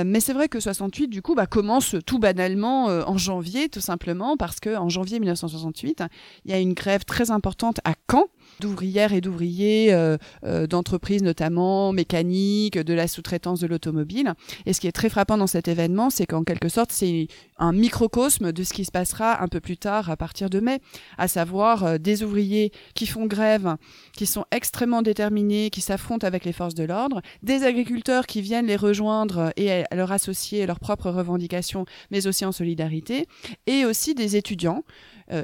mais 0.04 0.20
c'est 0.20 0.32
vrai 0.32 0.48
que 0.48 0.58
68, 0.58 1.08
du 1.08 1.22
coup, 1.22 1.34
bah, 1.34 1.46
commence 1.46 1.96
tout 2.06 2.18
banalement 2.18 2.86
en 2.86 3.16
janvier, 3.16 3.68
tout 3.68 3.80
simplement, 3.80 4.36
parce 4.36 4.60
que 4.60 4.76
en 4.76 4.88
janvier 4.88 5.20
1968, 5.20 6.02
il 6.44 6.50
y 6.50 6.54
a 6.54 6.58
une 6.58 6.74
grève 6.74 7.04
très 7.04 7.30
importante 7.30 7.80
à 7.84 7.94
Caen, 8.10 8.26
d'ouvrières 8.60 9.12
et 9.12 9.20
d'ouvriers, 9.20 9.92
euh, 9.92 10.16
euh, 10.44 10.66
d'entreprises 10.66 11.22
notamment 11.22 11.92
mécaniques, 11.92 12.78
de 12.78 12.94
la 12.94 13.08
sous-traitance 13.08 13.60
de 13.60 13.66
l'automobile. 13.66 14.34
Et 14.66 14.72
ce 14.72 14.80
qui 14.80 14.86
est 14.86 14.92
très 14.92 15.08
frappant 15.08 15.36
dans 15.36 15.46
cet 15.46 15.68
événement, 15.68 16.10
c'est 16.10 16.26
qu'en 16.26 16.44
quelque 16.44 16.68
sorte, 16.68 16.92
c'est 16.92 17.28
un 17.58 17.72
microcosme 17.72 18.52
de 18.52 18.62
ce 18.62 18.72
qui 18.72 18.84
se 18.84 18.90
passera 18.90 19.42
un 19.42 19.48
peu 19.48 19.60
plus 19.60 19.76
tard 19.76 20.10
à 20.10 20.16
partir 20.16 20.50
de 20.50 20.60
mai, 20.60 20.80
à 21.18 21.28
savoir 21.28 21.84
euh, 21.84 21.98
des 21.98 22.22
ouvriers 22.22 22.72
qui 22.94 23.06
font 23.06 23.26
grève, 23.26 23.76
qui 24.16 24.26
sont 24.26 24.44
extrêmement 24.50 25.02
déterminés, 25.02 25.70
qui 25.70 25.80
s'affrontent 25.80 26.26
avec 26.26 26.44
les 26.44 26.52
forces 26.52 26.74
de 26.74 26.84
l'ordre, 26.84 27.20
des 27.42 27.64
agriculteurs 27.64 28.26
qui 28.26 28.40
viennent 28.40 28.66
les 28.66 28.76
rejoindre 28.76 29.52
et 29.56 29.84
leur 29.92 30.12
associer 30.12 30.66
leurs 30.66 30.80
propres 30.80 31.10
revendications, 31.10 31.86
mais 32.10 32.26
aussi 32.26 32.44
en 32.44 32.52
solidarité, 32.52 33.26
et 33.66 33.84
aussi 33.84 34.14
des 34.14 34.36
étudiants 34.36 34.84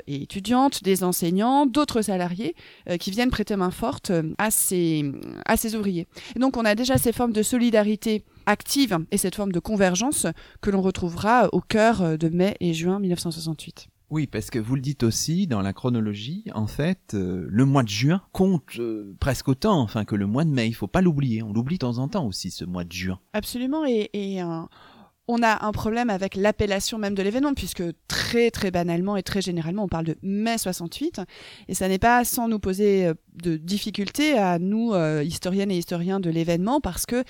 et 0.07 0.23
étudiantes, 0.23 0.83
des 0.83 1.05
enseignants, 1.05 1.67
d'autres 1.67 2.03
salariés 2.03 2.55
euh, 2.89 2.97
qui 2.97 3.11
viennent 3.11 3.31
prêter 3.31 3.57
main 3.57 3.71
forte 3.71 4.11
euh, 4.11 4.35
à 4.39 4.51
ces, 4.51 5.05
à 5.47 5.57
ces 5.57 5.75
ouvriers. 5.75 6.07
Et 6.37 6.39
donc 6.39 6.57
on 6.57 6.65
a 6.65 6.75
déjà 6.75 6.99
ces 6.99 7.13
formes 7.13 7.33
de 7.33 7.43
solidarité 7.43 8.25
active 8.47 8.99
et 9.11 9.19
cette 9.19 9.35
forme 9.35 9.53
de 9.53 9.61
convergence 9.61 10.27
que 10.61 10.71
l'on 10.71 10.83
retrouvera 10.83 11.49
au 11.53 11.61
cœur 11.61 12.19
de 12.19 12.29
mai 12.29 12.57
et 12.61 12.75
juin 12.75 12.99
1968. 12.99 13.89
Oui, 14.11 14.27
parce 14.27 14.51
que 14.51 14.59
vous 14.59 14.75
le 14.75 14.81
dites 14.81 15.05
aussi 15.05 15.47
dans 15.47 15.63
la 15.63 15.73
chronologie, 15.73 16.45
en 16.53 16.67
fait, 16.67 17.13
le 17.13 17.65
mois 17.65 17.85
de 17.85 17.89
juin 17.89 18.23
compte 18.33 18.81
presque 19.21 19.47
autant, 19.47 19.81
enfin 19.81 20.05
que 20.05 20.17
le 20.17 20.27
mois 20.27 20.45
de 20.45 20.51
mai. 20.51 20.67
Il 20.67 20.73
faut 20.73 20.89
pas 20.89 21.01
l'oublier. 21.01 21.45
On 21.45 21.53
l'oublie 21.53 21.77
de 21.77 21.87
temps 21.87 21.99
en 21.99 22.09
temps 22.09 22.27
aussi 22.27 22.51
ce 22.51 22.65
mois 22.65 22.83
de 22.83 22.91
juin. 22.91 23.21
Absolument, 23.35 23.87
et, 23.87 24.11
et 24.13 24.43
on 25.31 25.43
a 25.43 25.65
un 25.65 25.73
problème 25.73 26.11
avec 26.11 26.35
l'appellation 26.35 26.99
même 26.99 27.15
de 27.15 27.23
l'événement, 27.23 27.55
puisque 27.55 27.85
très 28.09 28.51
très 28.51 28.71
banalement 28.71 29.17
et 29.17 29.23
très 29.23 29.41
généralement, 29.41 29.85
on 29.85 29.89
parle 29.89 30.07
de 30.07 30.17
mai 30.23 30.59
68, 30.59 31.21
et 31.69 31.75
ça 31.75 31.89
n'est 31.89 31.99
pas 31.99 32.25
sans 32.25 32.49
nous 32.49 32.59
poser 32.59 33.07
euh, 33.07 33.15
de 33.43 33.57
difficultés 33.57 34.37
à 34.37 34.59
nous, 34.59 34.93
euh, 34.93 35.23
historiennes 35.23 35.71
et 35.71 35.79
historiens 35.79 36.19
de 36.19 36.31
l'événement, 36.31 36.81
parce 36.81 37.07
que 37.07 37.25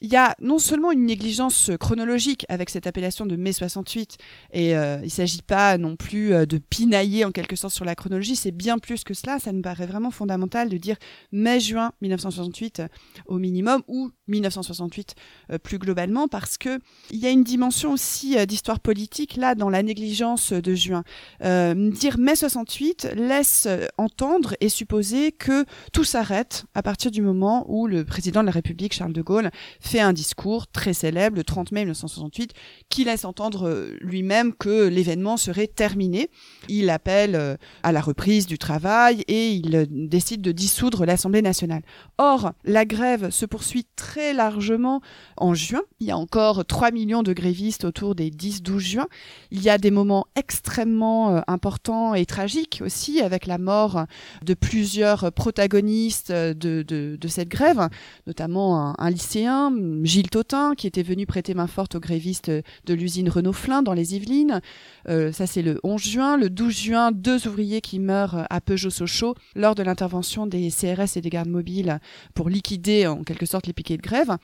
il 0.00 0.10
y 0.10 0.16
a 0.16 0.34
non 0.40 0.58
seulement 0.58 0.92
une 0.92 1.04
négligence 1.04 1.70
chronologique 1.80 2.46
avec 2.48 2.70
cette 2.70 2.86
appellation 2.86 3.26
de 3.26 3.36
mai 3.36 3.52
68, 3.52 4.16
et 4.52 4.76
euh, 4.76 4.98
il 5.00 5.06
ne 5.06 5.10
s'agit 5.10 5.42
pas 5.42 5.78
non 5.78 5.96
plus 5.96 6.32
euh, 6.32 6.46
de 6.46 6.58
pinailler 6.58 7.24
en 7.24 7.32
quelque 7.32 7.56
sorte 7.56 7.74
sur 7.74 7.84
la 7.84 7.94
chronologie, 7.94 8.36
c'est 8.36 8.52
bien 8.52 8.78
plus 8.78 9.04
que 9.04 9.14
cela, 9.14 9.38
ça 9.38 9.52
nous 9.52 9.62
paraît 9.62 9.86
vraiment 9.86 10.10
fondamental 10.10 10.68
de 10.68 10.76
dire 10.76 10.96
mai-juin 11.32 11.92
1968 12.00 12.80
euh, 12.80 12.88
au 13.26 13.38
minimum, 13.38 13.82
ou 13.88 14.10
1968 14.28 15.14
plus 15.62 15.78
globalement, 15.78 16.28
parce 16.28 16.58
que 16.58 16.78
il 17.10 17.18
y 17.18 17.26
a 17.26 17.30
une 17.30 17.44
dimension 17.44 17.92
aussi 17.92 18.36
d'histoire 18.46 18.78
politique 18.78 19.36
là 19.36 19.54
dans 19.54 19.70
la 19.70 19.82
négligence 19.82 20.52
de 20.52 20.74
juin. 20.74 21.02
dire 21.40 22.18
mai 22.18 22.36
68 22.36 23.12
laisse 23.16 23.66
entendre 23.96 24.54
et 24.60 24.68
supposer 24.68 25.32
que 25.32 25.64
tout 25.92 26.04
s'arrête 26.04 26.66
à 26.74 26.82
partir 26.82 27.10
du 27.10 27.22
moment 27.22 27.64
où 27.68 27.86
le 27.86 28.04
président 28.04 28.40
de 28.42 28.46
la 28.46 28.52
République, 28.52 28.92
Charles 28.92 29.14
de 29.14 29.22
Gaulle, 29.22 29.50
fait 29.88 30.00
un 30.00 30.12
discours 30.12 30.66
très 30.66 30.92
célèbre 30.92 31.36
le 31.36 31.44
30 31.44 31.72
mai 31.72 31.80
1968 31.80 32.52
qui 32.88 33.04
laisse 33.04 33.24
entendre 33.24 33.68
euh, 33.68 33.96
lui-même 34.00 34.52
que 34.54 34.86
l'événement 34.86 35.36
serait 35.36 35.66
terminé. 35.66 36.30
Il 36.68 36.90
appelle 36.90 37.34
euh, 37.34 37.56
à 37.82 37.90
la 37.90 38.00
reprise 38.00 38.46
du 38.46 38.58
travail 38.58 39.24
et 39.28 39.50
il 39.52 39.74
euh, 39.74 39.86
décide 39.88 40.42
de 40.42 40.52
dissoudre 40.52 41.06
l'Assemblée 41.06 41.42
nationale. 41.42 41.82
Or, 42.18 42.52
la 42.64 42.84
grève 42.84 43.30
se 43.30 43.46
poursuit 43.46 43.86
très 43.96 44.34
largement 44.34 45.00
en 45.38 45.54
juin. 45.54 45.82
Il 46.00 46.06
y 46.06 46.10
a 46.10 46.18
encore 46.18 46.66
3 46.66 46.90
millions 46.90 47.22
de 47.22 47.32
grévistes 47.32 47.84
autour 47.84 48.14
des 48.14 48.30
10-12 48.30 48.78
juin. 48.78 49.06
Il 49.50 49.62
y 49.62 49.70
a 49.70 49.78
des 49.78 49.90
moments 49.90 50.26
extrêmement 50.36 51.42
importants 51.48 52.14
et 52.14 52.26
tragiques 52.26 52.82
aussi 52.84 53.20
avec 53.20 53.46
la 53.46 53.56
mort 53.56 54.04
de 54.44 54.54
plusieurs 54.54 55.32
protagonistes 55.32 56.30
de, 56.30 57.18
cette 57.28 57.48
grève, 57.48 57.88
notamment 58.26 58.98
un 59.00 59.10
lycéen, 59.10 59.70
Gilles 60.02 60.30
Totin, 60.30 60.74
qui 60.76 60.86
était 60.86 61.02
venu 61.02 61.26
prêter 61.26 61.54
main 61.54 61.66
forte 61.66 61.94
aux 61.94 62.00
grévistes 62.00 62.50
de 62.50 62.94
l'usine 62.94 63.28
Renault-Flin 63.28 63.82
dans 63.82 63.92
les 63.92 64.14
Yvelines. 64.14 64.60
Euh, 65.08 65.32
ça, 65.32 65.46
c'est 65.46 65.62
le 65.62 65.80
11 65.82 66.02
juin. 66.02 66.36
Le 66.36 66.50
12 66.50 66.76
juin, 66.76 67.12
deux 67.12 67.46
ouvriers 67.46 67.80
qui 67.80 67.98
meurent 67.98 68.46
à 68.50 68.60
Peugeot-Sochaux 68.60 69.34
lors 69.54 69.74
de 69.74 69.82
l'intervention 69.82 70.46
des 70.46 70.70
CRS 70.70 71.16
et 71.16 71.20
des 71.20 71.30
gardes 71.30 71.48
mobiles 71.48 72.00
pour 72.34 72.48
liquider 72.48 73.06
en 73.06 73.22
quelque 73.24 73.46
sorte 73.46 73.66
les 73.66 73.72
piquets 73.72 73.96
de 73.96 74.02
grève, 74.02 74.36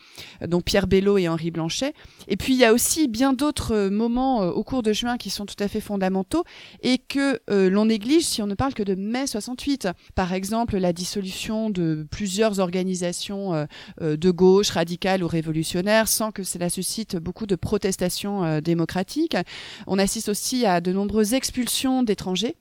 donc 0.46 0.64
Pierre 0.64 0.86
Bello 0.86 1.18
et 1.18 1.28
Henri 1.28 1.50
Blanchet. 1.50 1.94
Et 2.28 2.36
puis, 2.36 2.54
il 2.54 2.58
y 2.58 2.64
a 2.64 2.72
aussi 2.72 3.08
bien 3.08 3.32
d'autres 3.32 3.88
moments 3.88 4.40
au 4.40 4.62
cours 4.62 4.82
de 4.82 4.92
juin 4.92 5.16
qui 5.16 5.30
sont 5.30 5.46
tout 5.46 5.54
à 5.58 5.68
fait 5.68 5.80
fondamentaux 5.80 6.44
et 6.82 6.98
que 6.98 7.40
l'on 7.48 7.86
néglige 7.86 8.24
si 8.24 8.42
on 8.42 8.46
ne 8.46 8.54
parle 8.54 8.74
que 8.74 8.82
de 8.82 8.94
mai 8.94 9.26
68. 9.26 9.88
Par 10.14 10.32
exemple, 10.32 10.76
la 10.78 10.92
dissolution 10.92 11.70
de 11.70 12.06
plusieurs 12.10 12.60
organisations 12.60 13.66
de 14.00 14.30
gauche, 14.30 14.70
radicales 14.70 15.23
ou 15.24 15.28
révolutionnaires, 15.28 16.08
sans 16.08 16.30
que 16.30 16.42
cela 16.42 16.70
suscite 16.70 17.16
beaucoup 17.16 17.46
de 17.46 17.56
protestations 17.56 18.60
démocratiques. 18.60 19.36
On 19.86 19.98
assiste 19.98 20.28
aussi 20.28 20.66
à 20.66 20.80
de 20.80 20.92
nombreuses 20.92 21.34
expulsions 21.34 22.02
d'étrangers 22.02 22.56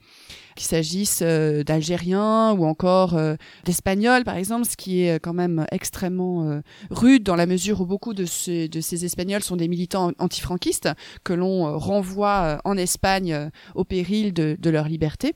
qu'il 0.56 0.65
s'agisse 0.65 1.19
euh, 1.21 1.63
d'Algériens 1.63 2.54
ou 2.54 2.65
encore 2.65 3.15
euh, 3.15 3.36
d'Espagnols, 3.65 4.23
par 4.23 4.38
exemple, 4.38 4.65
ce 4.65 4.78
qui 4.78 5.04
est 5.04 5.19
quand 5.19 5.34
même 5.34 5.65
extrêmement 5.71 6.49
euh, 6.49 6.62
rude 6.89 7.23
dans 7.23 7.36
la 7.36 7.45
mesure 7.45 7.82
où 7.82 7.86
beaucoup 7.86 8.13
de 8.13 8.26
ces, 8.26 8.69
Espagnols 9.06 9.43
sont 9.43 9.56
des 9.56 9.67
militants 9.67 10.12
antifranquistes 10.19 10.89
que 11.23 11.34
l'on 11.34 11.78
renvoie 11.78 12.60
en 12.63 12.78
Espagne 12.78 13.49
au 13.76 13.84
péril 13.84 14.34
de 14.34 14.69
leur 14.69 14.88
liberté. 14.88 15.36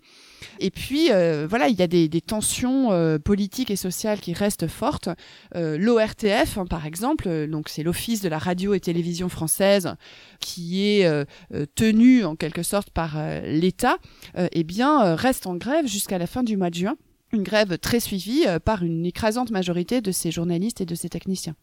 Et 0.59 0.71
puis, 0.71 1.11
euh, 1.11 1.47
voilà, 1.49 1.67
il 1.67 1.77
y 1.77 1.81
a 1.81 1.87
des, 1.87 2.09
tensions 2.21 2.91
euh, 2.91 3.19
politiques 3.19 3.71
et 3.71 3.75
sociales 3.75 4.19
qui 4.19 4.33
restent 4.33 4.67
fortes. 4.67 5.09
Euh, 5.55 5.77
L'ORTF, 5.77 6.57
hein, 6.57 6.65
par 6.65 6.85
exemple, 6.85 7.47
donc 7.47 7.69
c'est 7.69 7.83
l'Office 7.83 8.21
de 8.21 8.29
la 8.29 8.37
radio 8.37 8.73
et 8.73 8.79
télévision 8.79 9.29
française, 9.29 9.95
qui 10.39 10.83
est 10.83 11.25
tenu 11.75 12.25
en 12.25 12.35
quelque 12.35 12.63
sorte 12.63 12.89
par 12.89 13.17
l'État, 13.43 13.97
eh 14.35 14.63
bien, 14.63 15.15
reste 15.15 15.47
en 15.47 15.55
grève 15.55 15.87
jusqu'à 15.87 16.17
la 16.17 16.27
fin 16.27 16.43
du 16.43 16.57
mois 16.57 16.69
de 16.69 16.75
juin. 16.75 16.95
Une 17.33 17.43
grève 17.43 17.77
très 17.77 17.99
suivie 17.99 18.45
par 18.63 18.83
une 18.83 19.05
écrasante 19.05 19.51
majorité 19.51 20.01
de 20.01 20.11
ces 20.11 20.31
journalistes 20.31 20.81
et 20.81 20.85
de 20.85 20.95
ces 20.95 21.09
techniciens. 21.09 21.55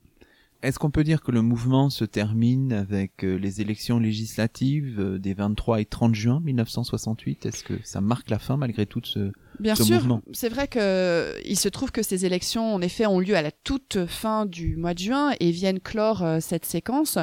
Est-ce 0.64 0.78
qu'on 0.78 0.90
peut 0.90 1.04
dire 1.04 1.20
que 1.20 1.30
le 1.30 1.42
mouvement 1.42 1.90
se 1.90 2.06
termine 2.06 2.72
avec 2.72 3.20
les 3.20 3.60
élections 3.60 3.98
législatives 3.98 5.18
des 5.18 5.34
23 5.34 5.82
et 5.82 5.84
30 5.84 6.14
juin 6.14 6.40
1968 6.42 7.44
Est-ce 7.44 7.62
que 7.62 7.74
ça 7.84 8.00
marque 8.00 8.30
la 8.30 8.38
fin 8.38 8.56
malgré 8.56 8.86
tout 8.86 9.02
ce, 9.04 9.30
Bien 9.60 9.74
sûr, 9.74 10.20
c'est 10.32 10.48
vrai 10.48 10.68
que 10.68 11.34
il 11.44 11.58
se 11.58 11.68
trouve 11.68 11.92
que 11.92 12.02
ces 12.02 12.26
élections, 12.26 12.74
en 12.74 12.80
effet, 12.80 13.06
ont 13.06 13.20
lieu 13.20 13.36
à 13.36 13.42
la 13.42 13.50
toute 13.50 14.06
fin 14.06 14.46
du 14.46 14.76
mois 14.76 14.94
de 14.94 14.98
juin 14.98 15.32
et 15.40 15.50
viennent 15.50 15.80
clore 15.80 16.22
euh, 16.22 16.38
cette 16.40 16.64
séquence. 16.64 17.18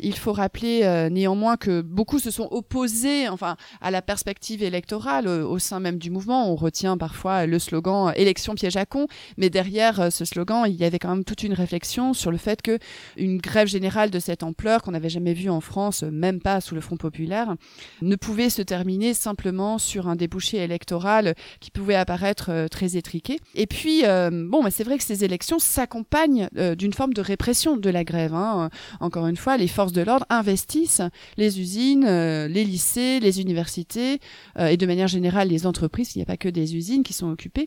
Il 0.00 0.16
faut 0.16 0.32
rappeler 0.32 0.82
euh, 0.84 1.08
néanmoins 1.08 1.56
que 1.56 1.80
beaucoup 1.80 2.18
se 2.18 2.30
sont 2.30 2.48
opposés, 2.50 3.28
enfin, 3.28 3.56
à 3.80 3.90
la 3.90 4.02
perspective 4.02 4.62
électorale 4.62 5.26
euh, 5.26 5.46
au 5.46 5.58
sein 5.58 5.80
même 5.80 5.98
du 5.98 6.10
mouvement. 6.10 6.50
On 6.50 6.56
retient 6.56 6.96
parfois 6.96 7.46
le 7.46 7.58
slogan 7.58 8.12
"élection 8.16 8.54
piège 8.54 8.76
à 8.76 8.86
con", 8.86 9.06
mais 9.36 9.50
derrière 9.50 10.12
ce 10.12 10.24
slogan, 10.24 10.64
il 10.66 10.76
y 10.76 10.84
avait 10.84 10.98
quand 10.98 11.10
même 11.10 11.24
toute 11.24 11.42
une 11.42 11.54
réflexion 11.54 12.14
sur 12.14 12.30
le 12.30 12.38
fait 12.38 12.62
que 12.62 12.78
une 13.16 13.38
grève 13.38 13.68
générale 13.68 14.10
de 14.10 14.18
cette 14.18 14.42
ampleur 14.42 14.82
qu'on 14.82 14.92
n'avait 14.92 15.08
jamais 15.08 15.34
vue 15.34 15.50
en 15.50 15.60
France, 15.60 16.02
même 16.04 16.40
pas 16.40 16.60
sous 16.60 16.74
le 16.74 16.80
Front 16.80 16.96
populaire, 16.96 17.54
ne 18.02 18.16
pouvait 18.16 18.50
se 18.50 18.62
terminer 18.62 19.14
simplement 19.14 19.78
sur 19.78 20.08
un 20.08 20.16
débouché 20.16 20.58
électoral 20.58 21.34
qui 21.60 21.70
pouvait 21.72 21.94
apparaître 21.94 22.50
euh, 22.50 22.68
très 22.68 22.96
étriqué. 22.96 23.38
Et 23.54 23.66
puis, 23.66 24.04
euh, 24.04 24.30
bon, 24.30 24.62
bah, 24.62 24.70
c'est 24.70 24.84
vrai 24.84 24.98
que 24.98 25.04
ces 25.04 25.24
élections 25.24 25.58
s'accompagnent 25.58 26.48
euh, 26.56 26.74
d'une 26.74 26.92
forme 26.92 27.14
de 27.14 27.20
répression 27.20 27.76
de 27.76 27.90
la 27.90 28.04
grève. 28.04 28.34
Hein. 28.34 28.70
Encore 29.00 29.26
une 29.26 29.36
fois, 29.36 29.56
les 29.56 29.68
forces 29.68 29.92
de 29.92 30.02
l'ordre 30.02 30.26
investissent 30.28 31.02
les 31.36 31.60
usines, 31.60 32.04
les 32.04 32.64
lycées, 32.64 33.20
les 33.20 33.40
universités 33.40 34.20
et 34.58 34.76
de 34.76 34.86
manière 34.86 35.08
générale 35.08 35.48
les 35.48 35.66
entreprises. 35.66 36.14
Il 36.14 36.18
n'y 36.18 36.22
a 36.22 36.26
pas 36.26 36.36
que 36.36 36.48
des 36.48 36.76
usines 36.76 37.02
qui 37.02 37.12
sont 37.12 37.30
occupées. 37.30 37.66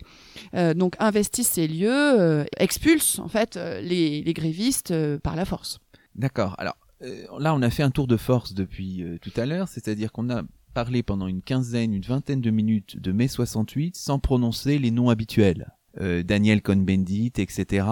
donc, 0.53 0.95
investissent 0.99 1.49
ces 1.49 1.67
lieux, 1.67 2.45
expulsent 2.57 3.19
en 3.19 3.27
fait 3.27 3.59
les 3.81 4.33
grévistes 4.33 4.93
par 5.19 5.35
la 5.35 5.45
force. 5.45 5.79
D'accord. 6.15 6.55
Alors 6.57 6.77
là, 7.39 7.53
on 7.53 7.61
a 7.61 7.69
fait 7.69 7.83
un 7.83 7.91
tour 7.91 8.07
de 8.07 8.17
force 8.17 8.53
depuis 8.53 9.03
tout 9.21 9.33
à 9.35 9.45
l'heure, 9.45 9.67
c'est-à-dire 9.67 10.11
qu'on 10.11 10.29
a 10.29 10.43
parler 10.75 11.03
pendant 11.03 11.27
une 11.27 11.41
quinzaine, 11.41 11.93
une 11.93 12.03
vingtaine 12.03 12.41
de 12.41 12.51
minutes 12.51 12.99
de 12.99 13.13
mai 13.13 13.29
68 13.29 13.95
sans 13.95 14.19
prononcer 14.19 14.77
les 14.77 14.91
noms 14.91 15.09
habituels. 15.09 15.71
Euh, 16.01 16.21
Daniel 16.21 16.61
Cohn-Bendit, 16.61 17.31
etc. 17.37 17.87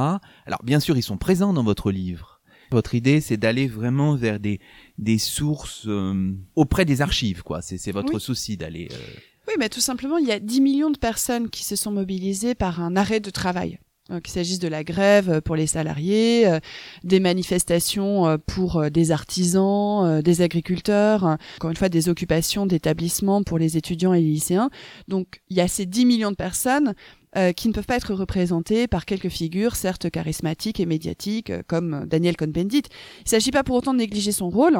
Alors 0.45 0.61
bien 0.63 0.81
sûr, 0.81 0.97
ils 0.97 1.03
sont 1.03 1.17
présents 1.17 1.53
dans 1.53 1.63
votre 1.63 1.89
livre. 1.89 2.41
Votre 2.71 2.95
idée, 2.95 3.21
c'est 3.21 3.37
d'aller 3.37 3.67
vraiment 3.67 4.15
vers 4.15 4.41
des, 4.41 4.59
des 4.97 5.17
sources 5.17 5.85
euh, 5.87 6.33
auprès 6.55 6.83
des 6.83 7.01
archives, 7.01 7.41
quoi. 7.43 7.61
C'est 7.61 7.91
votre 7.93 8.19
souci 8.19 8.57
d'aller... 8.57 8.89
Euh, 8.91 9.19
oui, 9.47 9.53
mais 9.57 9.69
tout 9.69 9.79
simplement, 9.79 10.17
il 10.17 10.27
y 10.27 10.31
a 10.31 10.39
10 10.39 10.59
millions 10.59 10.91
de 10.91 10.97
personnes 10.97 11.49
qui 11.49 11.63
se 11.63 11.77
sont 11.77 11.91
mobilisées 11.91 12.55
par 12.55 12.81
un 12.81 12.97
arrêt 12.97 13.21
de 13.21 13.29
travail. 13.29 13.79
Euh, 14.11 14.19
qu'il 14.19 14.33
s'agisse 14.33 14.59
de 14.59 14.67
la 14.67 14.83
grève 14.83 15.29
euh, 15.29 15.39
pour 15.39 15.55
les 15.55 15.65
salariés, 15.65 16.45
euh, 16.45 16.59
des 17.05 17.21
manifestations 17.21 18.37
pour 18.45 18.91
des 18.91 19.11
artisans, 19.11 20.21
des 20.21 20.41
agriculteurs, 20.41 21.37
encore 21.55 21.69
une 21.69 21.77
fois 21.77 21.87
des 21.87 22.09
occupations 22.09 22.65
d'établissements 22.65 23.43
pour 23.43 23.57
les 23.57 23.77
étudiants 23.77 24.13
et 24.13 24.19
les 24.19 24.27
lycéens. 24.27 24.69
Donc 25.07 25.41
il 25.49 25.55
y 25.55 25.61
a 25.61 25.69
ces 25.69 25.85
10 25.85 26.05
millions 26.05 26.31
de 26.31 26.35
personnes 26.35 26.95
euh, 27.35 27.51
qui 27.51 27.67
ne 27.67 27.73
peuvent 27.73 27.85
pas 27.85 27.95
être 27.95 28.13
représentés 28.13 28.87
par 28.87 29.05
quelques 29.05 29.29
figures, 29.29 29.75
certes 29.75 30.09
charismatiques 30.09 30.79
et 30.79 30.85
médiatiques, 30.85 31.49
euh, 31.49 31.61
comme 31.65 32.05
Daniel 32.05 32.37
Cohn-Bendit. 32.37 32.83
Il 33.19 33.23
ne 33.25 33.29
s'agit 33.29 33.51
pas 33.51 33.63
pour 33.63 33.75
autant 33.75 33.93
de 33.93 33.99
négliger 33.99 34.31
son 34.31 34.49
rôle. 34.49 34.77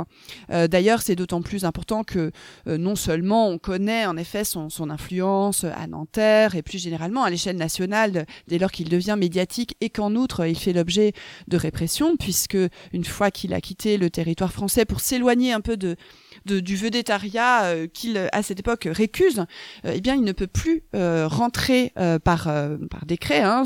Euh, 0.52 0.68
d'ailleurs, 0.68 1.02
c'est 1.02 1.16
d'autant 1.16 1.42
plus 1.42 1.66
important 1.66 2.04
que 2.04 2.32
non 2.66 2.96
seulement 2.96 3.50
on 3.50 3.58
connaît 3.58 4.06
en 4.06 4.18
effet 4.18 4.44
son, 4.44 4.70
son, 4.70 4.90
influence 4.90 5.64
à 5.64 5.88
Nanterre 5.88 6.56
et 6.56 6.62
plus 6.62 6.78
généralement 6.78 7.24
à 7.24 7.30
l'échelle 7.30 7.58
nationale 7.58 8.26
dès 8.48 8.60
lors 8.60 8.72
qu'il 8.72 8.90
devient 8.90 9.16
médiatique 9.18 9.76
et 9.82 9.90
qu'en 9.90 10.16
outre 10.16 10.46
il 10.46 10.58
fait 10.58 10.74
l'objet 10.74 11.14
de 11.48 11.58
répression, 11.58 12.16
puisque 12.18 12.58
une 12.92 13.06
fois 13.06 13.32
qu'il 13.32 13.54
a 13.54 13.62
quitté 13.62 13.98
le 13.98 14.10
territoire 14.10 14.52
français 14.52 14.86
pour 14.86 15.00
s'éloigner 15.00 15.54
un 15.54 15.62
peu 15.62 15.78
de 15.78 15.96
de, 16.46 16.60
du 16.60 16.76
vedettariat 16.76 17.66
euh, 17.66 17.88
qu'il 17.88 18.30
à 18.32 18.44
cette 18.44 18.60
époque 18.60 18.88
récuse, 18.90 19.46
euh, 19.86 19.94
eh 19.96 20.02
bien 20.02 20.16
il 20.16 20.24
ne 20.24 20.32
peut 20.32 20.48
plus 20.48 20.84
euh, 20.96 21.28
rentrer 21.28 21.94
par 22.24 22.50
par 22.90 23.06
décret 23.06 23.42
hein, 23.42 23.64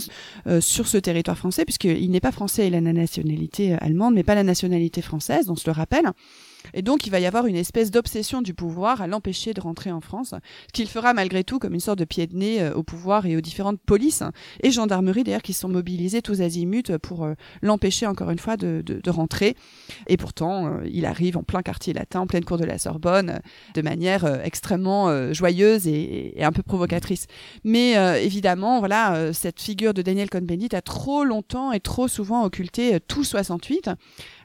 sur 0.59 0.87
ce 0.87 0.97
territoire 0.97 1.37
français 1.37 1.65
puisqu'il 1.65 2.09
n'est 2.11 2.19
pas 2.19 2.31
français, 2.31 2.67
il 2.67 2.75
a 2.75 2.81
la 2.81 2.93
nationalité 2.93 3.73
allemande 3.79 4.13
mais 4.13 4.23
pas 4.23 4.35
la 4.35 4.43
nationalité 4.43 5.01
française, 5.01 5.49
on 5.49 5.55
se 5.55 5.67
le 5.67 5.73
rappelle. 5.73 6.05
Et 6.73 6.81
donc, 6.81 7.05
il 7.07 7.09
va 7.09 7.19
y 7.19 7.25
avoir 7.25 7.45
une 7.45 7.55
espèce 7.55 7.91
d'obsession 7.91 8.41
du 8.41 8.53
pouvoir 8.53 9.01
à 9.01 9.07
l'empêcher 9.07 9.53
de 9.53 9.61
rentrer 9.61 9.91
en 9.91 10.01
France, 10.01 10.33
ce 10.67 10.73
qu'il 10.73 10.87
fera 10.87 11.13
malgré 11.13 11.43
tout 11.43 11.59
comme 11.59 11.73
une 11.73 11.79
sorte 11.79 11.99
de 11.99 12.05
pied 12.05 12.27
de 12.27 12.35
nez 12.35 12.61
euh, 12.61 12.73
au 12.73 12.83
pouvoir 12.83 13.25
et 13.25 13.35
aux 13.35 13.41
différentes 13.41 13.79
polices 13.79 14.23
et 14.63 14.71
gendarmeries 14.71 15.23
d'ailleurs 15.23 15.41
qui 15.41 15.53
sont 15.53 15.69
mobilisées 15.69 16.21
tous 16.21 16.41
azimuts 16.41 16.97
pour 17.01 17.23
euh, 17.23 17.33
l'empêcher 17.61 18.05
encore 18.05 18.29
une 18.29 18.39
fois 18.39 18.57
de, 18.57 18.81
de, 18.85 18.99
de 19.01 19.09
rentrer. 19.09 19.55
Et 20.07 20.17
pourtant, 20.17 20.67
euh, 20.67 20.87
il 20.91 21.05
arrive 21.05 21.37
en 21.37 21.43
plein 21.43 21.61
quartier 21.61 21.93
latin, 21.93 22.21
en 22.21 22.27
pleine 22.27 22.45
cour 22.45 22.57
de 22.57 22.65
la 22.65 22.77
Sorbonne, 22.77 23.39
de 23.73 23.81
manière 23.81 24.25
extrêmement 24.43 25.33
joyeuse 25.33 25.87
et, 25.87 26.39
et, 26.39 26.43
un 26.43 26.51
peu 26.51 26.63
provocatrice. 26.63 27.27
Mais 27.63 27.93
évidemment, 28.23 28.79
voilà, 28.79 29.33
cette 29.33 29.59
figure 29.59 29.93
de 29.93 30.01
Daniel 30.01 30.29
Cohn-Bendit 30.29 30.75
a 30.75 30.81
trop 30.81 31.23
longtemps 31.23 31.71
et 31.71 31.79
trop 31.79 32.07
souvent 32.07 32.43
occulté 32.43 32.99
tout 33.07 33.23
68, 33.23 33.89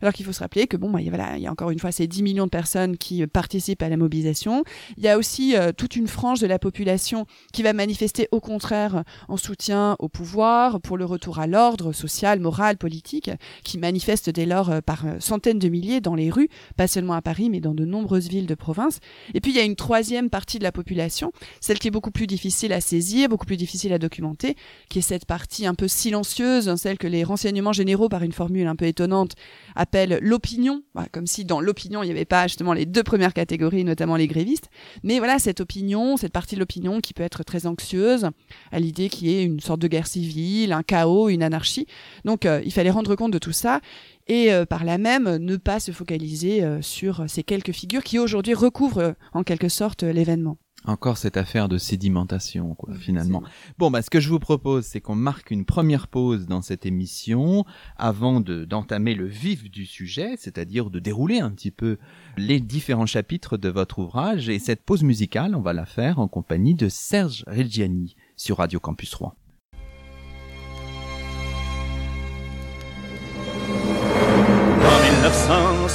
alors 0.02 0.12
qu'il 0.12 0.26
faut 0.26 0.32
se 0.32 0.40
rappeler 0.40 0.66
que 0.66 0.76
bon, 0.76 0.90
bah, 0.90 1.00
voilà, 1.08 1.36
il 1.36 1.42
y 1.42 1.46
a 1.46 1.50
encore 1.50 1.70
une 1.70 1.78
fois 1.78 1.92
ces 1.92 2.06
10 2.06 2.22
millions 2.22 2.44
de 2.44 2.50
personnes 2.50 2.96
qui 2.96 3.26
participent 3.26 3.82
à 3.82 3.88
la 3.88 3.96
mobilisation. 3.96 4.64
Il 4.96 5.04
y 5.04 5.08
a 5.08 5.16
aussi 5.16 5.56
euh, 5.56 5.72
toute 5.72 5.96
une 5.96 6.08
frange 6.08 6.40
de 6.40 6.46
la 6.46 6.58
population 6.58 7.26
qui 7.52 7.62
va 7.62 7.72
manifester 7.72 8.28
au 8.32 8.40
contraire 8.40 9.04
en 9.28 9.36
soutien 9.36 9.96
au 9.98 10.08
pouvoir, 10.08 10.80
pour 10.80 10.96
le 10.96 11.04
retour 11.04 11.38
à 11.38 11.46
l'ordre 11.46 11.92
social, 11.92 12.40
moral, 12.40 12.76
politique, 12.76 13.30
qui 13.64 13.78
manifeste 13.78 14.30
dès 14.30 14.46
lors 14.46 14.70
euh, 14.70 14.80
par 14.80 15.06
euh, 15.06 15.16
centaines 15.20 15.58
de 15.58 15.68
milliers 15.68 16.00
dans 16.00 16.14
les 16.14 16.30
rues, 16.30 16.48
pas 16.76 16.88
seulement 16.88 17.14
à 17.14 17.22
Paris, 17.22 17.48
mais 17.50 17.60
dans 17.60 17.74
de 17.74 17.84
nombreuses 17.84 18.28
villes 18.28 18.46
de 18.46 18.54
province. 18.54 18.98
Et 19.34 19.40
puis 19.40 19.52
il 19.52 19.56
y 19.56 19.60
a 19.60 19.64
une 19.64 19.76
troisième 19.76 20.30
partie 20.30 20.58
de 20.58 20.64
la 20.64 20.72
population, 20.72 21.32
celle 21.60 21.78
qui 21.78 21.88
est 21.88 21.92
beaucoup 21.92 22.10
plus 22.10 22.26
difficile 22.26 22.72
à 22.72 22.80
saisir, 22.80 23.28
beaucoup 23.28 23.46
plus 23.46 23.56
difficile 23.56 23.92
à 23.92 23.98
documenter, 23.98 24.56
qui 24.88 24.98
est 24.98 25.02
cette 25.02 25.26
partie 25.26 25.66
un 25.66 25.74
peu 25.74 25.88
silencieuse, 25.88 26.68
hein, 26.68 26.76
celle 26.76 26.98
que 26.98 27.06
les 27.06 27.24
renseignements 27.24 27.72
généraux, 27.72 28.08
par 28.08 28.22
une 28.22 28.32
formule 28.32 28.66
un 28.66 28.76
peu 28.76 28.86
étonnante, 28.86 29.34
appellent 29.76 29.91
l'opinion, 30.20 30.82
comme 31.12 31.26
si 31.26 31.44
dans 31.44 31.60
l'opinion 31.60 32.02
il 32.02 32.06
n'y 32.06 32.12
avait 32.12 32.24
pas 32.24 32.46
justement 32.46 32.72
les 32.72 32.86
deux 32.86 33.02
premières 33.02 33.34
catégories, 33.34 33.84
notamment 33.84 34.16
les 34.16 34.26
grévistes. 34.26 34.68
Mais 35.02 35.18
voilà, 35.18 35.38
cette 35.38 35.60
opinion, 35.60 36.16
cette 36.16 36.32
partie 36.32 36.54
de 36.54 36.60
l'opinion 36.60 37.00
qui 37.00 37.14
peut 37.14 37.22
être 37.22 37.42
très 37.44 37.66
anxieuse 37.66 38.28
à 38.70 38.80
l'idée 38.80 39.08
qu'il 39.08 39.28
y 39.28 39.34
ait 39.34 39.44
une 39.44 39.60
sorte 39.60 39.80
de 39.80 39.88
guerre 39.88 40.06
civile, 40.06 40.72
un 40.72 40.82
chaos, 40.82 41.28
une 41.28 41.42
anarchie. 41.42 41.86
Donc 42.24 42.46
euh, 42.46 42.60
il 42.64 42.72
fallait 42.72 42.90
rendre 42.90 43.14
compte 43.14 43.32
de 43.32 43.38
tout 43.38 43.52
ça 43.52 43.80
et 44.28 44.52
euh, 44.52 44.64
par 44.64 44.84
là 44.84 44.98
même 44.98 45.36
ne 45.36 45.56
pas 45.56 45.80
se 45.80 45.92
focaliser 45.92 46.62
euh, 46.62 46.80
sur 46.82 47.24
ces 47.28 47.42
quelques 47.42 47.72
figures 47.72 48.04
qui 48.04 48.18
aujourd'hui 48.18 48.54
recouvrent 48.54 49.14
en 49.32 49.42
quelque 49.42 49.68
sorte 49.68 50.02
l'événement. 50.02 50.56
Encore 50.84 51.16
cette 51.16 51.36
affaire 51.36 51.68
de 51.68 51.78
sédimentation, 51.78 52.74
quoi, 52.74 52.94
finalement. 52.94 53.42
Bon, 53.78 53.90
bah, 53.90 54.02
ce 54.02 54.10
que 54.10 54.18
je 54.18 54.28
vous 54.28 54.40
propose, 54.40 54.84
c'est 54.84 55.00
qu'on 55.00 55.14
marque 55.14 55.52
une 55.52 55.64
première 55.64 56.08
pause 56.08 56.46
dans 56.46 56.60
cette 56.60 56.86
émission 56.86 57.64
avant 57.96 58.40
de, 58.40 58.64
d'entamer 58.64 59.14
le 59.14 59.26
vif 59.26 59.70
du 59.70 59.86
sujet, 59.86 60.34
c'est-à-dire 60.36 60.90
de 60.90 60.98
dérouler 60.98 61.38
un 61.38 61.50
petit 61.50 61.70
peu 61.70 61.98
les 62.36 62.58
différents 62.58 63.06
chapitres 63.06 63.56
de 63.56 63.68
votre 63.68 64.00
ouvrage. 64.00 64.48
Et 64.48 64.58
cette 64.58 64.82
pause 64.82 65.04
musicale, 65.04 65.54
on 65.54 65.60
va 65.60 65.72
la 65.72 65.86
faire 65.86 66.18
en 66.18 66.26
compagnie 66.26 66.74
de 66.74 66.88
Serge 66.88 67.44
Reggiani 67.46 68.16
sur 68.36 68.58
Radio 68.58 68.80
Campus 68.80 69.10
3. 69.10 69.36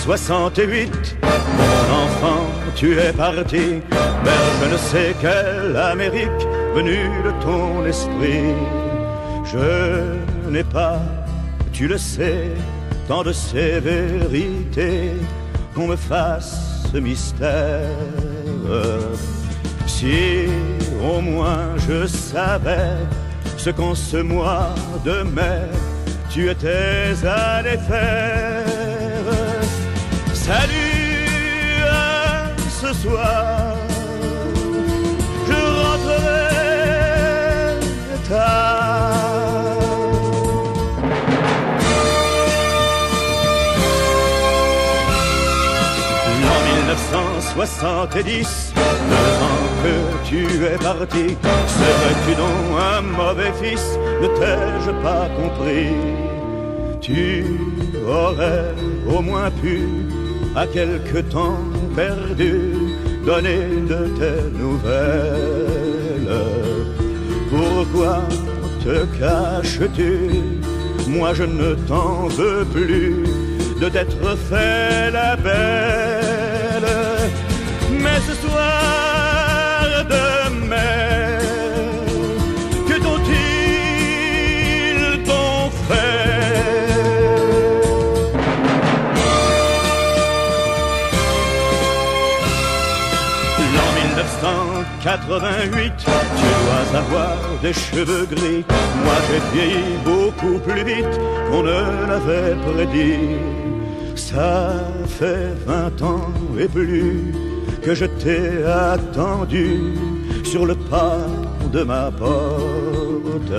1968, 0.08 1.18
mon 1.22 1.96
enfant, 2.06 2.46
tu 2.76 2.98
es 2.98 3.12
parti 3.12 3.82
vers 4.24 4.54
je 4.62 4.72
ne 4.72 4.78
sais 4.78 5.14
quelle 5.20 5.76
Amérique 5.76 6.48
venue 6.74 7.10
de 7.26 7.32
ton 7.44 7.86
esprit. 7.86 8.56
Je 9.44 10.50
n'ai 10.50 10.64
pas, 10.64 11.02
tu 11.74 11.90
le 11.90 11.98
sais, 11.98 12.52
tant 13.10 13.22
de 13.22 13.34
sévérité 13.34 15.12
qu'on 15.76 15.88
me 15.88 15.98
fasse 15.98 16.88
ce 16.90 17.00
mystère. 17.00 17.90
Si 19.88 20.46
au 21.04 21.20
moins 21.20 21.76
je 21.86 22.08
savais 22.08 22.96
ce 23.58 23.72
qu'en 23.72 23.94
ce 23.94 24.18
mois 24.18 24.74
de 25.04 25.24
mai 25.24 25.68
tu 26.30 26.50
étais 26.50 27.14
à 27.26 27.62
les 27.62 27.78
faire. 27.78 28.77
Salut 30.48 31.84
ce 32.70 32.94
soir, 32.94 33.76
je 35.46 35.60
rentrerai 35.82 36.56
tard. 38.30 39.76
L'an 46.44 46.62
1970, 46.78 48.74
le 48.78 49.22
temps 49.40 49.68
que 49.84 49.96
tu 50.30 50.42
es 50.64 50.78
parti, 50.78 51.26
serais-tu 51.76 52.32
donc 52.36 52.68
un 52.80 53.02
mauvais 53.02 53.54
fils? 53.62 53.86
Ne 54.22 54.28
t'ai-je 54.28 54.92
pas 55.04 55.28
compris? 55.36 55.92
Tu 57.02 57.46
aurais 58.08 58.74
au 59.08 59.22
moins 59.22 59.52
pu, 59.62 59.76
à 60.58 60.66
quelque 60.66 61.20
temps 61.20 61.60
perdu, 61.96 62.74
donner 63.24 63.64
de 63.94 64.02
tes 64.20 64.42
nouvelles. 64.62 66.36
Pourquoi 67.52 68.24
te 68.84 69.06
caches-tu? 69.20 70.16
Moi 71.08 71.36
je 71.36 71.44
ne 71.44 71.76
t'en 71.90 72.28
veux 72.38 72.66
plus 72.66 73.24
de 73.82 73.88
t'être 73.88 74.30
fait 74.50 75.12
la 75.12 75.36
belle. 75.36 76.92
Mais 78.04 78.20
ce 78.28 78.34
soir 78.44 79.07
1988, 95.40 95.94
tu 95.98 96.06
dois 96.06 97.00
avoir 97.00 97.38
des 97.62 97.74
cheveux 97.74 98.26
gris. 98.26 98.66
Moi 99.04 99.14
j'ai 99.28 99.42
vieilli 99.54 99.98
beaucoup 100.04 100.58
plus 100.60 100.84
vite 100.84 101.20
qu'on 101.50 101.64
ne 101.64 102.08
l'avait 102.08 102.56
prédit. 102.66 103.38
Ça 104.16 104.74
fait 105.08 105.54
vingt 105.66 106.02
ans 106.02 106.32
et 106.60 106.68
plus 106.68 107.34
que 107.84 107.94
je 107.94 108.06
t'ai 108.06 108.64
attendu 108.66 109.94
sur 110.44 110.66
le 110.66 110.76
pas 110.76 111.20
de 111.72 111.84
ma 111.84 112.10
porte. 112.12 113.54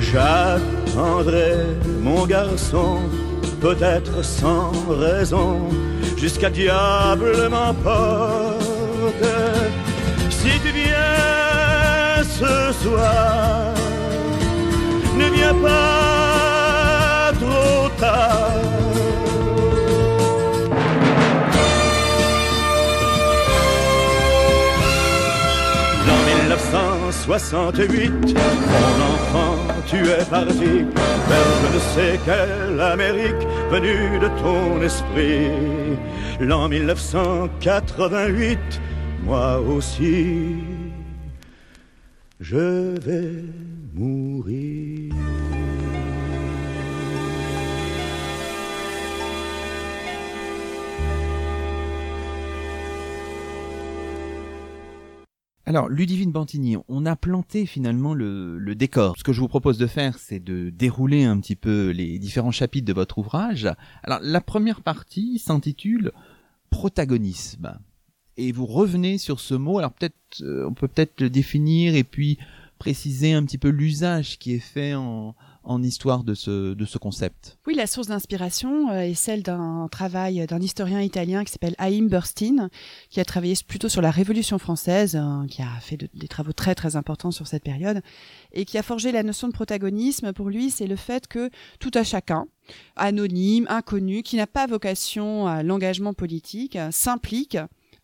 J'attendrai 0.00 1.56
mon 2.02 2.26
garçon, 2.26 2.98
peut-être 3.60 4.22
sans 4.24 4.72
raison, 4.88 5.68
jusqu'à 6.16 6.50
diable 6.50 7.48
m'emporte. 7.48 8.58
Si 10.40 10.52
tu 10.60 10.70
viens 10.70 12.22
ce 12.22 12.72
soir, 12.82 13.74
ne 15.16 15.26
viens 15.36 15.54
pas 15.54 17.32
trop 17.40 17.88
tard. 17.98 18.52
L'an 26.06 26.20
1968, 26.44 28.12
mon 28.12 28.96
enfant, 29.12 29.56
tu 29.88 29.96
es 29.96 30.24
parti 30.30 30.72
vers 31.28 31.50
je 31.62 31.68
ne 31.74 31.80
sais 31.94 32.14
quelle 32.24 32.80
Amérique 32.80 33.42
venue 33.72 34.08
de 34.20 34.28
ton 34.40 34.80
esprit. 34.82 35.50
L'an 36.38 36.68
1988, 36.68 38.80
moi 39.28 39.60
aussi, 39.60 40.54
je 42.40 42.96
vais 42.96 43.44
mourir. 43.92 45.14
Alors, 55.66 55.90
Ludivine 55.90 56.32
Bantini, 56.32 56.78
on 56.88 57.04
a 57.04 57.14
planté 57.14 57.66
finalement 57.66 58.14
le, 58.14 58.58
le 58.58 58.74
décor. 58.74 59.14
Ce 59.18 59.24
que 59.24 59.34
je 59.34 59.40
vous 59.40 59.48
propose 59.48 59.76
de 59.76 59.86
faire, 59.86 60.16
c'est 60.18 60.40
de 60.40 60.70
dérouler 60.70 61.24
un 61.24 61.38
petit 61.38 61.54
peu 61.54 61.90
les 61.90 62.18
différents 62.18 62.50
chapitres 62.50 62.86
de 62.86 62.94
votre 62.94 63.18
ouvrage. 63.18 63.68
Alors, 64.02 64.20
la 64.22 64.40
première 64.40 64.80
partie 64.80 65.38
s'intitule 65.38 66.12
Protagonisme. 66.70 67.78
Et 68.38 68.52
vous 68.52 68.66
revenez 68.66 69.18
sur 69.18 69.40
ce 69.40 69.54
mot. 69.54 69.78
Alors, 69.78 69.92
peut-être, 69.92 70.14
euh, 70.42 70.64
on 70.66 70.72
peut 70.72 70.88
peut-être 70.88 71.20
le 71.20 71.28
définir 71.28 71.94
et 71.94 72.04
puis 72.04 72.38
préciser 72.78 73.32
un 73.32 73.44
petit 73.44 73.58
peu 73.58 73.68
l'usage 73.70 74.38
qui 74.38 74.54
est 74.54 74.60
fait 74.60 74.94
en, 74.94 75.34
en 75.64 75.82
histoire 75.82 76.22
de 76.22 76.34
ce, 76.34 76.74
de 76.74 76.84
ce 76.84 76.96
concept. 76.96 77.58
Oui, 77.66 77.74
la 77.74 77.88
source 77.88 78.06
d'inspiration 78.06 78.90
euh, 78.90 79.00
est 79.00 79.14
celle 79.14 79.42
d'un 79.42 79.88
travail 79.90 80.46
d'un 80.46 80.60
historien 80.60 81.00
italien 81.02 81.42
qui 81.42 81.50
s'appelle 81.50 81.74
Haïm 81.78 82.06
Burstein, 82.08 82.70
qui 83.10 83.18
a 83.18 83.24
travaillé 83.24 83.54
plutôt 83.66 83.88
sur 83.88 84.00
la 84.00 84.12
Révolution 84.12 84.60
française, 84.60 85.16
hein, 85.16 85.46
qui 85.50 85.60
a 85.60 85.80
fait 85.80 85.96
de- 85.96 86.08
des 86.14 86.28
travaux 86.28 86.52
très 86.52 86.76
très 86.76 86.94
importants 86.94 87.32
sur 87.32 87.48
cette 87.48 87.64
période, 87.64 88.00
et 88.52 88.64
qui 88.64 88.78
a 88.78 88.84
forgé 88.84 89.10
la 89.10 89.24
notion 89.24 89.48
de 89.48 89.52
protagonisme. 89.52 90.32
Pour 90.32 90.48
lui, 90.48 90.70
c'est 90.70 90.86
le 90.86 90.94
fait 90.94 91.26
que 91.26 91.50
tout 91.80 91.90
à 91.94 92.04
chacun, 92.04 92.46
anonyme, 92.94 93.66
inconnu, 93.68 94.22
qui 94.22 94.36
n'a 94.36 94.46
pas 94.46 94.68
vocation 94.68 95.48
à 95.48 95.64
l'engagement 95.64 96.14
politique, 96.14 96.76
euh, 96.76 96.90
s'implique 96.92 97.58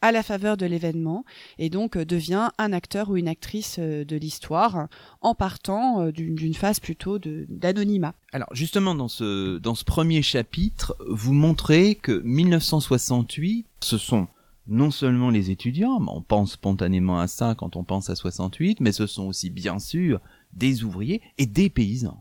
à 0.04 0.12
la 0.12 0.22
faveur 0.22 0.58
de 0.58 0.66
l'événement 0.66 1.24
et 1.58 1.70
donc 1.70 1.96
euh, 1.96 2.04
devient 2.04 2.50
un 2.58 2.74
acteur 2.74 3.08
ou 3.08 3.16
une 3.16 3.26
actrice 3.26 3.76
euh, 3.78 4.04
de 4.04 4.16
l'histoire 4.16 4.88
en 5.22 5.34
partant 5.34 6.02
euh, 6.02 6.12
d'une 6.12 6.52
phase 6.52 6.78
plutôt 6.78 7.18
d'anonymat. 7.18 8.12
Alors 8.32 8.48
justement 8.52 8.94
dans 8.94 9.08
ce 9.08 9.56
dans 9.56 9.74
ce 9.74 9.84
premier 9.84 10.20
chapitre, 10.20 10.94
vous 11.08 11.32
montrez 11.32 11.94
que 11.94 12.20
1968, 12.22 13.66
ce 13.80 13.96
sont 13.96 14.28
non 14.66 14.90
seulement 14.90 15.30
les 15.30 15.50
étudiants, 15.50 15.98
on 16.06 16.20
pense 16.20 16.52
spontanément 16.52 17.18
à 17.18 17.26
ça 17.26 17.54
quand 17.56 17.74
on 17.76 17.82
pense 17.82 18.10
à 18.10 18.14
68, 18.14 18.80
mais 18.80 18.92
ce 18.92 19.06
sont 19.06 19.24
aussi 19.24 19.48
bien 19.48 19.78
sûr 19.78 20.20
des 20.52 20.84
ouvriers 20.84 21.22
et 21.38 21.46
des 21.46 21.70
paysans. 21.70 22.18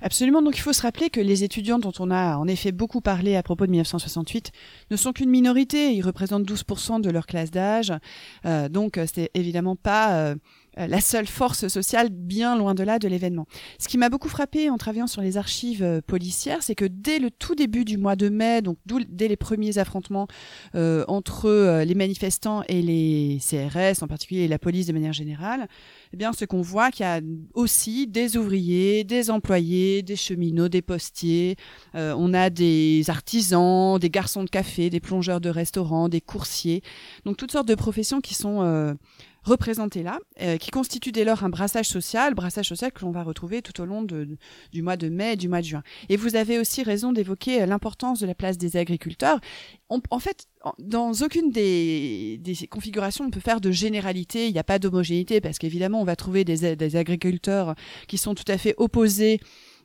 Absolument. 0.00 0.42
Donc 0.42 0.56
il 0.56 0.60
faut 0.60 0.72
se 0.72 0.82
rappeler 0.82 1.10
que 1.10 1.20
les 1.20 1.44
étudiants 1.44 1.78
dont 1.78 1.92
on 1.98 2.10
a 2.10 2.36
en 2.36 2.46
effet 2.46 2.72
beaucoup 2.72 3.00
parlé 3.00 3.36
à 3.36 3.42
propos 3.42 3.66
de 3.66 3.70
1968 3.70 4.52
ne 4.90 4.96
sont 4.96 5.12
qu'une 5.12 5.30
minorité. 5.30 5.92
Ils 5.94 6.02
représentent 6.02 6.44
12% 6.44 7.00
de 7.00 7.10
leur 7.10 7.26
classe 7.26 7.50
d'âge. 7.50 7.92
Euh, 8.46 8.68
donc 8.68 8.98
euh, 8.98 9.06
c'est 9.12 9.30
évidemment 9.34 9.76
pas 9.76 10.14
euh, 10.14 10.34
euh, 10.78 10.86
la 10.86 11.00
seule 11.00 11.26
force 11.26 11.68
sociale, 11.68 12.08
bien 12.10 12.56
loin 12.56 12.74
de 12.74 12.82
là 12.82 12.98
de 12.98 13.06
l'événement. 13.06 13.46
Ce 13.78 13.88
qui 13.88 13.98
m'a 13.98 14.08
beaucoup 14.08 14.28
frappé 14.28 14.70
en 14.70 14.78
travaillant 14.78 15.06
sur 15.06 15.20
les 15.20 15.36
archives 15.36 15.82
euh, 15.82 16.00
policières, 16.00 16.62
c'est 16.62 16.74
que 16.74 16.86
dès 16.86 17.18
le 17.18 17.30
tout 17.30 17.54
début 17.54 17.84
du 17.84 17.98
mois 17.98 18.16
de 18.16 18.28
mai, 18.30 18.62
donc 18.62 18.78
dès 18.86 19.28
les 19.28 19.36
premiers 19.36 19.76
affrontements 19.78 20.28
euh, 20.74 21.04
entre 21.08 21.82
les 21.82 21.94
manifestants 21.94 22.62
et 22.68 22.80
les 22.80 23.38
CRS, 23.40 24.02
en 24.02 24.06
particulier 24.06 24.48
la 24.48 24.58
police 24.58 24.86
de 24.86 24.92
manière 24.92 25.12
générale, 25.12 25.68
eh 26.12 26.16
bien, 26.16 26.32
ce 26.32 26.44
qu'on 26.44 26.62
voit 26.62 26.90
qu'il 26.90 27.04
y 27.04 27.08
a 27.08 27.20
aussi 27.54 28.06
des 28.06 28.36
ouvriers, 28.36 29.04
des 29.04 29.30
employés, 29.30 30.02
des 30.02 30.16
cheminots, 30.16 30.68
des 30.68 30.82
postiers. 30.82 31.56
on 31.94 32.34
a 32.34 32.50
des 32.50 33.04
artisans, 33.08 33.98
des 33.98 34.10
garçons 34.10 34.44
de 34.44 34.50
café, 34.50 34.90
des 34.90 35.00
plongeurs 35.00 35.40
de 35.40 35.50
restaurants, 35.50 36.08
des 36.08 36.20
coursiers. 36.20 36.82
Donc 37.24 37.36
toutes 37.36 37.52
sortes 37.52 37.68
de 37.68 37.74
professions 37.74 38.20
qui 38.20 38.34
sont 38.34 38.96
représentés 39.44 40.02
là, 40.02 40.18
euh, 40.40 40.56
qui 40.56 40.70
constitue 40.70 41.12
dès 41.12 41.24
lors 41.24 41.44
un 41.44 41.48
brassage 41.48 41.88
social, 41.88 42.34
brassage 42.34 42.68
social 42.68 42.92
que 42.92 43.04
l'on 43.04 43.10
va 43.10 43.22
retrouver 43.22 43.62
tout 43.62 43.80
au 43.80 43.84
long 43.84 44.02
de, 44.02 44.36
du 44.72 44.82
mois 44.82 44.96
de 44.96 45.08
mai 45.08 45.32
et 45.34 45.36
du 45.36 45.48
mois 45.48 45.60
de 45.60 45.66
juin. 45.66 45.82
Et 46.08 46.16
vous 46.16 46.36
avez 46.36 46.58
aussi 46.58 46.82
raison 46.82 47.12
d'évoquer 47.12 47.62
euh, 47.62 47.66
l'importance 47.66 48.20
de 48.20 48.26
la 48.26 48.34
place 48.34 48.58
des 48.58 48.76
agriculteurs. 48.76 49.40
en 49.88 50.18
fait, 50.18 50.46
dans 50.78 51.12
aucune 51.12 51.50
des, 51.50 52.38
des, 52.40 52.66
configurations, 52.68 53.24
on 53.24 53.30
peut 53.30 53.40
faire 53.40 53.60
de 53.60 53.70
généralité. 53.70 54.46
Il 54.46 54.52
n'y 54.52 54.58
a 54.58 54.64
pas 54.64 54.78
d'homogénéité 54.78 55.40
parce 55.40 55.58
qu'évidemment, 55.58 56.00
on 56.00 56.04
va 56.04 56.16
trouver 56.16 56.44
des, 56.44 56.76
des 56.76 56.96
agriculteurs 56.96 57.74
qui 58.06 58.18
sont 58.18 58.34
tout 58.34 58.44
à 58.48 58.58
fait 58.58 58.74
opposés 58.76 59.40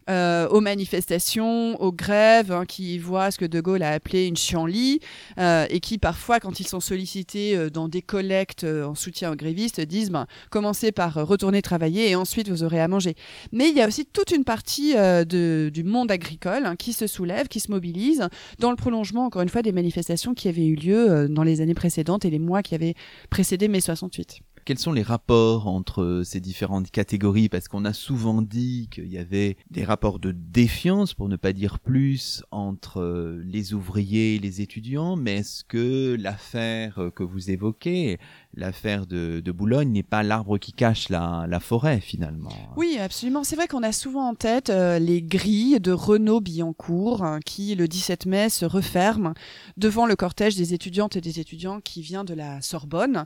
euh, 0.10 0.48
aux 0.50 0.62
manifestations, 0.62 1.80
aux 1.82 1.92
grèves, 1.92 2.52
hein, 2.52 2.66
qui 2.66 2.98
voient 2.98 3.32
ce 3.32 3.38
que 3.38 3.46
De 3.46 3.62
Gaulle 3.62 3.84
a 3.84 3.92
appelé 3.92 4.26
une 4.26 4.38
chienlit, 4.38 5.00
euh, 5.38 5.66
et 5.70 5.80
qui 5.80 5.98
parfois, 5.98 6.40
quand 6.40 6.60
ils 6.60 6.68
sont 6.68 6.80
sollicités 6.80 7.56
euh, 7.56 7.70
dans 7.70 7.88
des 7.88 8.02
collectes 8.02 8.64
euh, 8.64 8.86
en 8.86 8.96
soutien 8.96 9.32
aux 9.32 9.36
grévistes, 9.36 9.82
disent 9.82 10.12
ben, 10.12 10.28
commencez 10.50 10.92
par 10.92 11.14
retourner 11.14 11.62
travailler 11.62 12.10
et 12.10 12.16
ensuite 12.16 12.50
vous 12.50 12.64
aurez 12.64 12.80
à 12.80 12.88
manger. 12.88 13.16
Mais 13.52 13.70
il 13.70 13.76
y 13.76 13.82
a 13.82 13.88
aussi 13.88 14.06
toute 14.06 14.32
une 14.32 14.44
partie 14.44 14.96
de, 14.96 15.70
du 15.74 15.84
monde 15.84 16.12
agricole 16.12 16.66
hein, 16.66 16.76
qui 16.76 16.94
se 16.94 17.08
soulève, 17.08 17.48
qui 17.48 17.60
se 17.60 17.72
mobilise, 17.72 18.28
dans 18.60 18.70
le 18.70 18.76
prolongement, 18.76 19.26
encore 19.26 19.42
une 19.42 19.50
fois, 19.50 19.62
des 19.62 19.72
manifestations 19.72 20.34
qui 20.34 20.48
avaient 20.48 20.66
eu 20.66 20.76
lieu 20.76 21.28
dans 21.30 21.44
les 21.44 21.62
années 21.62 21.74
précédentes 21.74 22.26
et 22.26 22.30
les 22.30 22.40
mois 22.40 22.62
qui 22.62 22.76
avaient 22.76 22.96
précédé 23.30 23.68
mai 23.68 23.82
68 23.82 24.42
quels 24.68 24.80
sont 24.80 24.92
les 24.92 25.02
rapports 25.02 25.68
entre 25.68 26.24
ces 26.26 26.42
différentes 26.42 26.92
catégories? 26.92 27.48
Parce 27.48 27.70
qu'on 27.70 27.86
a 27.86 27.94
souvent 27.94 28.42
dit 28.42 28.90
qu'il 28.92 29.08
y 29.08 29.18
avait 29.18 29.56
des 29.72 29.86
rapports 29.86 30.20
de 30.20 30.34
défiance, 30.34 31.14
pour 31.14 31.30
ne 31.30 31.38
pas 31.38 31.54
dire 31.54 31.80
plus, 31.80 32.44
entre 32.52 33.40
les 33.46 33.74
ouvriers 33.74 34.36
et 34.36 34.40
les 34.40 34.60
étudiants, 34.60 35.16
mais 35.16 35.38
est-ce 35.38 35.64
que 35.64 36.18
l'affaire 36.20 37.12
que 37.16 37.24
vous 37.24 37.50
évoquez, 37.50 38.18
l'affaire 38.54 39.06
de, 39.06 39.42
Boulogne 39.52 39.92
n'est 39.92 40.04
pas 40.04 40.24
l'arbre 40.24 40.58
qui 40.58 40.72
cache 40.72 41.10
la, 41.10 41.46
la, 41.48 41.60
forêt 41.60 42.00
finalement. 42.00 42.52
Oui, 42.76 42.98
absolument. 43.00 43.44
C'est 43.44 43.56
vrai 43.56 43.68
qu'on 43.68 43.84
a 43.84 43.92
souvent 43.92 44.28
en 44.28 44.36
tête 44.36 44.70
euh, 44.70 45.00
les 45.00 45.22
grilles 45.22 45.80
de 45.80 45.92
Renaud 45.92 46.42
Billancourt 46.42 47.24
hein, 47.24 47.40
qui, 47.46 47.74
le 47.76 47.88
17 47.88 48.26
mai, 48.26 48.50
se 48.50 48.66
referment 48.66 49.34
devant 49.78 50.06
le 50.06 50.16
cortège 50.16 50.56
des 50.56 50.74
étudiantes 50.74 51.16
et 51.16 51.22
des 51.22 51.40
étudiants 51.40 51.80
qui 51.82 52.02
vient 52.02 52.24
de 52.24 52.34
la 52.34 52.62
Sorbonne 52.62 53.26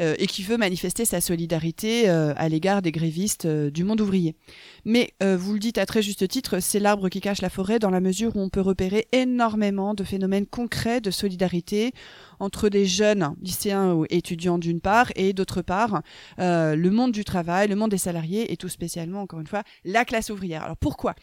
euh, 0.00 0.14
et 0.18 0.26
qui 0.26 0.42
veut 0.42 0.56
manifester 0.56 1.04
sa 1.04 1.20
solidarité 1.20 2.08
euh, 2.08 2.32
à 2.36 2.48
l'égard 2.48 2.80
des 2.80 2.92
grévistes 2.92 3.46
du 3.46 3.84
monde 3.84 4.00
ouvrier. 4.00 4.36
Mais 4.84 5.14
vous 5.20 5.54
le 5.54 5.58
dites 5.58 5.78
à 5.78 5.86
très 5.86 6.00
juste 6.00 6.28
titre, 6.28 6.60
c'est 6.60 6.78
l'arbre 6.78 7.08
qui 7.08 7.20
cache 7.20 7.42
la 7.42 7.50
forêt 7.50 7.78
dans 7.78 7.90
la 7.90 8.00
mesure 8.00 8.36
où 8.36 8.40
on 8.40 8.48
peut 8.48 8.60
repérer 8.60 9.08
énormément 9.10 9.94
de 9.94 10.04
phénomènes 10.04 10.46
concrets 10.46 11.00
de 11.00 11.10
solidarité 11.10 11.92
entre 12.40 12.68
des 12.68 12.86
jeunes 12.86 13.34
lycéens 13.40 13.92
ou 13.92 14.06
étudiants 14.10 14.58
d'une 14.58 14.80
part 14.80 15.10
et 15.16 15.32
d'autre 15.32 15.62
part 15.62 16.02
euh, 16.38 16.76
le 16.76 16.90
monde 16.90 17.12
du 17.12 17.24
travail, 17.24 17.68
le 17.68 17.76
monde 17.76 17.90
des 17.90 17.98
salariés 17.98 18.52
et 18.52 18.56
tout 18.56 18.68
spécialement 18.68 19.22
encore 19.22 19.40
une 19.40 19.46
fois 19.46 19.62
la 19.84 20.04
classe 20.04 20.30
ouvrière. 20.30 20.62
Alors 20.64 20.76
pourquoi? 20.76 21.14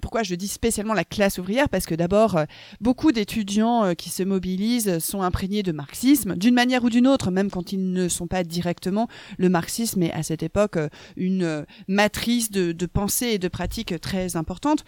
Pourquoi 0.00 0.22
je 0.22 0.34
dis 0.34 0.48
spécialement 0.48 0.94
la 0.94 1.04
classe 1.04 1.38
ouvrière? 1.38 1.68
Parce 1.68 1.86
que 1.86 1.94
d'abord 1.94 2.36
euh, 2.36 2.44
beaucoup 2.80 3.12
d'étudiants 3.12 3.84
euh, 3.84 3.94
qui 3.94 4.10
se 4.10 4.22
mobilisent 4.22 4.98
sont 4.98 5.22
imprégnés 5.22 5.62
de 5.62 5.72
marxisme 5.72 6.36
d'une 6.36 6.54
manière 6.54 6.84
ou 6.84 6.90
d'une 6.90 7.06
autre, 7.06 7.30
même 7.30 7.50
quand 7.50 7.72
ils 7.72 7.92
ne 7.92 8.08
sont 8.08 8.26
pas 8.26 8.44
directement. 8.44 9.08
Le 9.38 9.48
marxisme 9.48 10.02
est 10.02 10.12
à 10.12 10.22
cette 10.22 10.42
époque 10.42 10.78
une 11.16 11.64
matrice 11.86 12.50
de, 12.50 12.72
de 12.72 12.86
pensée 12.86 13.28
et 13.28 13.38
de 13.38 13.48
pratique 13.48 14.00
très 14.00 14.36
importante. 14.36 14.84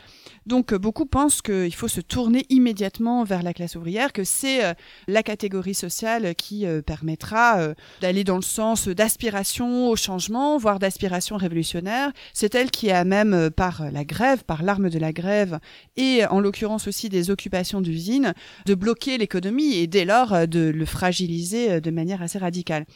Donc 0.47 0.75
beaucoup 0.75 1.07
pensent 1.07 1.43
qu'il 1.43 1.75
faut 1.75 1.89
se 1.89 2.01
tourner 2.01 2.47
immédiatement 2.49 3.25
vers 3.25 3.43
la 3.43 3.55
classe 3.55 3.77
ouvrière, 3.77 4.13
que 4.13 4.25
c'est 4.25 4.75
la 5.07 5.23
catégorie 5.23 5.70
sociale 5.75 6.35
qui 6.35 6.67
euh, 6.67 6.83
permettra 6.83 7.59
euh, 7.59 7.75
d'aller 8.01 8.25
dans 8.25 8.37
le 8.37 8.43
sens 8.43 8.89
d'aspiration 8.89 9.89
au 9.89 9.97
changement, 9.97 10.59
voire 10.59 10.79
d'aspiration 10.79 11.37
révolutionnaire. 11.37 12.13
C'est 12.33 12.55
elle 12.55 12.71
qui 12.71 12.91
a 12.91 13.05
même, 13.05 13.35
euh, 13.35 13.51
par 13.51 13.91
la 13.91 14.05
grève, 14.05 14.45
par 14.45 14.63
l'arme 14.63 14.91
de 14.91 14.99
la 14.99 15.13
grève, 15.13 15.59
et 15.97 16.25
en 16.27 16.41
l'occurrence 16.41 16.89
aussi 16.89 17.09
des 17.09 17.31
occupations 17.31 17.81
d'usines, 17.81 18.35
de 18.67 18.75
bloquer 18.75 19.19
l'économie 19.19 19.75
et 19.77 19.87
dès 19.87 20.05
lors 20.05 20.47
de 20.47 20.71
le 20.71 20.85
fragiliser 20.87 21.81
de 21.81 21.91
manière 21.91 22.23
assez 22.23 22.39
radicale. 22.39 22.87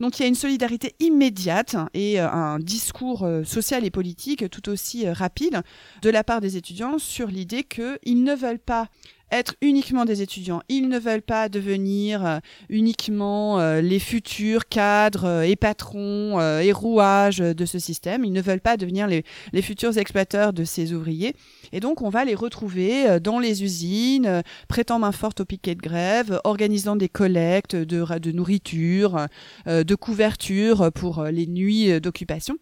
Donc 0.00 0.18
il 0.18 0.22
y 0.22 0.24
a 0.24 0.28
une 0.28 0.34
solidarité 0.34 0.94
immédiate 1.00 1.76
et 1.94 2.18
un 2.18 2.58
discours 2.58 3.28
social 3.44 3.84
et 3.84 3.90
politique 3.90 4.48
tout 4.50 4.68
aussi 4.68 5.08
rapide 5.08 5.62
de 6.00 6.10
la 6.10 6.24
part 6.24 6.40
des 6.40 6.56
étudiants 6.56 6.98
sur 6.98 7.28
l'idée 7.28 7.62
qu'ils 7.62 8.24
ne 8.24 8.34
veulent 8.34 8.58
pas 8.58 8.88
être 9.32 9.54
uniquement 9.62 10.04
des 10.04 10.22
étudiants. 10.22 10.62
Ils 10.68 10.88
ne 10.88 10.98
veulent 10.98 11.22
pas 11.22 11.48
devenir 11.48 12.24
euh, 12.24 12.38
uniquement 12.68 13.58
euh, 13.58 13.80
les 13.80 13.98
futurs 13.98 14.68
cadres 14.68 15.24
euh, 15.24 15.42
et 15.42 15.56
patrons 15.56 16.12
et 16.42 16.72
rouages 16.72 17.38
de 17.38 17.64
ce 17.64 17.78
système. 17.78 18.24
Ils 18.24 18.32
ne 18.32 18.42
veulent 18.42 18.60
pas 18.60 18.76
devenir 18.76 19.06
les, 19.06 19.24
futurs 19.62 19.96
exploiteurs 19.96 20.52
de 20.52 20.64
ces 20.64 20.92
ouvriers. 20.92 21.34
Et 21.72 21.80
donc, 21.80 22.02
on 22.02 22.10
va 22.10 22.24
les 22.24 22.34
retrouver 22.34 23.20
dans 23.20 23.38
les 23.38 23.62
usines, 23.62 24.42
prêtant 24.68 24.98
main 24.98 25.12
forte 25.12 25.40
au 25.40 25.44
piquet 25.44 25.74
de 25.74 25.80
grève, 25.80 26.40
organisant 26.44 26.96
des 26.96 27.08
collectes 27.08 27.76
de, 27.76 28.32
nourriture, 28.32 29.26
de 29.66 29.94
couverture 29.94 30.90
pour 30.92 31.24
les 31.24 31.46
nuits 31.46 32.00
d'occupation. 32.00 32.56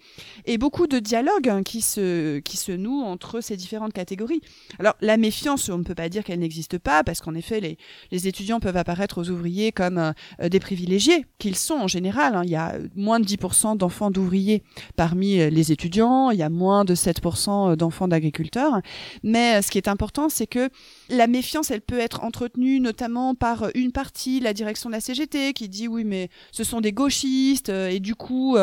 Et 0.44 0.58
beaucoup 0.58 0.86
de 0.86 0.98
dialogues 0.98 1.48
hein, 1.48 1.62
qui 1.62 1.80
se 1.80 2.72
nouent 2.72 3.04
entre 3.04 3.40
ces 3.40 3.56
différentes 3.56 3.92
catégories. 3.92 4.42
Alors, 4.78 4.94
la 5.00 5.16
méfiance, 5.16 5.68
on 5.68 5.78
ne 5.78 5.84
peut 5.84 5.94
pas 5.94 6.08
dire 6.08 6.22
qu'elle 6.22 6.40
n'existe 6.40 6.59
pas, 6.78 7.02
parce 7.04 7.20
qu'en 7.20 7.34
effet, 7.34 7.60
les, 7.60 7.76
les, 8.10 8.28
étudiants 8.28 8.60
peuvent 8.60 8.76
apparaître 8.76 9.18
aux 9.18 9.28
ouvriers 9.30 9.72
comme 9.72 9.98
euh, 9.98 10.48
des 10.48 10.60
privilégiés, 10.60 11.26
qu'ils 11.38 11.56
sont 11.56 11.74
en 11.74 11.88
général. 11.88 12.34
Hein. 12.34 12.42
Il 12.44 12.50
y 12.50 12.56
a 12.56 12.74
moins 12.94 13.20
de 13.20 13.24
10% 13.24 13.76
d'enfants 13.76 14.10
d'ouvriers 14.10 14.62
parmi 14.96 15.40
euh, 15.40 15.50
les 15.50 15.72
étudiants, 15.72 16.30
il 16.30 16.38
y 16.38 16.42
a 16.42 16.50
moins 16.50 16.84
de 16.84 16.94
7% 16.94 17.72
euh, 17.72 17.76
d'enfants 17.76 18.08
d'agriculteurs. 18.08 18.80
Mais 19.22 19.62
ce 19.62 19.70
qui 19.70 19.78
est 19.78 19.88
important, 19.88 20.28
c'est 20.28 20.46
que 20.46 20.68
la 21.08 21.26
méfiance, 21.26 21.70
elle 21.70 21.80
peut 21.80 21.98
être 21.98 22.24
entretenue 22.24 22.80
notamment 22.80 23.34
par 23.34 23.68
une 23.74 23.92
partie, 23.92 24.40
la 24.40 24.52
direction 24.52 24.90
de 24.90 24.94
la 24.94 25.00
CGT, 25.00 25.52
qui 25.52 25.68
dit 25.68 25.88
oui, 25.88 26.04
mais 26.04 26.28
ce 26.52 26.64
sont 26.64 26.80
des 26.80 26.92
gauchistes 26.92 27.68
et 27.68 28.00
du 28.00 28.14
coup, 28.14 28.56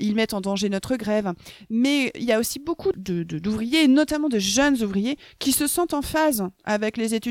ils 0.00 0.14
mettent 0.14 0.34
en 0.34 0.40
danger 0.40 0.68
notre 0.68 0.96
grève. 0.96 1.32
Mais 1.70 2.10
il 2.14 2.24
y 2.24 2.32
a 2.32 2.38
aussi 2.38 2.58
beaucoup 2.58 2.90
d'ouvriers, 2.96 3.86
de, 3.86 3.92
notamment 3.92 4.28
de 4.28 4.38
jeunes 4.38 4.82
ouvriers, 4.82 5.16
qui 5.38 5.52
se 5.52 5.66
sentent 5.66 5.94
en 5.94 6.02
phase 6.02 6.44
avec 6.64 6.96
les 6.96 7.14
étudiants 7.14 7.23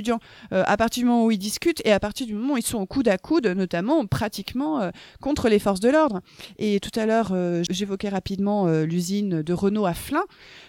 euh, 0.51 0.63
à 0.65 0.77
partir 0.77 1.01
du 1.01 1.09
moment 1.09 1.25
où 1.25 1.31
ils 1.31 1.37
discutent 1.37 1.81
et 1.85 1.91
à 1.91 1.99
partir 1.99 2.25
du 2.27 2.33
moment 2.33 2.53
où 2.53 2.57
ils 2.57 2.65
sont 2.65 2.79
au 2.79 2.85
coude 2.85 3.07
à 3.07 3.17
coude, 3.17 3.47
notamment 3.47 4.05
pratiquement 4.05 4.81
euh, 4.81 4.91
contre 5.21 5.49
les 5.49 5.59
forces 5.59 5.79
de 5.79 5.89
l'ordre. 5.89 6.21
Et 6.57 6.79
tout 6.79 6.97
à 6.99 7.05
l'heure, 7.05 7.31
euh, 7.31 7.63
j'évoquais 7.69 8.09
rapidement 8.09 8.67
l'usine 8.83 9.41
de 9.41 9.53
Renault 9.53 9.85
à 9.85 9.93
Flins. 9.93 10.25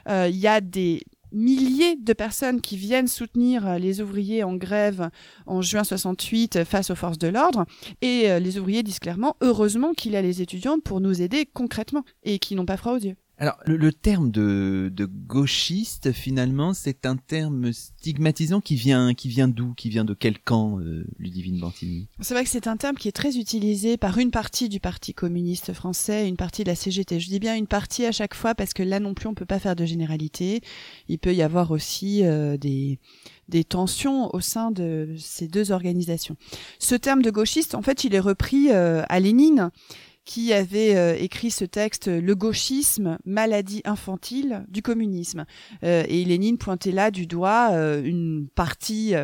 Il 0.09 0.37
y 0.37 0.47
a 0.47 0.61
des 0.61 1.03
milliers 1.33 1.97
de 1.97 2.13
personnes 2.13 2.61
qui 2.61 2.77
viennent 2.77 3.09
soutenir 3.09 3.79
les 3.79 4.01
ouvriers 4.01 4.45
en 4.45 4.55
grève 4.55 5.11
en 5.47 5.63
juin 5.63 5.85
68 5.85 6.65
face 6.65 6.91
aux 6.91 6.95
forces 6.95 7.19
de 7.19 7.29
l'ordre. 7.29 7.65
Et 8.03 8.39
les 8.41 8.59
ouvriers 8.59 8.83
disent 8.83 9.01
clairement, 9.01 9.37
heureusement 9.41 9.93
qu'il 9.93 10.13
y 10.13 10.17
a 10.17 10.23
les 10.23 10.43
étudiants 10.43 10.79
pour 10.79 11.01
nous 11.01 11.23
aider 11.23 11.47
concrètement 11.47 12.05
et 12.23 12.39
qui 12.39 12.55
n'ont 12.55 12.67
pas 12.67 12.77
froid 12.77 12.93
aux 12.93 12.99
yeux. 12.99 13.17
Alors, 13.45 13.59
le, 13.67 13.93
terme 13.93 14.31
de, 14.31 14.91
gauchiste, 15.07 16.13
finalement, 16.13 16.73
c'est 16.73 17.05
un 17.05 17.19
terme 17.19 17.75
stigmatisant 17.75 18.63
qui 18.63 18.75
vient, 18.75 19.13
qui 19.13 19.29
vient 19.29 19.49
d'où? 19.49 19.75
Qui 19.75 19.91
vient 19.91 20.07
de 20.07 20.15
quel 20.15 20.39
camp, 20.39 20.81
euh, 20.81 21.05
Ludivine 21.19 21.61
Bantini? 21.61 22.09
C'est 22.23 22.33
vrai 22.33 22.45
que 22.45 22.49
c'est 22.49 22.69
un 22.69 22.79
terme 22.79 22.97
qui 22.97 23.07
est 23.07 23.13
très 23.13 23.37
utilisé 23.37 23.99
par 23.99 24.17
une 24.17 24.31
partie 24.31 24.71
du 24.71 24.81
Parti 24.81 25.13
communiste 25.13 25.75
français, 25.75 26.27
une 26.27 26.39
partie 26.39 26.65
de 26.65 26.69
la 26.69 26.75
CGT. 26.75 27.21
Je 27.21 27.29
dis 27.29 27.39
bien 27.39 27.55
une 27.55 27.67
partie 27.67 28.07
à 28.07 28.13
chaque 28.13 28.35
fois 28.35 28.55
parce 28.55 28.73
que 28.73 28.83
là 28.83 28.99
non 28.99 29.13
plus, 29.13 29.27
on 29.27 29.35
peut 29.35 29.45
pas 29.45 29.59
faire 29.59 29.77
de 29.77 29.85
généralité. 29.85 30.63
Il 31.09 31.19
peut 31.19 31.35
y 31.35 31.43
avoir 31.43 31.71
aussi 31.71 32.25
euh, 32.25 32.57
des, 32.57 32.99
des 33.51 33.63
tensions 33.63 34.35
au 34.35 34.41
sein 34.41 34.71
de 34.71 35.17
ces 35.19 35.49
deux 35.49 35.71
organisations. 35.71 36.37
Ce 36.79 36.95
terme 36.95 37.21
de 37.21 37.31
gauchiste, 37.31 37.75
en 37.75 37.83
fait, 37.83 38.05
il 38.05 38.15
est 38.15 38.21
repris 38.21 38.71
euh, 38.71 39.03
à 39.11 39.21
Lénine 39.21 39.71
qui 40.25 40.53
avait 40.53 40.97
euh, 40.97 41.17
écrit 41.19 41.51
ce 41.51 41.65
texte 41.65 42.09
Le 42.09 42.35
gauchisme, 42.35 43.19
maladie 43.25 43.83
infantile 43.85 44.65
du 44.69 44.83
communisme. 44.83 45.45
Euh, 45.83 46.05
et 46.09 46.25
Lénine 46.25 46.59
pointait 46.59 46.93
là 46.93 47.11
du 47.11 47.27
doigt 47.27 47.71
euh, 47.73 48.03
une 48.03 48.49
partie 48.55 49.15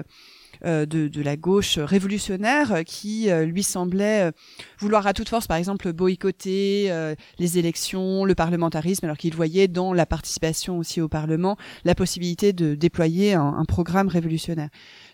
de, 0.63 0.85
de, 0.85 1.23
la 1.23 1.37
gauche 1.37 1.79
révolutionnaire 1.79 2.83
qui 2.85 3.31
lui 3.31 3.63
semblait 3.63 4.31
vouloir 4.79 5.07
à 5.07 5.15
toute 5.15 5.31
force, 5.31 5.47
par 5.47 5.57
exemple, 5.57 5.91
boycotter 5.93 6.93
les 7.39 7.59
élections, 7.59 8.27
le 8.27 8.35
parlementarisme, 8.35 9.07
alors 9.07 9.17
qu'il 9.17 9.35
voyait 9.35 9.69
dans 9.69 9.95
la 9.95 10.05
participation 10.05 10.77
aussi 10.77 11.01
au 11.01 11.09
Parlement 11.09 11.57
la 11.85 11.95
possibilité 11.95 12.53
de 12.53 12.75
déployer 12.75 13.33
un, 13.33 13.55
un 13.57 13.65
programme 13.65 14.09
révolutionnaire. 14.09 14.69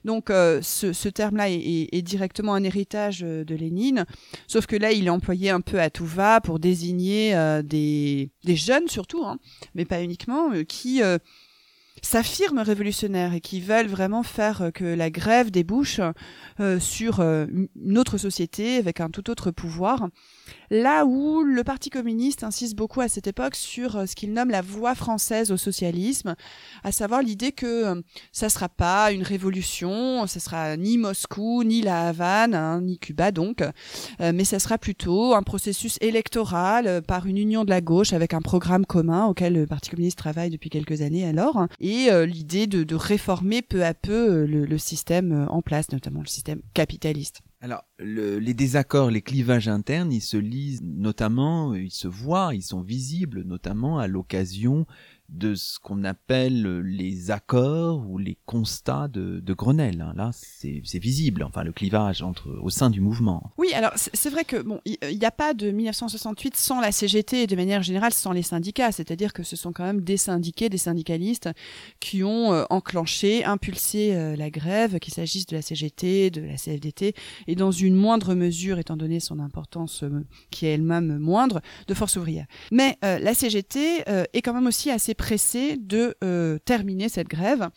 Donc 0.07 0.31
euh, 0.31 0.61
ce, 0.63 1.09
terme-là 1.09 1.51
est, 1.51 1.89
est, 1.91 2.03
directement 2.03 2.55
un 2.55 2.63
héritage 2.63 3.25
euh, 3.25 3.45
de 3.45 3.57
Lénine, 3.57 4.07
sauf 4.47 4.67
que 4.67 4.77
là 4.77 4.93
il 4.93 5.09
est 5.09 5.11
employé 5.11 5.51
un 5.51 5.61
peu 5.61 5.81
à 5.81 5.91
tout 5.91 6.07
va 6.07 6.41
pour 6.41 6.61
désigner 6.61 7.35
euh, 7.35 7.61
des, 7.61 8.31
des 8.45 8.55
jeunes 8.55 8.87
surtout, 8.87 9.25
hein, 9.25 9.41
mais 9.75 9.85
pas 9.85 10.01
uniquement, 10.01 10.53
qui 10.69 11.03
s'affirment 12.03 12.61
révolutionnaires 12.61 13.35
et 13.35 13.41
qui 13.41 13.61
veulent 13.61 13.89
vraiment 13.89 14.23
faire 14.23 14.71
que 14.75 14.85
la 14.85 15.11
grève 15.11 15.51
débouche 15.51 16.01
sur 16.79 17.21
une 17.21 17.99
autre 17.99 18.19
société 18.19 18.77
avec 18.77 19.01
un 19.01 19.11
tout 19.11 19.31
autre 19.31 19.51
pouvoir. 19.51 20.09
Là 20.71 21.05
où 21.07 21.43
le 21.43 21.63
Parti 21.63 21.91
communiste 21.91 22.43
insiste 22.43 22.75
beaucoup 22.75 23.01
à 23.01 23.09
cette 23.09 23.27
époque 23.27 23.55
sur 23.55 23.97
euh, 23.97 24.07
ce 24.07 24.17
qu'il 24.17 24.33
nomme 24.33 24.51
la 24.51 24.63
voie 24.63 24.95
française 24.95 25.53
au 25.53 25.57
socialisme, 25.57 26.35
à 26.83 26.93
savoir 26.93 27.23
l'idée 27.23 27.53
que 27.53 27.67
euh, 27.67 28.03
ça 28.33 28.49
sera 28.49 28.69
pas 28.69 29.13
une 29.13 29.23
révolution, 29.23 30.27
ça 30.27 30.41
sera 30.41 30.77
ni 30.77 30.99
Moscou, 30.99 31.63
ni 31.63 31.83
la 31.83 32.09
Havane, 32.09 32.55
hein, 32.55 32.81
ni 32.81 32.99
Cuba 32.99 33.31
donc, 33.31 33.63
euh, 33.63 34.33
mais 34.35 34.45
ça 34.45 34.59
sera 34.59 34.79
plutôt 34.79 35.35
un 35.35 35.43
processus 35.43 35.99
électoral 36.01 37.03
par 37.03 37.27
une 37.27 37.39
union 37.39 37.65
de 37.65 37.71
la 37.71 37.81
gauche 37.81 38.13
avec 38.13 38.35
un 38.35 38.41
programme 38.41 38.87
commun 38.87 39.27
auquel 39.27 39.55
le 39.55 39.67
Parti 39.67 39.91
communiste 39.91 40.19
travaille 40.19 40.51
depuis 40.51 40.71
quelques 40.71 41.03
années 41.03 41.27
alors, 41.27 41.67
l'idée 42.27 42.67
de, 42.67 42.95
réformer 42.95 43.63
peu 43.63 43.85
à 43.85 43.95
peu 43.95 44.45
le 44.47 44.79
système 44.79 45.47
en 45.49 45.63
place, 45.63 45.93
notamment 45.93 46.21
le 46.21 46.27
système 46.27 46.61
capitaliste. 46.75 47.43
Alors, 47.63 47.85
le, 47.99 48.39
les 48.39 48.55
désaccords, 48.55 49.11
les 49.11 49.23
clivages 49.23 49.67
internes, 49.67 50.13
ils 50.13 50.21
se 50.21 50.37
lisent 50.37 50.83
notamment, 50.83 51.75
ils 51.75 51.91
se 51.91 52.07
voient, 52.07 52.55
ils 52.55 52.63
sont 52.63 52.83
visibles 52.83 53.43
notamment 53.43 53.99
à 53.99 54.07
l'occasion 54.07 54.87
de 55.29 55.55
ce 55.55 55.79
qu'on 55.79 56.05
appelle 56.05 56.81
les 56.81 57.31
accords 57.31 58.09
ou 58.09 58.19
les 58.19 58.39
constats 58.47 59.09
de, 59.09 59.43
Grenelle. 59.55 60.03
Hein. 60.03 60.13
Là, 60.17 60.31
c'est 60.33 60.99
visible, 60.99 61.43
enfin 61.43 61.65
le 61.65 61.73
clivage 61.73 62.23
entre 62.23 62.49
au 62.63 62.71
sein 62.71 62.91
du 62.91 63.01
mouvement. 63.01 63.53
Oui, 63.57 63.73
alors 63.75 63.93
c'est 63.95 64.31
vrai 64.31 64.45
que 64.45 64.61
bon, 64.61 64.81
il 64.85 65.19
n'y 65.19 65.25
a 65.25 65.31
pas 65.31 65.55
de 65.55 65.71
1968 65.71 66.57
sans 66.57 66.81
la 66.81 66.93
CGT 66.93 67.43
et 67.43 67.47
de 67.47 67.57
manière 67.57 67.83
générale 67.83 68.13
sans 68.13 68.33
les 68.33 68.43
syndicats. 68.43 68.93
C'est-à-dire 68.93 69.33
que 69.33 69.43
ce 69.43 69.57
sont 69.57 69.73
quand 69.73 69.85
même 69.85 70.03
des 70.03 70.17
syndiqués, 70.17 70.69
des 70.69 70.79
syndicalistes 70.79 71.49
qui 72.01 72.23
ont 72.23 72.53
euh, 72.53 72.65
enclenché, 72.71 73.45
impulsé 73.45 74.15
euh, 74.15 74.37
la 74.37 74.51
grève, 74.51 74.99
qu'il 74.99 75.15
s'agisse 75.15 75.47
de 75.47 75.57
la 75.57 75.63
CGT, 75.63 76.31
de 76.31 76.43
la 76.43 76.57
CFDT, 76.57 77.15
et 77.47 77.55
dans 77.55 77.71
une 77.71 77.95
moindre 77.95 78.35
mesure, 78.35 78.79
étant 78.79 78.97
donné 78.97 79.21
son 79.21 79.39
importance 79.39 80.03
euh, 80.03 80.25
qui 80.51 80.67
est 80.67 80.75
elle-même 80.75 81.19
moindre, 81.19 81.61
de 81.87 81.95
force 81.95 82.17
ouvrière. 82.17 82.47
Mais 82.71 82.99
la 83.03 83.35
CGT 83.35 84.05
est 84.33 84.43
quand 84.43 84.53
même 84.53 84.67
aussi 84.67 84.91
assez 84.91 85.15
pressée 85.17 85.77
de 85.77 86.15
euh, 86.23 86.59
terminer 86.65 87.09
cette 87.09 87.29
grève 87.29 87.69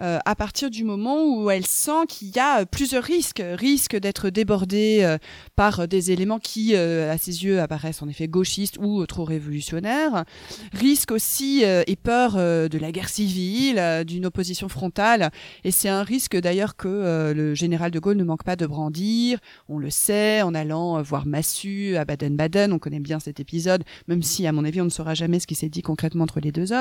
euh, 0.00 0.18
à 0.24 0.34
partir 0.34 0.70
du 0.70 0.84
moment 0.84 1.24
où 1.24 1.50
elle 1.50 1.66
sent 1.66 2.06
qu'il 2.08 2.28
y 2.28 2.38
a 2.38 2.66
plusieurs 2.66 3.04
risques, 3.04 3.42
risque 3.42 3.96
d'être 3.96 4.30
débordée 4.30 5.00
euh, 5.02 5.18
par 5.56 5.88
des 5.88 6.10
éléments 6.10 6.38
qui, 6.38 6.74
à 6.76 7.16
ses 7.18 7.44
yeux, 7.44 7.60
apparaissent 7.60 8.02
en 8.02 8.08
effet 8.08 8.28
gauchistes 8.28 8.76
ou 8.78 9.04
trop 9.06 9.24
révolutionnaires, 9.24 10.24
risque 10.72 11.10
aussi 11.10 11.62
et 11.62 11.96
peur 11.96 12.34
de 12.34 12.78
la 12.78 12.92
guerre 12.92 13.08
civile, 13.08 14.04
d'une 14.06 14.26
opposition 14.26 14.68
frontale, 14.68 15.30
et 15.64 15.70
c'est 15.70 15.88
un 15.88 16.02
risque 16.02 16.36
d'ailleurs 16.36 16.76
que 16.76 17.32
le 17.34 17.54
général 17.54 17.90
de 17.90 17.98
Gaulle 17.98 18.16
ne 18.16 18.24
manque 18.24 18.44
pas 18.44 18.56
de 18.56 18.66
brandir, 18.66 19.38
on 19.68 19.78
le 19.78 19.90
sait, 19.90 20.42
en 20.42 20.54
allant 20.54 21.00
voir 21.02 21.26
Massu 21.26 21.96
à 21.96 22.04
Baden-Baden, 22.04 22.72
on 22.72 22.78
connaît 22.78 23.00
bien 23.00 23.20
cet 23.20 23.40
épisode, 23.40 23.84
même 24.08 24.22
si 24.22 24.46
à 24.46 24.52
mon 24.52 24.64
avis 24.64 24.80
on 24.80 24.86
ne 24.86 24.90
saura 24.90 25.14
jamais 25.14 25.40
ce 25.40 25.46
qui 25.46 25.54
s'est 25.54 25.68
dit 25.68 25.82
concrètement 25.82 26.24
entre 26.24 26.40
les 26.40 26.52
deux 26.52 26.72
hommes, 26.72 26.79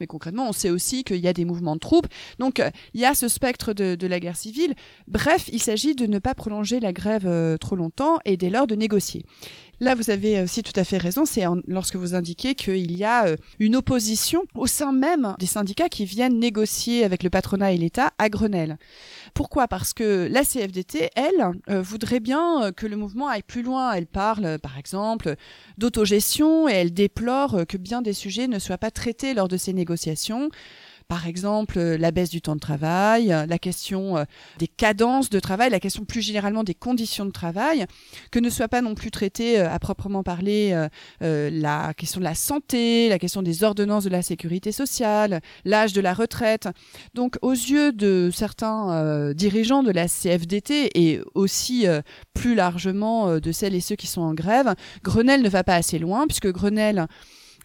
mais 0.00 0.06
concrètement, 0.06 0.48
on 0.48 0.52
sait 0.52 0.70
aussi 0.70 1.04
qu'il 1.04 1.18
y 1.18 1.28
a 1.28 1.32
des 1.32 1.44
mouvements 1.44 1.74
de 1.74 1.80
troupes. 1.80 2.06
Donc, 2.38 2.60
euh, 2.60 2.70
il 2.94 3.00
y 3.00 3.04
a 3.04 3.14
ce 3.14 3.28
spectre 3.28 3.72
de, 3.72 4.06
la 4.06 4.20
guerre 4.20 4.36
civile. 4.36 4.74
Bref, 5.06 5.48
il 5.52 5.62
s'agit 5.62 5.94
de 5.94 6.06
ne 6.06 6.18
pas 6.18 6.34
prolonger 6.34 6.80
la 6.80 6.92
grève 6.92 7.26
euh, 7.26 7.56
trop 7.56 7.76
longtemps 7.76 8.18
et 8.24 8.36
dès 8.36 8.50
lors 8.50 8.66
de 8.66 8.74
négocier. 8.74 9.24
Là, 9.82 9.96
vous 9.96 10.10
avez 10.10 10.40
aussi 10.40 10.62
tout 10.62 10.72
à 10.76 10.84
fait 10.84 10.96
raison, 10.96 11.24
c'est 11.24 11.42
lorsque 11.66 11.96
vous 11.96 12.14
indiquez 12.14 12.54
qu'il 12.54 12.96
y 12.96 13.02
a 13.02 13.26
euh, 13.26 13.36
une 13.58 13.74
opposition 13.74 14.44
au 14.54 14.68
sein 14.68 14.92
même 14.92 15.34
des 15.40 15.46
syndicats 15.46 15.88
qui 15.88 16.04
viennent 16.04 16.38
négocier 16.38 17.02
avec 17.02 17.24
le 17.24 17.30
patronat 17.30 17.72
et 17.72 17.76
l'État 17.76 18.12
à 18.16 18.28
Grenelle. 18.28 18.78
Pourquoi? 19.34 19.66
Parce 19.66 19.92
que 19.92 20.28
la 20.30 20.44
CFDT, 20.44 21.10
elle, 21.16 21.50
euh, 21.68 21.82
voudrait 21.82 22.20
bien 22.20 22.62
euh, 22.62 22.70
que 22.70 22.86
le 22.86 22.94
mouvement 22.94 23.26
aille 23.26 23.42
plus 23.42 23.64
loin. 23.64 23.92
Elle 23.92 24.06
parle, 24.06 24.60
par 24.60 24.78
exemple, 24.78 25.34
d'autogestion 25.78 26.68
et 26.68 26.74
elle 26.74 26.94
déplore 26.94 27.66
que 27.68 27.76
bien 27.76 28.02
des 28.02 28.12
sujets 28.12 28.46
ne 28.46 28.60
soient 28.60 28.78
pas 28.78 28.92
traités 28.92 29.34
lors 29.34 29.48
de 29.48 29.56
ces 29.56 29.72
négociations 29.72 30.48
par 31.08 31.26
exemple 31.26 31.78
euh, 31.78 31.98
la 31.98 32.10
baisse 32.10 32.30
du 32.30 32.40
temps 32.40 32.54
de 32.54 32.60
travail, 32.60 33.32
euh, 33.32 33.46
la 33.46 33.58
question 33.58 34.16
euh, 34.16 34.24
des 34.58 34.68
cadences 34.68 35.30
de 35.30 35.40
travail, 35.40 35.70
la 35.70 35.80
question 35.80 36.04
plus 36.04 36.22
généralement 36.22 36.64
des 36.64 36.74
conditions 36.74 37.24
de 37.24 37.30
travail, 37.30 37.86
que 38.30 38.38
ne 38.38 38.50
soit 38.50 38.68
pas 38.68 38.80
non 38.82 38.94
plus 38.94 39.10
traitée 39.10 39.58
à 39.58 39.78
proprement 39.78 40.22
parler 40.22 40.76
la 41.20 41.94
question 41.94 42.20
de 42.20 42.24
la 42.24 42.34
santé, 42.34 43.08
la 43.08 43.18
question 43.18 43.42
des 43.42 43.64
ordonnances 43.64 44.04
de 44.04 44.10
la 44.10 44.22
sécurité 44.22 44.72
sociale, 44.72 45.40
l'âge 45.64 45.92
de 45.92 46.00
la 46.00 46.14
retraite. 46.14 46.68
Donc 47.14 47.36
aux 47.42 47.52
yeux 47.52 47.92
de 47.92 48.30
certains 48.32 49.32
dirigeants 49.34 49.82
de 49.82 49.90
la 49.90 50.08
CFDT 50.08 50.90
et 50.94 51.20
aussi 51.34 51.86
plus 52.34 52.54
largement 52.54 53.38
de 53.38 53.52
celles 53.52 53.74
et 53.74 53.80
ceux 53.80 53.96
qui 53.96 54.06
sont 54.06 54.22
en 54.22 54.34
grève, 54.34 54.74
Grenelle 55.02 55.42
ne 55.42 55.48
va 55.48 55.64
pas 55.64 55.74
assez 55.74 55.98
loin 55.98 56.26
puisque 56.26 56.50
Grenelle 56.50 57.06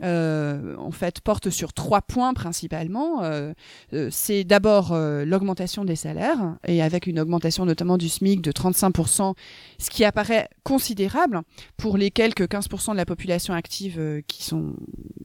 euh, 0.03 0.75
en 0.77 0.91
fait 0.91 1.21
porte 1.21 1.49
sur 1.49 1.73
trois 1.73 2.01
points 2.01 2.33
principalement. 2.33 3.23
Euh, 3.23 3.53
euh, 3.93 4.09
c'est 4.11 4.43
d'abord 4.43 4.95
l'augmentation 4.97 5.85
des 5.85 5.95
salaires 5.95 6.57
et 6.65 6.81
avec 6.81 7.07
une 7.07 7.19
augmentation 7.19 7.65
notamment 7.65 7.97
du 7.97 8.09
SMIC 8.09 8.41
de 8.41 8.51
35%, 8.51 9.33
ce 9.79 9.89
qui 9.89 10.03
apparaît 10.03 10.49
considérable 10.63 11.41
pour 11.77 11.97
les 11.97 12.11
quelques 12.11 12.47
15% 12.47 12.91
de 12.91 12.97
la 12.97 13.05
population 13.05 13.53
active 13.53 14.21
qui 14.27 14.43
sont 14.43 14.73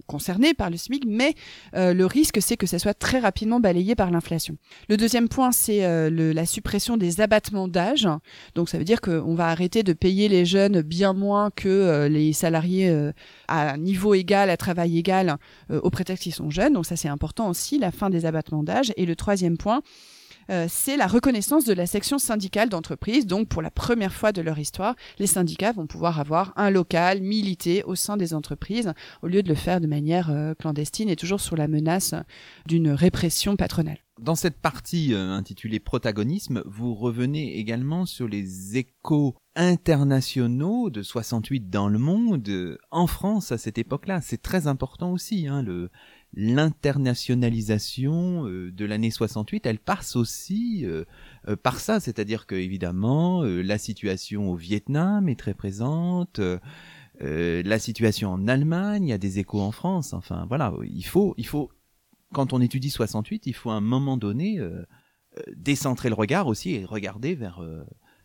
concernés 0.07 0.55
par 0.55 0.71
le 0.71 0.77
SMIC, 0.77 1.05
mais 1.07 1.35
le 1.75 2.05
risque 2.05 2.41
c'est 2.41 2.57
que 2.57 2.67
ça 2.67 2.79
soit 2.79 2.95
très 2.95 3.19
rapidement 3.19 3.61
balayé 3.61 3.95
par 3.95 4.11
l'inflation. 4.11 4.57
Le 4.89 4.97
deuxième 4.97 5.29
point 5.29 5.53
c'est 5.53 6.11
la 6.11 6.47
suppression 6.47 6.97
des 6.97 7.21
abattements 7.21 7.69
d'âge. 7.69 8.09
Donc 8.55 8.69
ça 8.69 8.79
veut 8.79 8.85
dire 8.85 9.01
qu'on 9.01 9.35
va 9.35 9.49
arrêter 9.49 9.83
de 9.83 9.93
payer 9.93 10.29
les 10.29 10.45
jeunes 10.45 10.83
bien 10.83 11.13
moins 11.13 11.51
que 11.51 12.07
les 12.09 12.33
salariés 12.33 13.11
à 13.49 13.77
niveau 13.77 14.15
égal 14.15 14.51
travail 14.63 14.99
égal 14.99 15.37
euh, 15.71 15.81
au 15.83 15.91
prétexte 15.91 16.23
qu'ils 16.25 16.35
sont 16.35 16.51
jeunes. 16.51 16.73
Donc 16.73 16.87
ça 16.87 16.97
c'est 16.97 17.09
important 17.09 17.49
aussi, 17.49 17.79
la 17.79 17.91
fin 17.91 18.11
des 18.11 18.25
abattements 18.25 18.63
d'âge. 18.63 18.93
Et 18.97 19.07
le 19.07 19.17
troisième 19.17 19.59
point, 19.59 19.83
euh, 20.51 20.67
c'est 20.69 20.97
la 20.97 21.07
reconnaissance 21.07 21.65
de 21.65 21.73
la 21.73 21.87
section 21.87 22.19
syndicale 22.19 22.69
d'entreprise. 22.69 23.27
Donc, 23.27 23.49
pour 23.49 23.63
la 23.63 23.71
première 23.71 24.13
fois 24.13 24.33
de 24.33 24.43
leur 24.43 24.59
histoire, 24.59 24.97
les 25.19 25.29
syndicats 25.29 25.73
vont 25.73 25.87
pouvoir 25.87 26.19
avoir 26.19 26.53
un 26.57 26.71
local 26.71 27.21
milité 27.21 27.85
au 27.85 27.95
sein 27.95 28.17
des 28.17 28.35
entreprises, 28.35 28.93
au 29.23 29.29
lieu 29.29 29.43
de 29.43 29.49
le 29.49 29.55
faire 29.55 29.81
de 29.81 29.87
manière 29.87 30.31
euh, 30.31 30.55
clandestine 30.55 31.09
et 31.09 31.17
toujours 31.17 31.41
sous 31.41 31.55
la 31.55 31.69
menace 31.69 32.15
d'une 32.67 32.91
répression 32.91 33.57
patronale. 33.57 33.99
Dans 34.21 34.35
cette 34.35 34.61
partie 34.61 35.15
intitulée 35.15 35.81
Protagonisme, 35.81 36.63
vous 36.67 36.95
revenez 36.95 37.59
également 37.59 38.05
sur 38.05 38.29
les 38.29 38.77
échos 38.77 39.35
internationaux 39.55 40.91
de 40.91 41.03
68 41.03 41.69
dans 41.69 41.89
le 41.89 41.99
monde, 41.99 42.79
en 42.91 43.07
France 43.07 43.53
à 43.53 43.59
cette 43.59 43.79
époque-là. 43.79 44.21
C'est 44.21 44.41
très 44.41 44.67
important 44.67 45.13
aussi, 45.13 45.47
hein, 45.47 45.63
le, 45.63 45.91
l'internationalisation 46.35 48.47
euh, 48.47 48.73
de 48.73 48.85
l'année 48.85 49.11
68, 49.11 49.67
elle 49.67 49.79
passe 49.79 50.17
aussi 50.17 50.85
euh, 50.85 51.05
euh, 51.49 51.57
par 51.57 51.81
ça, 51.81 52.01
c'est-à-dire 52.01 52.47
que 52.47 52.55
évidemment 52.55 53.43
la 53.43 53.79
situation 53.79 54.51
au 54.51 54.57
Vietnam 54.57 55.29
est 55.29 55.39
très 55.39 55.55
présente, 55.55 56.41
la 57.21 57.79
situation 57.79 58.31
en 58.31 58.49
Allemagne, 58.49 59.05
il 59.05 59.11
y 59.11 59.13
a 59.13 59.19
des 59.19 59.39
échos 59.39 59.61
en 59.61 59.71
France, 59.71 60.13
enfin 60.13 60.45
voilà, 60.49 60.75
il 60.83 61.05
faut, 61.05 61.35
il 61.37 61.47
faut, 61.47 61.71
quand 62.33 62.53
on 62.53 62.61
étudie 62.61 62.91
68, 62.91 63.47
il 63.47 63.55
faut 63.55 63.71
à 63.71 63.75
un 63.75 63.81
moment 63.81 64.17
donné 64.17 64.61
décentrer 65.55 66.09
le 66.09 66.17
regard 66.17 66.49
aussi 66.49 66.75
et 66.75 66.85
regarder 66.85 67.37
vers 67.37 67.63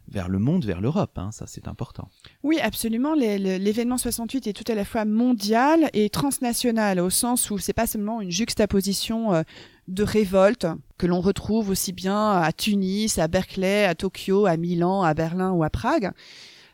vers 0.10 0.30
le 0.30 0.40
monde, 0.40 0.66
vers 0.66 0.82
l'Europe. 0.82 1.18
Hein, 1.18 1.32
ça, 1.32 1.46
c'est 1.48 1.68
important. 1.68 2.10
Oui, 2.44 2.60
absolument. 2.62 3.14
L'événement 3.14 3.98
68 3.98 4.48
est 4.48 4.54
tout 4.54 4.70
à 4.72 4.76
la 4.76 4.86
fois 4.86 5.06
mondial 5.06 5.90
et 5.94 6.10
transnational, 6.10 7.00
au 7.00 7.10
sens 7.10 7.52
où 7.52 7.58
c'est 7.58 7.74
pas 7.74 7.88
seulement 7.88 8.22
une 8.22 8.32
juxtaposition 8.32 9.34
euh, 9.34 9.44
de 9.88 10.04
révolte 10.04 10.68
que 10.98 11.08
l'on 11.08 11.22
retrouve 11.22 11.70
aussi 11.70 11.94
bien 11.94 12.32
à 12.32 12.52
Tunis, 12.52 13.18
à 13.20 13.28
Berkeley, 13.28 13.86
à 13.86 13.96
Tokyo, 13.96 14.46
à 14.46 14.58
Milan, 14.58 15.04
à 15.04 15.14
Berlin 15.14 15.52
ou 15.52 15.64
à 15.64 15.70
Prague. 15.70 16.12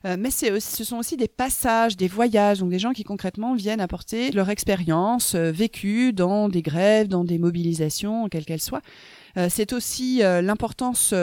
Euh, 0.05 0.17
mais 0.19 0.31
ce 0.31 0.84
sont 0.84 0.97
aussi 0.97 1.15
des 1.15 1.29
passages, 1.29 1.95
des 1.95 2.09
voyages, 2.09 2.59
donc 2.59 2.69
des 2.69 2.79
gens 2.79 2.91
qui 2.91 3.03
concrètement 3.03 3.55
viennent 3.55 3.79
apporter 3.79 4.31
leur 4.31 4.49
expérience 4.49 5.34
euh, 5.36 5.51
vécue 5.51 6.11
dans 6.11 6.49
des 6.49 6.61
grèves, 6.61 7.07
dans 7.07 7.23
des 7.23 7.39
mobilisations, 7.39 8.27
quelles 8.27 8.45
qu'elles 8.45 8.61
soient. 8.61 8.81
Euh, 9.38 9.47
c'est 9.49 9.73
aussi 9.73 10.21
l'importance, 10.23 11.13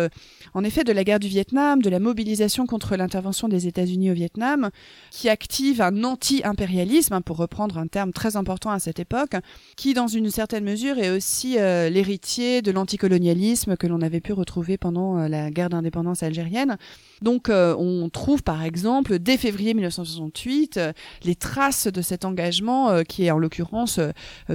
en 0.54 0.64
effet, 0.64 0.84
de 0.84 0.92
la 0.92 1.04
guerre 1.04 1.20
du 1.20 1.28
Vietnam, 1.28 1.80
de 1.82 1.90
la 1.90 2.00
mobilisation 2.00 2.66
contre 2.66 2.96
l'intervention 2.96 3.48
des 3.48 3.66
États-Unis 3.66 4.10
au 4.10 4.14
Vietnam, 4.14 4.70
qui 5.10 5.28
active 5.28 5.80
un 5.80 6.04
anti-impérialisme, 6.04 7.14
hein, 7.14 7.20
pour 7.20 7.36
reprendre 7.36 7.78
un 7.78 7.86
terme 7.86 8.12
très 8.12 8.36
important 8.36 8.70
à 8.70 8.78
cette 8.78 8.98
époque, 8.98 9.32
qui, 9.76 9.94
dans 9.94 10.08
une 10.08 10.30
certaine 10.30 10.64
mesure, 10.64 10.98
est 10.98 11.10
aussi 11.10 11.54
l'héritier 11.54 12.62
de 12.62 12.70
l'anticolonialisme 12.70 13.76
que 13.76 13.86
l'on 13.86 14.00
avait 14.00 14.20
pu 14.20 14.32
retrouver 14.32 14.76
pendant 14.76 15.28
la 15.28 15.50
guerre 15.50 15.70
d'indépendance 15.70 16.22
algérienne. 16.22 16.76
Donc, 17.22 17.48
on 17.50 18.08
trouve, 18.12 18.42
par 18.42 18.62
exemple, 18.62 19.18
dès 19.18 19.36
février 19.36 19.74
1968, 19.74 20.80
les 21.24 21.34
traces 21.34 21.86
de 21.86 22.02
cet 22.02 22.24
engagement 22.24 23.02
qui 23.04 23.26
est 23.26 23.30
en 23.30 23.38
l'occurrence 23.38 24.00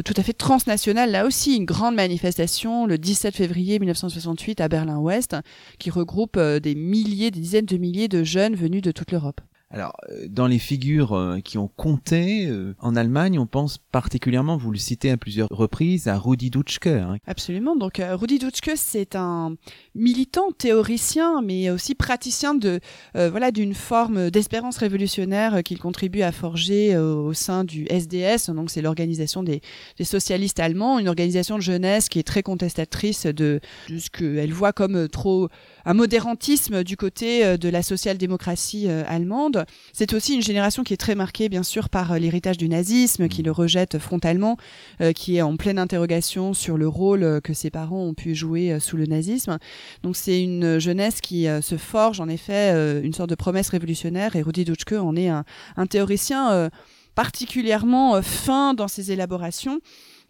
tout 0.04 0.14
à 0.18 0.24
fait 0.24 0.34
transnational. 0.34 1.12
Là 1.12 1.26
aussi, 1.26 1.56
une 1.56 1.66
grande 1.66 1.96
manifestation 1.96 2.86
le 2.86 2.98
17 2.98 3.36
février 3.36 3.45
1968 3.80 4.62
à 4.62 4.68
Berlin-Ouest 4.68 5.36
qui 5.80 5.90
regroupe 5.90 6.40
des 6.40 6.76
milliers, 6.76 7.32
des 7.32 7.40
dizaines 7.40 7.66
de 7.66 7.78
milliers 7.78 8.08
de 8.08 8.24
jeunes 8.24 8.56
venus 8.56 8.82
de 8.82 8.92
toute 8.92 9.12
l'Europe. 9.12 9.42
Alors, 9.72 9.94
euh, 10.12 10.28
dans 10.30 10.46
les 10.46 10.60
figures 10.60 11.14
euh, 11.14 11.40
qui 11.40 11.58
ont 11.58 11.70
compté 11.76 12.46
euh, 12.48 12.76
en 12.80 12.96
Allemagne, 12.96 13.40
on 13.40 13.48
pense 13.48 13.80
particulièrement, 13.80 14.58
vous 14.58 14.72
le 14.72 14.78
citez 14.78 15.10
à 15.10 15.18
plusieurs 15.18 15.50
reprises, 15.50 16.08
à 16.08 16.20
Rudi 16.20 16.52
Dutschke. 16.52 16.88
Hein. 16.88 17.18
Absolument. 17.26 17.76
Donc, 17.76 18.00
Rudi 18.00 18.38
Dutschke, 18.38 18.74
c'est 18.76 19.16
un 19.16 19.56
militant, 19.96 20.52
théoricien, 20.52 21.42
mais 21.42 21.72
aussi 21.72 21.96
praticien 21.96 22.54
de 22.54 22.80
voilà 23.14 23.52
d'une 23.52 23.74
forme 23.74 24.30
d'espérance 24.30 24.78
révolutionnaire 24.78 25.64
qu'il 25.64 25.80
contribue 25.80 26.22
à 26.22 26.32
forger 26.32 26.98
au 26.98 27.34
sein 27.34 27.64
du 27.64 27.86
SDS. 27.90 28.50
Donc, 28.52 28.70
c'est 28.70 28.82
l'organisation 28.82 29.44
des, 29.44 29.62
des, 29.98 30.04
socialistes 30.04 30.60
allemands, 30.60 31.00
une 31.00 31.08
organisation 31.08 31.58
de 31.58 31.62
jeunesse 31.62 32.10
qui 32.10 32.20
est 32.20 32.24
très 32.24 32.44
contestatrice 32.44 33.26
de, 33.26 33.60
de 33.90 33.98
ce 33.98 34.10
qu'elle 34.10 34.54
voit 34.54 34.74
comme 34.74 35.08
trop 35.10 35.50
un 35.86 35.94
modérantisme 35.94 36.84
du 36.84 36.98
côté 36.98 37.58
de 37.58 37.70
la 37.70 37.84
social-démocratie 37.84 38.88
allemande. 38.88 39.66
C'est 39.94 40.14
aussi 40.14 40.36
une 40.36 40.42
génération 40.42 40.84
qui 40.84 40.94
est 40.94 40.98
très 40.98 41.16
marquée, 41.16 41.50
bien 41.50 41.64
sûr, 41.64 41.90
par 41.90 42.12
euh, 42.12 42.18
l'héritage 42.18 42.58
du 42.58 42.70
nazisme, 42.70 43.28
qui 43.28 43.44
le 43.44 43.52
rejette 43.52 44.00
frontalement, 44.00 44.58
euh, 45.02 45.12
qui 45.12 45.38
est 45.38 45.42
en 45.42 45.58
pleine 45.58 45.80
interrogation 45.80 46.54
sur 46.54 46.78
le 46.78 46.88
rôle 46.88 47.24
euh, 47.24 47.40
que 47.40 47.54
ses 47.54 47.70
parents 47.70 48.04
ont 48.04 48.14
pu 48.14 48.36
jouer 48.36 48.80
sous 48.80 48.98
le 48.98 49.06
nazisme. 49.06 49.58
Donc 50.04 50.16
c'est 50.16 50.42
une 50.42 50.80
jeunesse 50.80 51.22
qui 51.22 51.48
se 51.62 51.78
forge, 51.78 52.20
en 52.20 52.28
effet, 52.28 53.02
une 53.04 53.14
sorte 53.14 53.30
de 53.30 53.36
promesse 53.36 53.70
révolutionnaire, 53.70 54.36
et 54.36 54.42
Rudi 54.42 54.66
Dutschke 54.66 54.94
en 54.94 55.16
est 55.16 55.30
un, 55.30 55.44
un 55.78 55.86
théoricien 55.86 56.70
particulièrement 57.16 58.22
fin 58.22 58.74
dans 58.74 58.88
ses 58.88 59.12
élaborations 59.12 59.80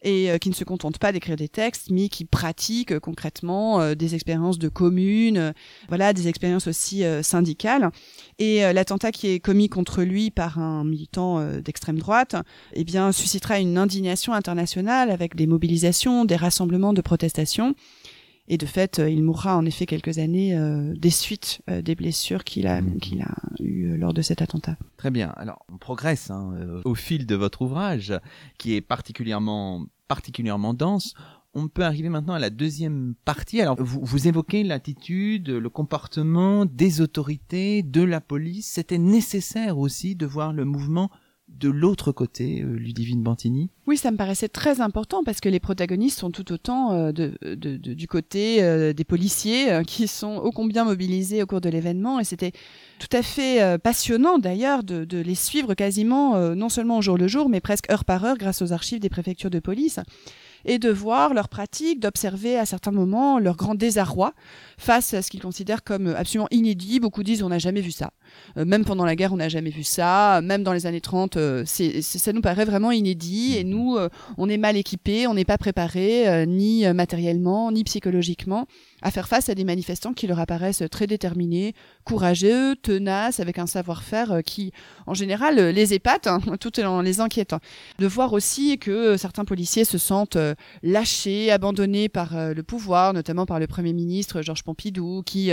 et 0.06 0.30
euh, 0.30 0.38
qui 0.38 0.50
ne 0.50 0.54
se 0.54 0.64
contente 0.64 1.00
pas 1.00 1.12
d'écrire 1.12 1.36
des 1.36 1.50
textes, 1.50 1.90
mais 1.90 2.08
qui 2.08 2.24
pratique 2.24 2.94
euh, 2.94 3.00
concrètement 3.00 3.82
euh, 3.82 3.96
des 3.96 4.14
expériences 4.14 4.60
de 4.60 4.70
communes, 4.70 5.54
voilà, 5.90 6.14
des 6.14 6.28
expériences 6.28 6.68
aussi 6.68 7.04
syndicales. 7.24 7.90
Et 8.38 8.62
l'attentat 8.74 9.12
qui 9.12 9.28
est 9.28 9.40
commis 9.40 9.68
contre 9.68 10.04
lui 10.04 10.30
par 10.30 10.60
un 10.60 10.84
militant 10.84 11.44
d'extrême 11.60 11.98
droite, 11.98 12.36
eh 12.74 12.84
bien, 12.84 13.12
suscitera 13.12 13.60
une 13.60 13.78
indignation 13.78 14.34
internationale 14.34 15.10
avec 15.10 15.36
des 15.36 15.48
mobilisations, 15.48 16.26
des 16.26 16.36
rassemblements 16.36 16.94
de 16.94 17.02
protestation. 17.02 17.76
Et 18.48 18.58
de 18.58 18.66
fait, 18.66 19.02
il 19.08 19.24
mourra 19.24 19.58
en 19.58 19.66
effet 19.66 19.86
quelques 19.86 20.20
années 20.20 20.56
des 20.96 21.10
suites 21.10 21.62
des 21.68 21.96
blessures 21.96 22.44
qu'il 22.44 22.68
a, 22.68 22.82
mmh. 22.82 23.00
qu'il 23.00 23.22
a 23.22 23.36
eues 23.60 23.98
lors 23.98 24.14
de 24.14 24.22
cet 24.22 24.42
attentat. 24.42 24.78
Très 24.98 25.10
bien. 25.10 25.30
Alors, 25.36 25.66
on 25.74 25.78
progresse 25.78 26.30
hein, 26.30 26.82
au 26.86 26.94
fil 26.94 27.26
de 27.26 27.36
votre 27.36 27.64
ouvrage, 27.64 28.14
qui 28.58 28.76
est 28.76 28.82
particulièrement 28.82 29.86
particulièrement 30.08 30.74
dense. 30.74 31.14
On 31.54 31.68
peut 31.68 31.84
arriver 31.84 32.10
maintenant 32.10 32.34
à 32.34 32.40
la 32.40 32.50
deuxième 32.50 33.16
partie. 33.24 33.62
Alors, 33.62 33.78
vous, 33.80 34.02
vous 34.04 34.28
évoquez 34.28 34.64
l'attitude, 34.64 35.50
le 35.50 35.70
comportement 35.70 36.66
des 36.66 37.02
autorités, 37.02 37.82
de 37.82 38.02
la 38.02 38.20
police. 38.20 38.68
C'était 38.68 38.98
nécessaire 38.98 39.78
aussi 39.78 40.16
de 40.16 40.26
voir 40.26 40.52
le 40.52 40.66
mouvement 40.66 41.10
de 41.48 41.70
l'autre 41.70 42.12
côté, 42.12 42.62
euh, 42.62 42.76
Ludivine 42.76 43.22
Bantini. 43.22 43.70
Oui, 43.88 43.98
ça 43.98 44.12
me 44.12 44.18
paraissait 44.18 44.50
très 44.50 44.82
important 44.82 45.24
parce 45.24 45.40
que 45.40 45.50
les 45.50 45.60
protagonistes 45.60 46.20
sont 46.20 46.32
tout 46.32 46.52
autant 46.52 46.92
euh, 46.94 47.12
du 47.12 48.08
côté 48.08 48.64
euh, 48.64 48.94
des 48.94 49.04
policiers 49.04 49.82
qui 49.86 50.08
sont 50.08 50.38
ô 50.38 50.52
combien 50.52 50.84
mobilisés 50.84 51.44
au 51.44 51.46
cours 51.46 51.62
de 51.62 51.70
l'événement. 51.70 52.20
Et 52.20 52.24
c'était 52.24 52.52
tout 53.00 53.16
à 53.16 53.22
fait 53.22 53.78
passionnant 53.80 54.38
d'ailleurs 54.38 54.84
de, 54.84 55.06
les 55.18 55.36
suivre 55.36 55.74
quasiment 55.74 56.38
non 56.56 56.70
seulement 56.70 56.98
au 56.98 57.02
jour 57.02 57.18
le 57.18 57.28
jour 57.28 57.50
mais 57.50 57.60
presque 57.60 57.90
heure 57.92 58.06
par 58.06 58.24
heure 58.24 58.38
grâce 58.38 58.62
aux 58.62 58.72
archives 58.72 59.00
des 59.00 59.10
préfectures 59.10 59.50
de 59.50 59.60
police 59.60 60.00
et 60.66 60.80
de 60.80 60.90
voir 60.90 61.34
leurs 61.34 61.50
pratiques, 61.50 62.00
d'observer 62.00 62.58
à 62.58 62.66
certains 62.66 62.92
moments 62.92 63.40
leur 63.40 63.56
grand 63.56 63.76
désarroi 63.76 64.34
face 64.78 65.14
à 65.14 65.22
ce 65.22 65.30
qu'ils 65.30 65.42
considèrent 65.42 65.84
comme 65.84 66.08
absolument 66.08 66.48
inédit. 66.52 67.00
Beaucoup 67.00 67.24
disent 67.24 67.44
on 67.44 67.50
n'a 67.50 67.60
jamais 67.60 67.82
vu 67.82 67.92
ça. 67.92 68.12
Euh, 68.58 68.66
même 68.66 68.84
pendant 68.84 69.06
la 69.06 69.16
guerre, 69.16 69.34
on 69.34 69.38
n'a 69.38 69.50
jamais 69.50 69.70
vu 69.70 69.84
ça. 69.84 70.42
Même 70.44 70.64
dans 70.64 70.74
les 70.74 70.86
années 70.86 71.02
30, 71.02 71.38
euh, 71.38 71.64
c'est, 71.66 72.02
ça 72.02 72.34
nous 72.34 72.42
paraît 72.42 72.66
vraiment 72.66 72.92
inédit. 72.92 73.56
Et 73.58 73.64
nous, 73.64 73.96
euh, 73.96 74.10
on 74.38 74.50
est 74.50 74.58
mal 74.58 74.76
équipés, 74.76 75.28
on 75.28 75.34
n'est 75.34 75.46
pas 75.46 75.58
préparés, 75.58 76.46
ni 76.48 76.86
matériellement, 76.94 77.72
ni 77.72 77.84
psychologiquement 77.84 78.68
à 79.06 79.12
faire 79.12 79.28
face 79.28 79.50
à 79.50 79.56
des 79.56 79.66
manifestants 79.66 80.14
qui 80.14 80.26
leur 80.26 80.40
apparaissent 80.40 80.82
très 80.90 81.06
déterminés, 81.06 81.76
courageux, 82.06 82.76
tenaces, 82.76 83.40
avec 83.40 83.60
un 83.60 83.68
savoir-faire 83.68 84.32
euh, 84.32 84.42
qui, 84.42 84.72
en 85.06 85.14
général, 85.14 85.60
euh, 85.60 85.72
les 85.72 85.94
épate, 85.94 86.26
hein, 86.26 86.40
tout 86.60 86.80
en 86.80 87.02
les 87.02 87.20
inquiétant. 87.20 87.60
De 88.00 88.08
voir 88.08 88.34
aussi 88.34 88.80
que 88.80 88.90
euh, 88.90 89.18
certains 89.18 89.46
policiers 89.46 89.86
se 89.86 90.00
sentent 90.00 90.40
lâchés, 90.82 91.52
abandonnés 91.52 92.10
par 92.10 92.34
le 92.36 92.64
pouvoir, 92.64 93.14
notamment 93.14 93.46
par 93.46 93.60
le 93.60 93.68
Premier 93.68 93.94
ministre 93.94 94.42
Georges 94.42 94.64
Pompidou, 94.64 95.22
qui 95.24 95.52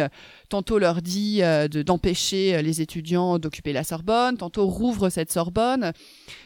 tantôt 0.48 0.78
leur 0.78 1.03
dit 1.03 1.42
d'empêcher 1.84 2.62
les 2.62 2.80
étudiants 2.80 3.38
d'occuper 3.38 3.74
la 3.74 3.84
Sorbonne, 3.84 4.38
tantôt 4.38 4.66
rouvre 4.66 5.11
cette 5.11 5.30
Sorbonne. 5.30 5.92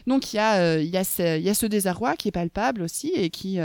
Donc 0.07 0.33
il 0.33 0.37
y, 0.37 0.39
a, 0.39 1.03
ce, 1.03 1.65
désarroi 1.65 2.15
qui 2.15 2.27
est 2.27 2.31
palpable 2.31 2.81
aussi 2.81 3.11
et 3.15 3.29
qui, 3.29 3.59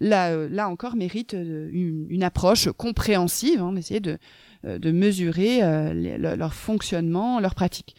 là, 0.00 0.68
encore, 0.68 0.96
mérite 0.96 1.34
une 1.34 2.22
approche 2.22 2.68
compréhensive, 2.88 3.60
hein, 3.60 3.72
d'essayer 3.72 4.00
de, 4.00 4.18
euh, 4.64 4.78
de 4.78 4.90
mesurer 4.90 5.62
euh, 5.62 6.36
leur 6.36 6.54
fonctionnement, 6.54 7.40
leur 7.40 7.54
pratique. 7.54 7.94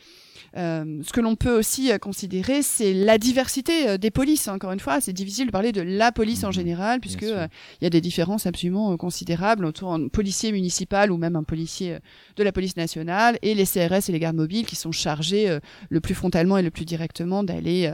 Euh, 0.57 0.99
ce 1.03 1.13
que 1.13 1.21
l'on 1.21 1.35
peut 1.35 1.55
aussi 1.55 1.91
considérer, 2.01 2.63
c'est 2.63 2.91
la 2.91 3.19
diversité 3.19 3.99
des 3.99 4.09
polices. 4.09 4.47
Encore 4.47 4.71
une 4.71 4.79
fois, 4.79 4.99
c'est 4.99 5.13
difficile 5.13 5.45
de 5.45 5.51
parler 5.51 5.71
de 5.71 5.81
la 5.81 6.11
police 6.11 6.43
en 6.43 6.47
mhm. 6.47 6.53
général, 6.53 6.99
puisque 7.01 7.21
il 7.21 7.83
y 7.83 7.85
a 7.85 7.89
des 7.91 8.01
différences 8.01 8.47
absolument 8.47 8.97
considérables 8.97 9.63
autour 9.63 9.95
d'un 9.95 10.07
policier 10.07 10.51
municipal 10.51 11.11
ou 11.11 11.17
même 11.17 11.35
un 11.35 11.43
policier 11.43 11.99
de 12.35 12.43
la 12.43 12.51
police 12.51 12.77
nationale 12.77 13.37
et 13.43 13.53
les 13.53 13.65
CRS 13.65 14.09
et 14.09 14.11
les 14.11 14.19
gardes 14.19 14.37
mobiles 14.37 14.65
qui 14.65 14.75
sont 14.75 14.91
chargés 14.91 15.59
le 15.89 15.99
plus 16.01 16.15
frontalement 16.15 16.57
et 16.57 16.63
le 16.63 16.71
plus 16.71 16.85
directement 16.85 17.43
d'aller 17.43 17.93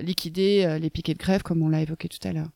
liquider 0.00 0.78
les 0.80 0.88
piquets 0.88 1.14
de 1.14 1.18
grève, 1.18 1.42
comme 1.42 1.60
on 1.62 1.68
l'a 1.68 1.82
évoqué 1.82 2.08
tout 2.08 2.26
à 2.26 2.32
l'heure. 2.32 2.48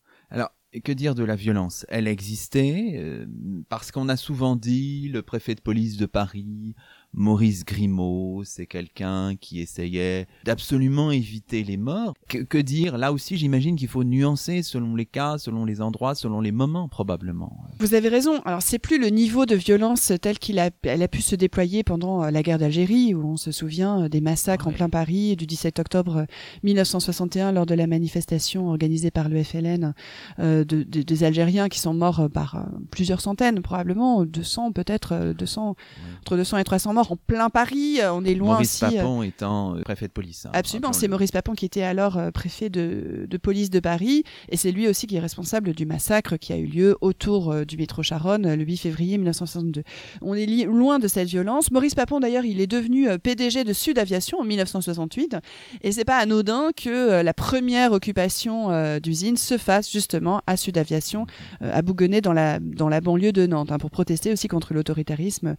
Que 0.84 0.92
dire 0.92 1.14
de 1.14 1.24
la 1.24 1.36
violence? 1.36 1.86
Elle 1.88 2.08
existait 2.08 2.94
euh, 2.96 3.26
parce 3.68 3.90
qu'on 3.90 4.08
a 4.08 4.16
souvent 4.16 4.56
dit 4.56 5.08
le 5.08 5.22
préfet 5.22 5.54
de 5.54 5.60
police 5.60 5.96
de 5.96 6.06
Paris 6.06 6.74
Maurice 7.18 7.64
Grimaud, 7.64 8.44
c'est 8.44 8.66
quelqu'un 8.66 9.36
qui 9.36 9.60
essayait 9.60 10.26
d'absolument 10.44 11.10
éviter 11.10 11.64
les 11.64 11.78
morts. 11.78 12.12
Que, 12.28 12.58
dire? 12.58 12.98
Là 12.98 13.10
aussi, 13.10 13.38
j'imagine 13.38 13.74
qu'il 13.76 13.88
faut 13.88 14.04
nuancer 14.04 14.62
selon 14.62 14.94
les 14.94 15.06
cas, 15.06 15.38
selon 15.38 15.64
les 15.64 15.80
endroits, 15.80 16.14
selon 16.14 16.42
les 16.42 16.52
moments, 16.52 16.88
probablement. 16.88 17.56
Vous 17.78 17.94
avez 17.94 18.10
raison. 18.10 18.42
Alors, 18.44 18.60
c'est 18.60 18.78
plus 18.78 18.98
le 18.98 19.08
niveau 19.08 19.46
de 19.46 19.54
violence 19.54 20.12
tel 20.20 20.38
qu'il 20.38 20.58
a, 20.58 20.68
elle 20.82 21.02
a 21.02 21.08
pu 21.08 21.22
se 21.22 21.34
déployer 21.34 21.84
pendant 21.84 22.22
euh, 22.22 22.30
la 22.30 22.42
guerre 22.42 22.58
d'Algérie, 22.58 23.14
où 23.14 23.26
on 23.26 23.36
se 23.38 23.50
souvient 23.50 24.02
euh, 24.02 24.08
des 24.10 24.20
massacres 24.20 24.68
en 24.68 24.72
plein 24.72 24.90
Paris 24.90 25.36
du 25.36 25.46
17 25.46 25.78
octobre 25.78 26.26
1961 26.64 27.52
lors 27.52 27.64
de 27.64 27.74
la 27.74 27.86
manifestation 27.86 28.68
organisée 28.68 29.10
par 29.10 29.30
le 29.30 29.42
FLN 29.42 29.94
euh, 30.38 30.64
de, 30.64 30.82
des 30.82 31.24
Algériens 31.24 31.70
qui 31.70 31.78
sont 31.80 31.94
morts 31.94 32.28
par 32.30 32.66
plusieurs 32.90 33.22
centaines, 33.22 33.62
probablement 33.62 34.26
200, 34.26 34.72
peut-être 34.72 35.32
200, 35.32 35.76
entre 36.20 36.36
200 36.36 36.58
et 36.58 36.64
300 36.64 36.92
morts 36.92 37.05
en 37.12 37.16
plein 37.16 37.50
Paris. 37.50 38.00
Euh, 38.00 38.12
on 38.12 38.24
est 38.24 38.34
loin 38.34 38.54
Maurice 38.54 38.82
aussi. 38.82 38.84
Maurice 38.84 38.98
Papon 38.98 39.20
euh, 39.20 39.24
étant 39.24 39.76
euh, 39.76 39.82
préfet 39.82 40.08
de 40.08 40.12
police. 40.12 40.46
Hein, 40.46 40.50
absolument, 40.52 40.92
c'est 40.92 41.08
Maurice 41.08 41.30
Papon 41.30 41.54
qui 41.54 41.64
était 41.64 41.82
alors 41.82 42.18
préfet 42.32 42.70
de, 42.70 43.26
de, 43.28 43.36
police 43.36 43.70
de 43.70 43.80
Paris. 43.80 44.24
Et 44.48 44.56
c'est 44.56 44.72
lui 44.72 44.88
aussi 44.88 45.06
qui 45.06 45.16
est 45.16 45.20
responsable 45.20 45.72
du 45.72 45.86
massacre 45.86 46.36
qui 46.36 46.52
a 46.52 46.56
eu 46.56 46.66
lieu 46.66 46.96
autour 47.00 47.54
du 47.66 47.76
métro 47.76 48.02
Charonne 48.02 48.54
le 48.54 48.64
8 48.64 48.76
février 48.76 49.18
1962. 49.18 49.82
On 50.22 50.34
est 50.34 50.46
loin 50.64 50.98
de 50.98 51.08
cette 51.08 51.28
violence. 51.28 51.70
Maurice 51.70 51.94
Papon, 51.94 52.20
d'ailleurs, 52.20 52.44
il 52.44 52.60
est 52.60 52.66
devenu 52.66 53.08
PDG 53.18 53.64
de 53.64 53.72
Sud 53.72 53.98
Aviation 53.98 54.40
en 54.40 54.44
1968. 54.44 55.36
Et 55.82 55.92
c'est 55.92 56.04
pas 56.04 56.18
anodin 56.18 56.70
que 56.76 57.22
la 57.22 57.34
première 57.34 57.92
occupation 57.92 58.98
d'usine 59.00 59.36
se 59.36 59.58
fasse 59.58 59.90
justement 59.90 60.42
à 60.46 60.56
Sud 60.56 60.78
Aviation, 60.78 61.26
à 61.60 61.82
dans 61.82 62.32
la, 62.32 62.58
dans 62.60 62.88
la 62.88 63.00
banlieue 63.00 63.32
de 63.32 63.46
Nantes, 63.46 63.72
hein, 63.72 63.78
pour 63.78 63.90
protester 63.90 64.32
aussi 64.32 64.48
contre 64.48 64.74
l'autoritarisme 64.74 65.56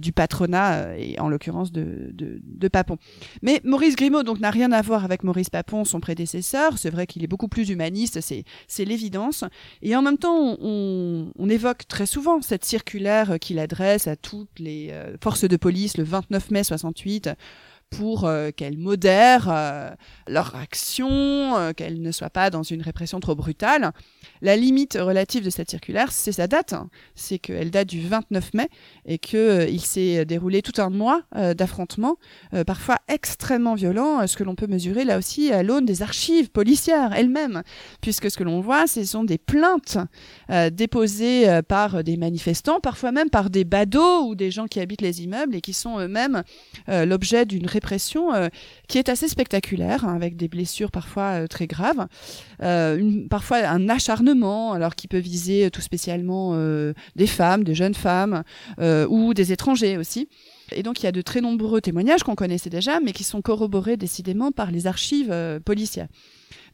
du 0.00 0.12
patronat 0.12 0.89
et 0.96 1.18
en 1.20 1.28
l'occurrence 1.28 1.72
de, 1.72 2.10
de, 2.12 2.40
de, 2.42 2.68
Papon. 2.68 2.98
Mais 3.42 3.60
Maurice 3.64 3.96
Grimaud 3.96 4.22
donc 4.22 4.40
n'a 4.40 4.50
rien 4.50 4.72
à 4.72 4.82
voir 4.82 5.04
avec 5.04 5.24
Maurice 5.24 5.50
Papon, 5.50 5.84
son 5.84 6.00
prédécesseur. 6.00 6.78
C'est 6.78 6.90
vrai 6.90 7.06
qu'il 7.06 7.24
est 7.24 7.28
beaucoup 7.28 7.48
plus 7.48 7.70
humaniste, 7.70 8.20
c'est 8.20 8.84
l'évidence. 8.84 9.44
Et 9.82 9.96
en 9.96 10.02
même 10.02 10.18
temps, 10.18 10.56
on, 10.60 11.32
on, 11.36 11.48
évoque 11.48 11.88
très 11.88 12.06
souvent 12.06 12.40
cette 12.42 12.64
circulaire 12.64 13.38
qu'il 13.40 13.58
adresse 13.58 14.06
à 14.06 14.16
toutes 14.16 14.58
les 14.58 14.92
forces 15.22 15.44
de 15.44 15.56
police 15.56 15.96
le 15.96 16.04
29 16.04 16.50
mai 16.50 16.64
68 16.64 17.30
pour 17.90 18.24
euh, 18.24 18.50
qu'elles 18.56 18.78
modèrent 18.78 19.48
euh, 19.50 19.90
leur 20.28 20.54
action, 20.54 21.08
euh, 21.10 21.72
qu'elles 21.72 22.00
ne 22.00 22.12
soient 22.12 22.30
pas 22.30 22.48
dans 22.48 22.62
une 22.62 22.82
répression 22.82 23.20
trop 23.20 23.34
brutale. 23.34 23.90
La 24.42 24.56
limite 24.56 24.96
relative 24.98 25.44
de 25.44 25.50
cette 25.50 25.68
circulaire, 25.68 26.12
c'est 26.12 26.32
sa 26.32 26.46
date. 26.46 26.72
Hein. 26.72 26.88
C'est 27.14 27.38
qu'elle 27.38 27.70
date 27.70 27.88
du 27.88 28.00
29 28.00 28.54
mai 28.54 28.68
et 29.04 29.18
qu'il 29.18 29.80
s'est 29.80 30.24
déroulé 30.24 30.62
tout 30.62 30.80
un 30.80 30.88
mois 30.88 31.22
d'affrontements, 31.54 32.16
parfois 32.66 32.98
extrêmement 33.08 33.74
violents, 33.74 34.26
ce 34.26 34.36
que 34.36 34.44
l'on 34.44 34.54
peut 34.54 34.66
mesurer 34.66 35.04
là 35.04 35.18
aussi 35.18 35.52
à 35.52 35.62
l'aune 35.62 35.84
des 35.84 36.02
archives 36.02 36.50
policières 36.50 37.12
elles-mêmes, 37.14 37.62
puisque 38.00 38.30
ce 38.30 38.36
que 38.36 38.44
l'on 38.44 38.60
voit, 38.60 38.86
ce 38.86 39.04
sont 39.04 39.24
des 39.24 39.38
plaintes 39.38 39.98
déposées 40.72 41.60
par 41.68 42.04
des 42.04 42.16
manifestants, 42.16 42.80
parfois 42.80 43.12
même 43.12 43.30
par 43.30 43.50
des 43.50 43.64
badauds 43.64 44.28
ou 44.28 44.34
des 44.34 44.50
gens 44.50 44.66
qui 44.66 44.80
habitent 44.80 45.02
les 45.02 45.22
immeubles 45.22 45.56
et 45.56 45.60
qui 45.60 45.72
sont 45.72 45.98
eux-mêmes 45.98 46.42
l'objet 46.88 47.44
d'une 47.44 47.66
répression 47.66 47.79
euh, 48.32 48.48
qui 48.88 48.98
est 48.98 49.08
assez 49.08 49.28
spectaculaire, 49.28 50.04
hein, 50.04 50.14
avec 50.14 50.36
des 50.36 50.48
blessures 50.48 50.90
parfois 50.90 51.42
euh, 51.42 51.46
très 51.46 51.66
graves, 51.66 52.06
euh, 52.62 53.26
parfois 53.28 53.58
un 53.58 53.88
acharnement, 53.88 54.72
alors 54.72 54.94
qui 54.94 55.08
peut 55.08 55.18
viser 55.18 55.70
tout 55.70 55.80
spécialement 55.80 56.54
des 57.16 57.26
femmes, 57.26 57.64
des 57.64 57.74
jeunes 57.74 57.94
femmes 57.94 58.42
ou 58.78 59.34
des 59.34 59.52
étrangers 59.52 59.96
aussi. 59.96 60.28
Et 60.72 60.82
donc 60.82 61.00
il 61.00 61.04
y 61.04 61.08
a 61.08 61.12
de 61.12 61.22
très 61.22 61.40
nombreux 61.40 61.80
témoignages 61.80 62.22
qu'on 62.22 62.34
connaissait 62.34 62.70
déjà, 62.70 63.00
mais 63.00 63.12
qui 63.12 63.24
sont 63.24 63.42
corroborés 63.42 63.96
décidément 63.96 64.52
par 64.52 64.70
les 64.70 64.86
archives 64.86 65.34
policières. 65.64 66.08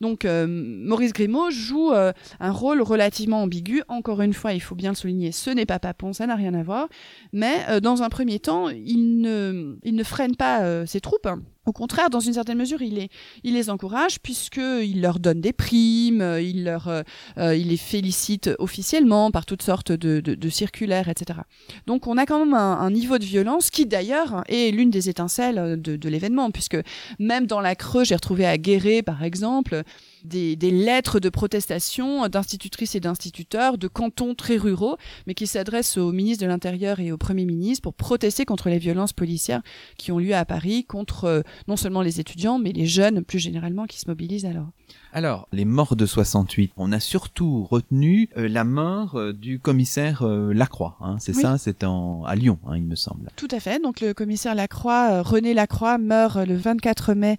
Donc 0.00 0.24
Maurice 0.24 1.12
Grimaud 1.12 1.50
joue 1.50 1.92
un 1.92 2.50
rôle 2.52 2.82
relativement 2.82 3.42
ambigu. 3.42 3.82
Encore 3.88 4.20
une 4.22 4.34
fois, 4.34 4.52
il 4.52 4.60
faut 4.60 4.74
bien 4.74 4.90
le 4.90 4.96
souligner, 4.96 5.32
ce 5.32 5.50
n'est 5.50 5.66
pas 5.66 5.78
Papon, 5.78 6.12
ça 6.12 6.26
n'a 6.26 6.34
rien 6.34 6.54
à 6.54 6.62
voir. 6.62 6.88
Mais 7.32 7.80
dans 7.80 8.02
un 8.02 8.08
premier 8.08 8.38
temps, 8.38 8.68
il 8.68 9.20
ne, 9.20 9.76
il 9.82 9.94
ne 9.94 10.04
freine 10.04 10.36
pas 10.36 10.86
ses 10.86 11.00
troupes. 11.00 11.28
Au 11.66 11.72
contraire, 11.72 12.10
dans 12.10 12.20
une 12.20 12.32
certaine 12.34 12.58
mesure, 12.58 12.80
il 12.80 12.94
les, 12.94 13.08
il 13.42 13.54
les 13.54 13.70
encourage 13.70 14.20
puisqu'il 14.20 15.00
leur 15.00 15.18
donne 15.18 15.40
des 15.40 15.52
primes, 15.52 16.38
il, 16.40 16.64
leur, 16.64 16.88
euh, 16.88 17.56
il 17.56 17.68
les 17.68 17.76
félicite 17.76 18.50
officiellement 18.58 19.30
par 19.30 19.46
toutes 19.46 19.62
sortes 19.62 19.92
de, 19.92 20.48
circulaires, 20.48 21.08
etc. 21.08 21.40
Donc 21.86 22.06
on 22.06 22.16
a 22.16 22.24
quand 22.24 22.38
même 22.38 22.54
un, 22.54 22.78
un 22.78 22.90
niveau 22.90 23.18
de 23.18 23.24
violence 23.24 23.70
qui 23.70 23.84
d'ailleurs 23.84 24.44
est 24.48 24.70
l'une 24.70 24.90
des 24.90 25.08
étincelles 25.08 25.80
de, 25.80 25.96
de 25.96 26.08
l'événement, 26.08 26.50
puisque 26.50 26.78
même 27.18 27.46
dans 27.46 27.60
la 27.60 27.74
Creux, 27.74 28.04
j'ai 28.04 28.14
retrouvé 28.14 28.46
à 28.46 28.56
Guéret, 28.58 29.02
par 29.02 29.22
exemple, 29.24 29.82
des, 30.26 30.56
lettres 30.70 31.20
de 31.20 31.28
protestation 31.28 32.28
d'institutrices 32.28 32.94
et 32.94 33.00
d'instituteurs 33.00 33.78
de 33.78 33.88
cantons 33.88 34.34
très 34.34 34.56
ruraux, 34.56 34.96
mais 35.26 35.34
qui 35.34 35.46
s'adressent 35.46 35.96
au 35.96 36.12
ministre 36.12 36.44
de 36.44 36.48
l'Intérieur 36.48 37.00
et 37.00 37.12
au 37.12 37.16
Premier 37.16 37.44
ministre 37.44 37.82
pour 37.82 37.94
protester 37.94 38.44
contre 38.44 38.68
les 38.68 38.78
violences 38.78 39.12
policières 39.12 39.62
qui 39.96 40.12
ont 40.12 40.18
lieu 40.18 40.34
à 40.34 40.44
Paris 40.44 40.84
contre 40.84 41.24
euh, 41.24 41.42
non 41.68 41.76
seulement 41.76 42.02
les 42.02 42.20
étudiants, 42.20 42.58
mais 42.58 42.72
les 42.72 42.86
jeunes 42.86 43.22
plus 43.22 43.38
généralement 43.38 43.86
qui 43.86 43.98
se 43.98 44.08
mobilisent 44.08 44.46
alors. 44.46 44.68
Alors, 45.12 45.48
les 45.52 45.64
morts 45.64 45.96
de 45.96 46.06
68, 46.06 46.72
on 46.76 46.92
a 46.92 47.00
surtout 47.00 47.64
retenu 47.64 48.28
euh, 48.36 48.48
la 48.48 48.64
mort 48.64 49.16
euh, 49.16 49.32
du 49.32 49.58
commissaire 49.58 50.24
Lacroix, 50.26 50.96
hein, 51.00 51.16
c'est 51.18 51.32
ça, 51.32 51.58
c'est 51.58 51.82
à 51.82 52.34
Lyon, 52.34 52.58
hein, 52.66 52.76
il 52.76 52.84
me 52.84 52.96
semble. 52.96 53.30
Tout 53.36 53.48
à 53.50 53.60
fait, 53.60 53.82
donc 53.82 54.00
le 54.00 54.14
commissaire 54.14 54.54
Lacroix, 54.54 55.22
René 55.22 55.54
Lacroix, 55.54 55.98
meurt 55.98 56.36
le 56.36 56.56
24 56.56 57.14
mai 57.14 57.38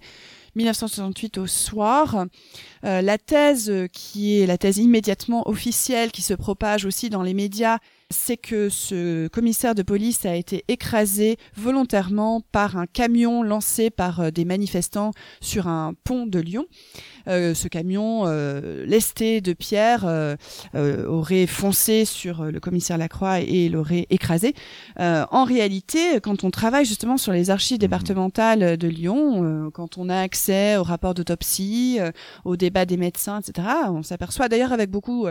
1968 0.54 1.38
au 1.38 1.46
soir. 1.46 2.26
Euh, 2.84 3.02
la 3.02 3.18
thèse 3.18 3.72
qui 3.92 4.40
est 4.40 4.46
la 4.46 4.58
thèse 4.58 4.78
immédiatement 4.78 5.48
officielle, 5.48 6.10
qui 6.10 6.22
se 6.22 6.34
propage 6.34 6.84
aussi 6.84 7.10
dans 7.10 7.22
les 7.22 7.34
médias, 7.34 7.78
c'est 8.10 8.36
que 8.36 8.68
ce 8.68 9.28
commissaire 9.28 9.74
de 9.74 9.82
police 9.82 10.24
a 10.24 10.34
été 10.34 10.64
écrasé 10.68 11.36
volontairement 11.54 12.40
par 12.52 12.76
un 12.76 12.86
camion 12.86 13.42
lancé 13.42 13.90
par 13.90 14.20
euh, 14.20 14.30
des 14.30 14.44
manifestants 14.44 15.10
sur 15.40 15.68
un 15.68 15.92
pont 16.04 16.26
de 16.26 16.38
Lyon. 16.38 16.66
Euh, 17.28 17.54
ce 17.54 17.68
camion 17.68 18.22
euh, 18.24 18.86
lesté 18.86 19.40
de 19.40 19.52
pierre 19.52 20.04
euh, 20.06 20.36
aurait 21.06 21.46
foncé 21.46 22.04
sur 22.04 22.44
le 22.44 22.60
commissaire 22.60 22.96
Lacroix 22.96 23.40
et 23.40 23.68
l'aurait 23.68 24.06
écrasé. 24.10 24.54
en 24.98 25.44
réalité, 25.44 26.20
quand 26.22 26.44
on 26.44 26.50
travaille 26.50 26.84
justement 26.84 27.16
sur 27.16 27.32
les 27.32 27.50
archives 27.50 27.76
mmh. 27.76 27.80
départementales 27.80 28.76
de 28.76 28.88
Lyon, 28.88 29.70
quand 29.72 29.98
on 29.98 30.08
a 30.08 30.18
accès 30.18 30.76
aux 30.76 30.82
rapports 30.82 31.14
d'autopsie, 31.14 31.98
aux 32.44 32.56
débats 32.56 32.86
des 32.86 32.96
médecins, 32.96 33.40
etc., 33.40 33.68
on 33.88 34.02
s'aperçoit 34.02 34.48
d'ailleurs 34.48 34.72
avec 34.72 34.90
beaucoup 34.90 35.26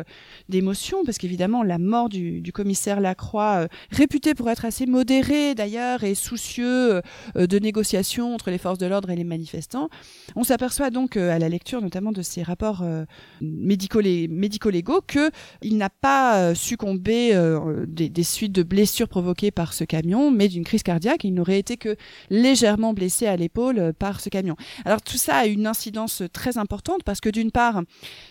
d'émotion, 0.49 1.03
parce 1.05 1.17
qu'évidemment 1.17 1.63
la 1.63 1.77
mort 1.77 2.09
du, 2.09 2.41
du 2.41 2.51
commissaire 2.51 2.99
Lacroix, 2.99 3.67
réputé 3.91 4.33
pour 4.33 4.49
être 4.49 4.65
assez 4.65 4.85
modéré 4.85 5.55
d'ailleurs 5.55 6.03
et 6.03 6.15
soucieux 6.15 7.01
de 7.35 7.59
négociations 7.59 8.33
entre 8.33 8.51
les 8.51 8.57
forces 8.57 8.79
de 8.79 8.85
l'ordre 8.85 9.09
et 9.09 9.15
les 9.15 9.23
manifestants, 9.23 9.89
on 10.35 10.43
s'aperçoit 10.43 10.89
donc 10.89 11.17
à 11.17 11.39
la 11.39 11.49
lecture 11.49 11.81
notamment 11.87 12.11
de 12.11 12.21
ses 12.21 12.43
rapports 12.43 12.81
euh, 12.81 13.05
médico-légaux, 13.41 15.01
qu'il 15.01 15.77
n'a 15.77 15.89
pas 15.89 16.37
euh, 16.37 16.53
succombé 16.53 17.33
euh, 17.33 17.85
des, 17.87 18.23
suites 18.23 18.51
de 18.51 18.63
blessures 18.63 19.07
provoquées 19.07 19.51
par 19.51 19.71
ce 19.71 19.85
camion, 19.85 20.29
mais 20.29 20.49
d'une 20.49 20.65
crise 20.65 20.83
cardiaque. 20.83 21.23
Il 21.23 21.33
n'aurait 21.33 21.59
été 21.59 21.77
que 21.77 21.95
légèrement 22.29 22.93
blessé 22.93 23.25
à 23.25 23.37
l'épaule 23.37 23.93
par 23.97 24.19
ce 24.19 24.27
camion. 24.27 24.57
Alors 24.83 25.01
tout 25.01 25.15
ça 25.15 25.37
a 25.37 25.45
une 25.45 25.65
incidence 25.65 26.23
très 26.33 26.57
importante 26.57 27.03
parce 27.05 27.21
que 27.21 27.29
d'une 27.29 27.51
part, 27.51 27.83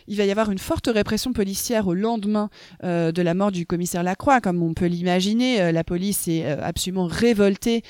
il 0.06 0.18
va 0.18 0.26
y 0.26 0.30
avoir 0.30 0.50
une 0.50 0.58
forte 0.58 0.90
répression 0.92 1.32
policière 1.32 1.88
au 1.88 1.94
lendemain 1.94 2.50
de 2.82 3.22
la 3.22 3.34
mort 3.34 3.52
du 3.52 3.64
commissaire 3.64 4.02
Lacroix, 4.02 4.42
comme 4.42 4.62
on 4.62 4.74
peut 4.74 4.86
l'imaginer. 4.86 5.72
la 5.72 5.84
police 5.84 6.28
est 6.28 6.44
absolument 6.44 7.06
révoltée 7.06 7.82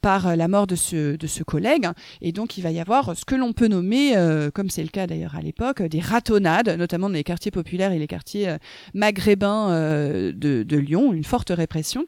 par 0.00 0.36
la 0.36 0.48
mort 0.48 0.66
de 0.66 0.76
ce, 0.76 1.16
de 1.16 1.26
ce 1.26 1.42
collègue, 1.42 1.86
et 2.22 2.32
donc 2.32 2.56
il 2.56 2.62
va 2.62 2.70
y 2.70 2.80
avoir 2.80 3.16
ce 3.16 3.24
que 3.24 3.34
l'on 3.34 3.52
peut 3.52 3.68
nommer, 3.68 4.14
comme 4.54 4.70
c'est 4.70 4.83
le 4.84 4.90
cas 4.90 5.06
d'ailleurs 5.06 5.34
à 5.34 5.40
l'époque, 5.40 5.82
des 5.82 6.00
ratonnades, 6.00 6.68
notamment 6.78 7.08
dans 7.08 7.14
les 7.14 7.24
quartiers 7.24 7.50
populaires 7.50 7.92
et 7.92 7.98
les 7.98 8.06
quartiers 8.06 8.48
euh, 8.48 8.58
maghrébins 8.94 9.70
euh, 9.70 10.32
de, 10.32 10.76
Lyon, 10.76 11.12
une 11.12 11.24
forte 11.24 11.50
répression. 11.50 12.06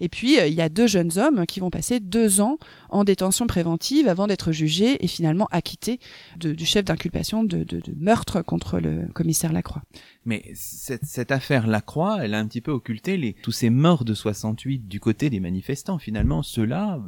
Et 0.00 0.08
puis, 0.08 0.38
euh, 0.38 0.46
il 0.46 0.54
y 0.54 0.60
a 0.60 0.68
deux 0.68 0.86
jeunes 0.86 1.18
hommes 1.18 1.46
qui 1.46 1.60
vont 1.60 1.70
passer 1.70 2.00
deux 2.00 2.40
ans 2.40 2.58
en 2.90 3.04
détention 3.04 3.46
préventive 3.46 4.08
avant 4.08 4.26
d'être 4.26 4.52
jugés 4.52 5.02
et 5.04 5.06
finalement 5.06 5.48
acquittés 5.50 5.98
du 6.36 6.64
chef 6.64 6.84
d'inculpation 6.84 7.44
de, 7.44 7.66
meurtre 7.98 8.42
contre 8.42 8.78
le 8.78 9.08
commissaire 9.14 9.52
Lacroix. 9.52 9.82
Mais 10.24 10.42
cette, 10.54 11.32
affaire 11.32 11.66
Lacroix, 11.66 12.18
elle 12.22 12.34
a 12.34 12.38
un 12.38 12.46
petit 12.46 12.60
peu 12.60 12.70
occulté 12.70 13.36
tous 13.42 13.52
ces 13.52 13.70
morts 13.70 14.04
de 14.04 14.14
68 14.14 14.86
du 14.88 15.00
côté 15.00 15.30
des 15.30 15.40
manifestants. 15.40 15.98
Finalement, 15.98 16.42
ceux-là 16.42 17.00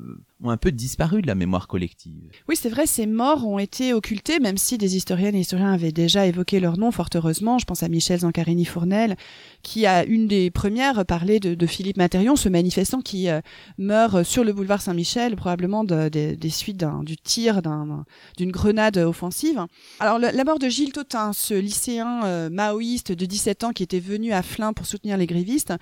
ont 0.43 0.51
un 0.51 0.57
peu 0.57 0.72
disparu 0.72 1.22
de 1.22 1.26
la 1.26 1.35
mémoire 1.35 1.68
collective. 1.68 2.30
Oui, 2.49 2.57
c'est 2.57 2.68
vrai, 2.68 2.87
ces 2.87 3.07
morts 3.07 3.47
ont 3.47 3.59
été 3.59 3.93
occultés, 3.93 4.41
même 4.41 4.59
si 4.59 4.78
des 4.78 4.97
historiennes 4.97 5.35
et 5.35 5.41
historiens 5.41 5.72
avaient 5.72 5.93
déjà 5.93 6.26
évoqué 6.26 6.61
leur 6.61 6.76
nom, 6.76 6.91
fort 6.91 7.09
heureusement. 7.14 7.59
Je 7.59 7.64
pense 7.64 7.82
à 7.82 7.89
Michel 7.89 8.20
Zancarini-Fournel, 8.20 9.16
qui 9.62 9.87
a 9.87 10.05
une 10.05 10.26
des 10.26 10.51
premières 10.51 11.05
parlé 11.07 11.41
de, 11.41 11.66
Philippe 11.66 11.97
Matérion, 11.97 12.37
ce 12.37 12.49
manifestant 12.49 13.01
qui 13.01 13.28
euh, 13.28 13.41
meurt 13.78 14.22
sur 14.22 14.45
le 14.45 14.53
boulevard 14.53 14.82
Saint-Michel, 14.82 15.37
probablement 15.37 15.85
de, 15.85 16.09
des 16.09 16.51
suites 16.51 16.85
du 17.05 17.16
tir 17.16 17.62
d'une 18.37 18.51
grenade 18.51 18.99
offensive. 18.99 19.64
Alors, 20.01 20.18
la 20.18 20.45
mort 20.45 20.59
de 20.59 20.68
Gilles 20.68 20.93
Totin, 20.93 21.32
ce 21.32 21.55
lycéen 21.55 22.24
euh, 22.24 22.51
maoïste, 22.51 23.12
de 23.12 23.24
17 23.24 23.64
ans 23.64 23.70
qui 23.70 23.82
était 23.82 24.01
venue 24.01 24.32
à 24.32 24.43
Flins 24.43 24.72
pour 24.72 24.87
soutenir 24.87 25.16
les 25.16 25.26
grévistes, 25.26 25.72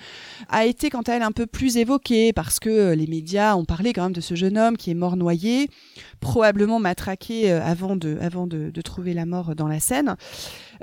a 0.49 0.67
été 0.67 0.91
quant 0.91 1.03
à 1.03 1.15
elle 1.15 1.23
un 1.23 1.33
peu 1.33 1.47
plus 1.47 1.79
évoquée 1.79 2.33
parce 2.33 2.61
que 2.61 2.93
les 2.93 3.07
médias 3.07 3.57
ont 3.57 3.65
parlé 3.65 3.93
quand 3.93 4.05
même 4.05 4.13
de 4.13 4.21
ce 4.21 4.37
jeune 4.43 4.59
homme 4.59 4.77
qui 4.77 4.91
est 4.91 4.95
mort 4.95 5.17
noyé, 5.17 5.69
probablement 6.21 6.81
matraqué 6.81 7.51
euh, 7.51 7.63
avant 7.63 7.97
de, 7.97 8.19
avant 8.21 8.47
de, 8.47 8.71
trouver 8.83 9.15
la 9.15 9.27
mort 9.27 9.55
dans 9.55 9.69
la 9.69 9.81
Seine. 9.81 10.17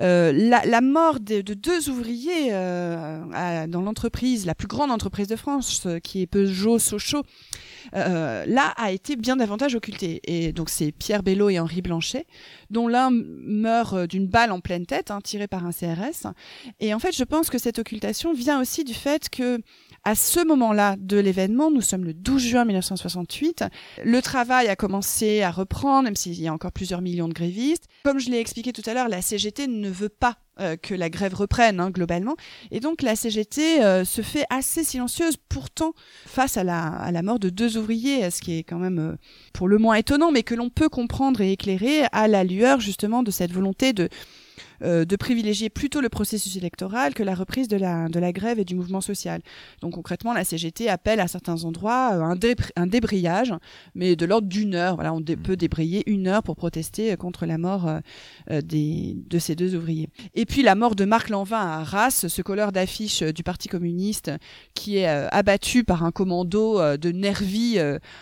Euh, 0.01 0.31
la, 0.31 0.81
mort 0.81 1.19
de, 1.19 1.41
deux 1.41 1.89
ouvriers 1.89 2.51
dans 2.51 3.81
l'entreprise, 3.81 4.45
la 4.45 4.55
plus 4.55 4.67
grande 4.67 4.91
entreprise 4.91 5.27
de 5.27 5.35
France, 5.35 5.85
qui 6.03 6.21
est 6.21 6.27
Peugeot 6.27 6.79
Sochaux, 6.79 7.23
là 7.93 8.73
a 8.77 8.91
été 8.91 9.17
bien 9.17 9.35
davantage 9.35 9.75
occultée. 9.75 10.21
Et 10.23 10.53
donc 10.53 10.69
c'est 10.69 10.93
Pierre 10.93 11.23
Bello 11.23 11.49
et 11.49 11.59
Henri 11.59 11.81
Blanchet, 11.81 12.25
dont 12.69 12.87
l'un 12.87 13.09
meurt 13.11 14.07
d'une 14.07 14.27
balle 14.27 14.53
en 14.53 14.61
pleine 14.61 14.85
tête, 14.85 15.11
hein, 15.11 15.19
tirée 15.21 15.47
par 15.47 15.65
un 15.65 15.71
CRS, 15.71 16.27
et 16.79 16.93
en 16.93 16.99
fait, 16.99 17.15
je 17.15 17.23
pense 17.23 17.49
que 17.49 17.57
cette 17.57 17.79
occultation 17.79 18.33
vient 18.33 18.61
aussi 18.61 18.83
du 18.83 18.93
fait 18.93 19.29
que 19.29 19.59
À 20.03 20.15
ce 20.15 20.45
moment-là 20.45 20.95
de 20.97 21.17
l'événement, 21.17 21.71
nous 21.71 21.81
sommes 21.81 22.05
le 22.05 22.13
12 22.13 22.41
juin 22.41 22.65
1968, 22.65 23.65
le 24.03 24.21
travail 24.21 24.67
a 24.67 24.75
commencé 24.75 25.41
à 25.41 25.51
reprendre, 25.51 26.03
même 26.03 26.15
s'il 26.15 26.39
y 26.39 26.47
a 26.47 26.53
encore 26.53 26.71
plusieurs 26.71 27.01
millions 27.01 27.27
de 27.27 27.33
grévistes. 27.33 27.85
Comme 28.03 28.19
je 28.19 28.29
l'ai 28.29 28.39
expliqué 28.39 28.71
tout 28.73 28.83
à 28.85 28.93
l'heure, 28.93 29.09
la 29.09 29.21
CGT 29.21 29.67
ne 29.67 29.89
veut 29.89 30.09
pas 30.09 30.37
euh, 30.59 30.75
que 30.75 30.93
la 30.93 31.09
grève 31.09 31.33
reprenne 31.33 31.79
hein, 31.79 31.89
globalement. 31.89 32.35
Et 32.71 32.81
donc 32.81 33.01
la 33.01 33.15
CGT 33.15 33.81
euh, 33.81 34.03
se 34.03 34.21
fait 34.21 34.45
assez 34.49 34.83
silencieuse 34.83 35.37
pourtant 35.37 35.93
face 36.25 36.57
à 36.57 36.65
la, 36.65 36.87
à 36.87 37.11
la 37.11 37.21
mort 37.21 37.39
de 37.39 37.49
deux 37.49 37.77
ouvriers, 37.77 38.29
ce 38.29 38.41
qui 38.41 38.57
est 38.57 38.63
quand 38.63 38.79
même 38.79 38.99
euh, 38.99 39.15
pour 39.53 39.69
le 39.69 39.77
moins 39.77 39.95
étonnant, 39.95 40.31
mais 40.31 40.43
que 40.43 40.55
l'on 40.55 40.69
peut 40.69 40.89
comprendre 40.89 41.39
et 41.39 41.53
éclairer 41.53 42.03
à 42.11 42.27
la 42.27 42.43
lueur 42.43 42.81
justement 42.81 43.23
de 43.23 43.31
cette 43.31 43.53
volonté 43.53 43.93
de 43.93 44.09
euh, 44.81 45.05
de 45.05 45.15
privilégier 45.15 45.69
plutôt 45.69 46.01
le 46.01 46.09
processus 46.09 46.55
électoral 46.55 47.13
que 47.13 47.23
la 47.23 47.35
reprise 47.35 47.67
de 47.67 47.77
la, 47.77 48.07
de 48.07 48.19
la 48.19 48.31
grève 48.31 48.59
et 48.59 48.65
du 48.65 48.75
mouvement 48.75 49.01
social. 49.01 49.41
Donc 49.81 49.93
concrètement, 49.93 50.33
la 50.33 50.43
CGT 50.43 50.87
appelle 50.89 51.19
à 51.19 51.27
certains 51.27 51.63
endroits 51.65 52.11
euh, 52.13 52.21
un, 52.21 52.37
un 52.75 52.87
débrayage, 52.87 53.53
mais 53.95 54.15
de 54.15 54.25
l'ordre 54.25 54.47
d'une 54.47 54.75
heure. 54.75 54.95
Voilà, 54.95 55.13
on 55.13 55.21
peut 55.21 55.57
débrayer 55.57 56.03
une 56.09 56.27
heure 56.27 56.43
pour 56.43 56.55
protester 56.55 57.11
euh, 57.11 57.15
contre 57.15 57.45
la 57.45 57.57
mort 57.57 57.89
des, 58.49 59.17
de 59.29 59.39
ces 59.39 59.55
deux 59.55 59.75
ouvriers. 59.75 60.09
Et 60.33 60.45
puis 60.45 60.61
la 60.61 60.75
mort 60.75 60.95
de 60.95 61.05
Marc 61.05 61.29
Lanvin 61.29 61.57
à 61.57 61.79
Arras, 61.79 62.25
ce 62.27 62.41
colleur 62.41 62.71
d'affiche 62.71 63.21
du 63.23 63.43
Parti 63.43 63.67
communiste 63.67 64.31
qui 64.73 64.97
est 64.97 65.07
abattu 65.07 65.83
par 65.83 66.03
un 66.03 66.11
commando 66.11 66.97
de 66.97 67.11
nervis 67.11 67.77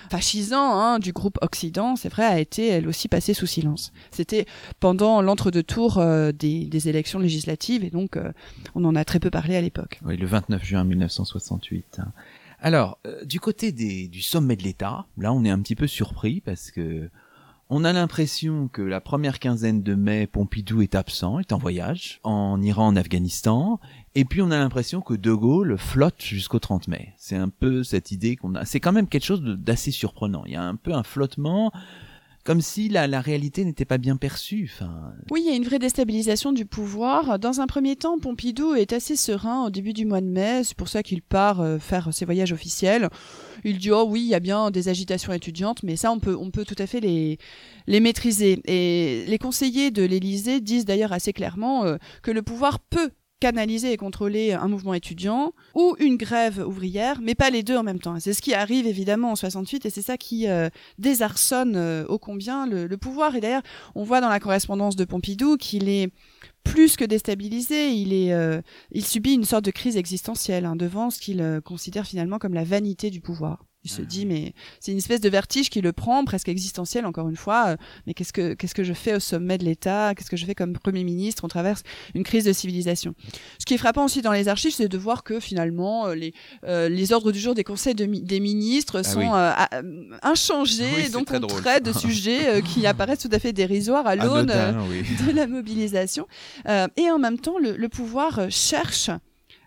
fascisants 0.09 0.79
hein, 0.79 0.99
du 0.99 1.13
groupe 1.13 1.37
Occident, 1.41 1.95
c'est 1.95 2.09
vrai, 2.09 2.25
a 2.25 2.39
été 2.39 2.67
elle 2.67 2.87
aussi 2.87 3.07
passée 3.07 3.33
sous 3.33 3.47
silence. 3.47 3.91
C'était 4.11 4.45
pendant 4.79 5.21
l'entre-deux-tours 5.21 6.03
des 6.33 6.46
des, 6.47 6.89
élections 6.89 7.19
législatives 7.19 7.83
et 7.83 7.89
donc 7.89 8.17
euh, 8.17 8.31
on 8.75 8.85
en 8.85 8.95
a 8.95 9.03
très 9.05 9.19
peu 9.19 9.29
parlé 9.29 9.55
à 9.55 9.61
l'époque. 9.61 9.99
Oui, 10.05 10.17
le 10.17 10.25
29 10.25 10.63
juin 10.63 10.83
1968. 10.83 11.99
Hein. 11.99 12.11
Alors, 12.59 12.97
euh, 13.05 13.23
du 13.25 13.39
côté 13.39 13.71
des, 13.71 14.07
du 14.07 14.21
sommet 14.21 14.55
de 14.55 14.63
l'État, 14.63 15.05
là 15.17 15.33
on 15.33 15.43
est 15.43 15.49
un 15.49 15.59
petit 15.59 15.75
peu 15.75 15.87
surpris 15.87 16.41
parce 16.41 16.71
que 16.71 17.09
on 17.69 17.83
a 17.83 17.91
l'impression 17.91 18.69
que 18.69 18.81
la 18.81 19.01
première 19.01 19.39
quinzaine 19.39 19.83
de 19.83 19.93
mai, 19.93 20.25
Pompidou 20.25 20.81
est 20.81 20.95
absent, 20.95 21.39
est 21.39 21.51
en 21.51 21.57
voyage, 21.57 22.21
en 22.23 22.61
Iran, 22.61 22.87
en 22.87 22.95
Afghanistan, 22.95 23.81
et 24.15 24.23
puis 24.23 24.41
on 24.41 24.51
a 24.51 24.57
l'impression 24.57 25.01
que 25.01 25.13
De 25.13 25.33
Gaulle 25.33 25.77
flotte 25.77 26.21
jusqu'au 26.21 26.59
30 26.59 26.87
mai. 26.87 27.13
C'est 27.17 27.35
un 27.35 27.49
peu 27.49 27.83
cette 27.83 28.11
idée 28.11 28.37
qu'on 28.37 28.55
a. 28.55 28.63
C'est 28.63 28.79
quand 28.79 28.93
même 28.93 29.07
quelque 29.07 29.25
chose 29.25 29.41
d'assez 29.41 29.91
surprenant. 29.91 30.43
Il 30.45 30.53
y 30.53 30.55
a 30.55 30.63
un 30.63 30.77
peu 30.77 30.93
un 30.93 31.03
flottement 31.03 31.73
comme 32.47 32.61
si 32.61 32.87
la, 32.87 33.07
la 33.07 33.19
réalité 33.19 33.65
n'était 33.65 33.83
pas 33.83 33.97
bien 33.97 34.15
perçue. 34.15 34.71
Oui, 35.31 35.41
il 35.43 35.49
y 35.49 35.53
a 35.53 35.57
une 35.57 35.65
vraie 35.65 35.79
déstabilisation 35.79 36.53
du 36.53 36.65
pouvoir. 36.65 37.39
Dans 37.39 37.59
un 37.59 37.67
premier 37.67 37.97
temps, 37.97 38.19
Pompidou 38.19 38.73
est 38.73 38.93
assez 38.93 39.17
serein 39.17 39.65
au 39.65 39.69
début 39.69 39.91
du 39.91 40.05
mois 40.05 40.21
de 40.21 40.27
mai, 40.27 40.63
c'est 40.63 40.77
pour 40.77 40.87
ça 40.87 41.03
qu'il 41.03 41.21
part 41.21 41.59
euh, 41.59 41.77
faire 41.77 42.13
ses 42.13 42.23
voyages 42.23 42.53
officiels. 42.53 43.09
Il 43.65 43.79
dit, 43.79 43.91
oh 43.91 44.05
oui, 44.07 44.21
il 44.21 44.29
y 44.29 44.33
a 44.33 44.39
bien 44.39 44.71
des 44.71 44.87
agitations 44.87 45.33
étudiantes, 45.33 45.83
mais 45.83 45.97
ça, 45.97 46.09
on 46.09 46.19
peut, 46.21 46.63
tout 46.63 46.75
à 46.77 46.87
fait 46.87 47.01
les, 47.01 47.37
les 47.85 47.99
maîtriser. 47.99 48.61
Et 48.63 49.25
les 49.27 49.37
conseillers 49.39 49.91
de 49.91 50.03
l'Élysée 50.03 50.61
disent 50.61 50.85
d'ailleurs 50.85 51.11
assez 51.11 51.33
clairement 51.33 51.83
euh, 51.83 51.97
que 52.23 52.31
le 52.31 52.43
pouvoir 52.43 52.79
peut 52.79 53.09
canaliser 53.39 53.91
et 53.91 53.97
contrôler 53.97 54.53
un 54.53 54.67
mouvement 54.67 54.93
étudiant 54.93 55.53
ou 55.75 55.95
une 55.99 56.17
grève 56.17 56.63
ouvrière, 56.65 57.19
mais 57.21 57.35
pas 57.35 57.49
les 57.49 57.63
deux 57.63 57.77
en 57.77 57.83
même 57.83 57.99
temps. 57.99 58.19
C'est 58.19 58.33
ce 58.33 58.41
qui 58.41 58.53
arrive 58.53 58.87
évidemment 58.87 59.31
en 59.31 59.35
68 59.35 59.85
et 59.85 59.89
c'est 59.89 60.01
ça 60.01 60.17
qui 60.17 60.47
euh, 60.47 60.69
désarçonne 60.97 61.75
euh, 61.75 62.05
ô 62.07 62.17
combien 62.17 62.65
le, 62.65 62.87
pouvoir. 62.97 63.35
Et 63.35 63.41
d'ailleurs, 63.41 63.61
on 63.95 64.03
voit 64.03 64.21
dans 64.21 64.29
la 64.29 64.39
correspondance 64.39 64.95
de 64.95 65.05
Pompidou 65.05 65.57
qu'il 65.57 65.87
est 65.87 66.11
plus 66.63 66.97
que 66.97 67.05
déstabilisé, 67.05 67.91
il, 67.91 68.11
est, 68.11 68.33
euh, 68.33 68.61
il 68.91 69.05
subit 69.05 69.33
une 69.33 69.45
sorte 69.45 69.63
de 69.63 69.71
crise 69.71 69.95
existentielle 69.95 70.65
hein, 70.65 70.75
devant 70.75 71.09
ce 71.09 71.19
qu'il 71.19 71.61
considère 71.63 72.05
finalement 72.05 72.39
comme 72.39 72.53
la 72.53 72.65
vanité 72.65 73.09
du 73.09 73.21
pouvoir. 73.21 73.63
Il 73.83 73.89
se 73.91 74.01
dit, 74.01 74.25
mais 74.25 74.53
c'est 74.81 74.91
une 74.91 74.97
espèce 74.97 75.21
de 75.21 75.29
vertige 75.29 75.69
qui 75.69 75.79
le 75.79 75.93
prend, 75.93 76.25
presque 76.25 76.49
existentiel, 76.49 77.05
encore 77.05 77.29
une 77.29 77.37
fois. 77.37 77.67
Euh, 77.69 77.77
mais 78.05 78.13
qu'est-ce 78.13 78.33
que, 78.33 78.53
qu'est-ce 78.53 78.75
que 78.75 78.83
je 78.83 78.91
fais 78.91 79.15
au 79.15 79.19
sommet 79.19 79.57
de 79.57 79.63
l'État? 79.63 80.13
Qu'est-ce 80.13 80.29
que 80.29 80.35
je 80.35 80.45
fais 80.45 80.55
comme 80.55 80.73
Premier 80.73 81.05
ministre? 81.05 81.45
On 81.45 81.47
traverse 81.47 81.83
une 82.13 82.23
crise 82.23 82.43
de 82.43 82.51
civilisation. 82.51 83.15
Ce 83.59 83.65
qui 83.65 83.75
est 83.75 83.77
frappant 83.77 84.03
aussi 84.03 84.21
dans 84.21 84.33
les 84.33 84.49
archives, 84.49 84.73
c'est 84.73 84.89
de 84.89 84.97
voir 84.97 85.23
que 85.23 85.39
finalement, 85.39 86.07
euh, 86.07 86.15
les, 86.15 86.33
euh, 86.65 86.89
les 86.89 87.13
ordres 87.13 87.31
du 87.31 87.39
jour 87.39 87.53
des 87.53 87.63
conseils 87.63 87.95
des 87.95 88.39
ministres 88.41 88.99
ah 88.99 89.03
sont 89.03 89.31
inchangés. 90.21 91.05
Ah 91.05 91.09
donc, 91.09 91.29
on 91.31 91.47
traite 91.47 91.85
de 91.85 91.93
sujets 91.97 92.61
qui 92.63 92.85
apparaissent 92.87 93.19
tout 93.19 93.29
à 93.31 93.39
fait 93.39 93.53
dérisoires 93.53 94.05
à 94.05 94.17
l'aune 94.17 94.47
de 94.47 95.31
la 95.31 95.47
mobilisation. 95.47 96.27
et 96.65 97.09
en 97.09 97.19
même 97.19 97.39
temps, 97.39 97.57
le, 97.57 97.77
le 97.77 97.89
pouvoir 97.89 98.49
cherche 98.49 99.11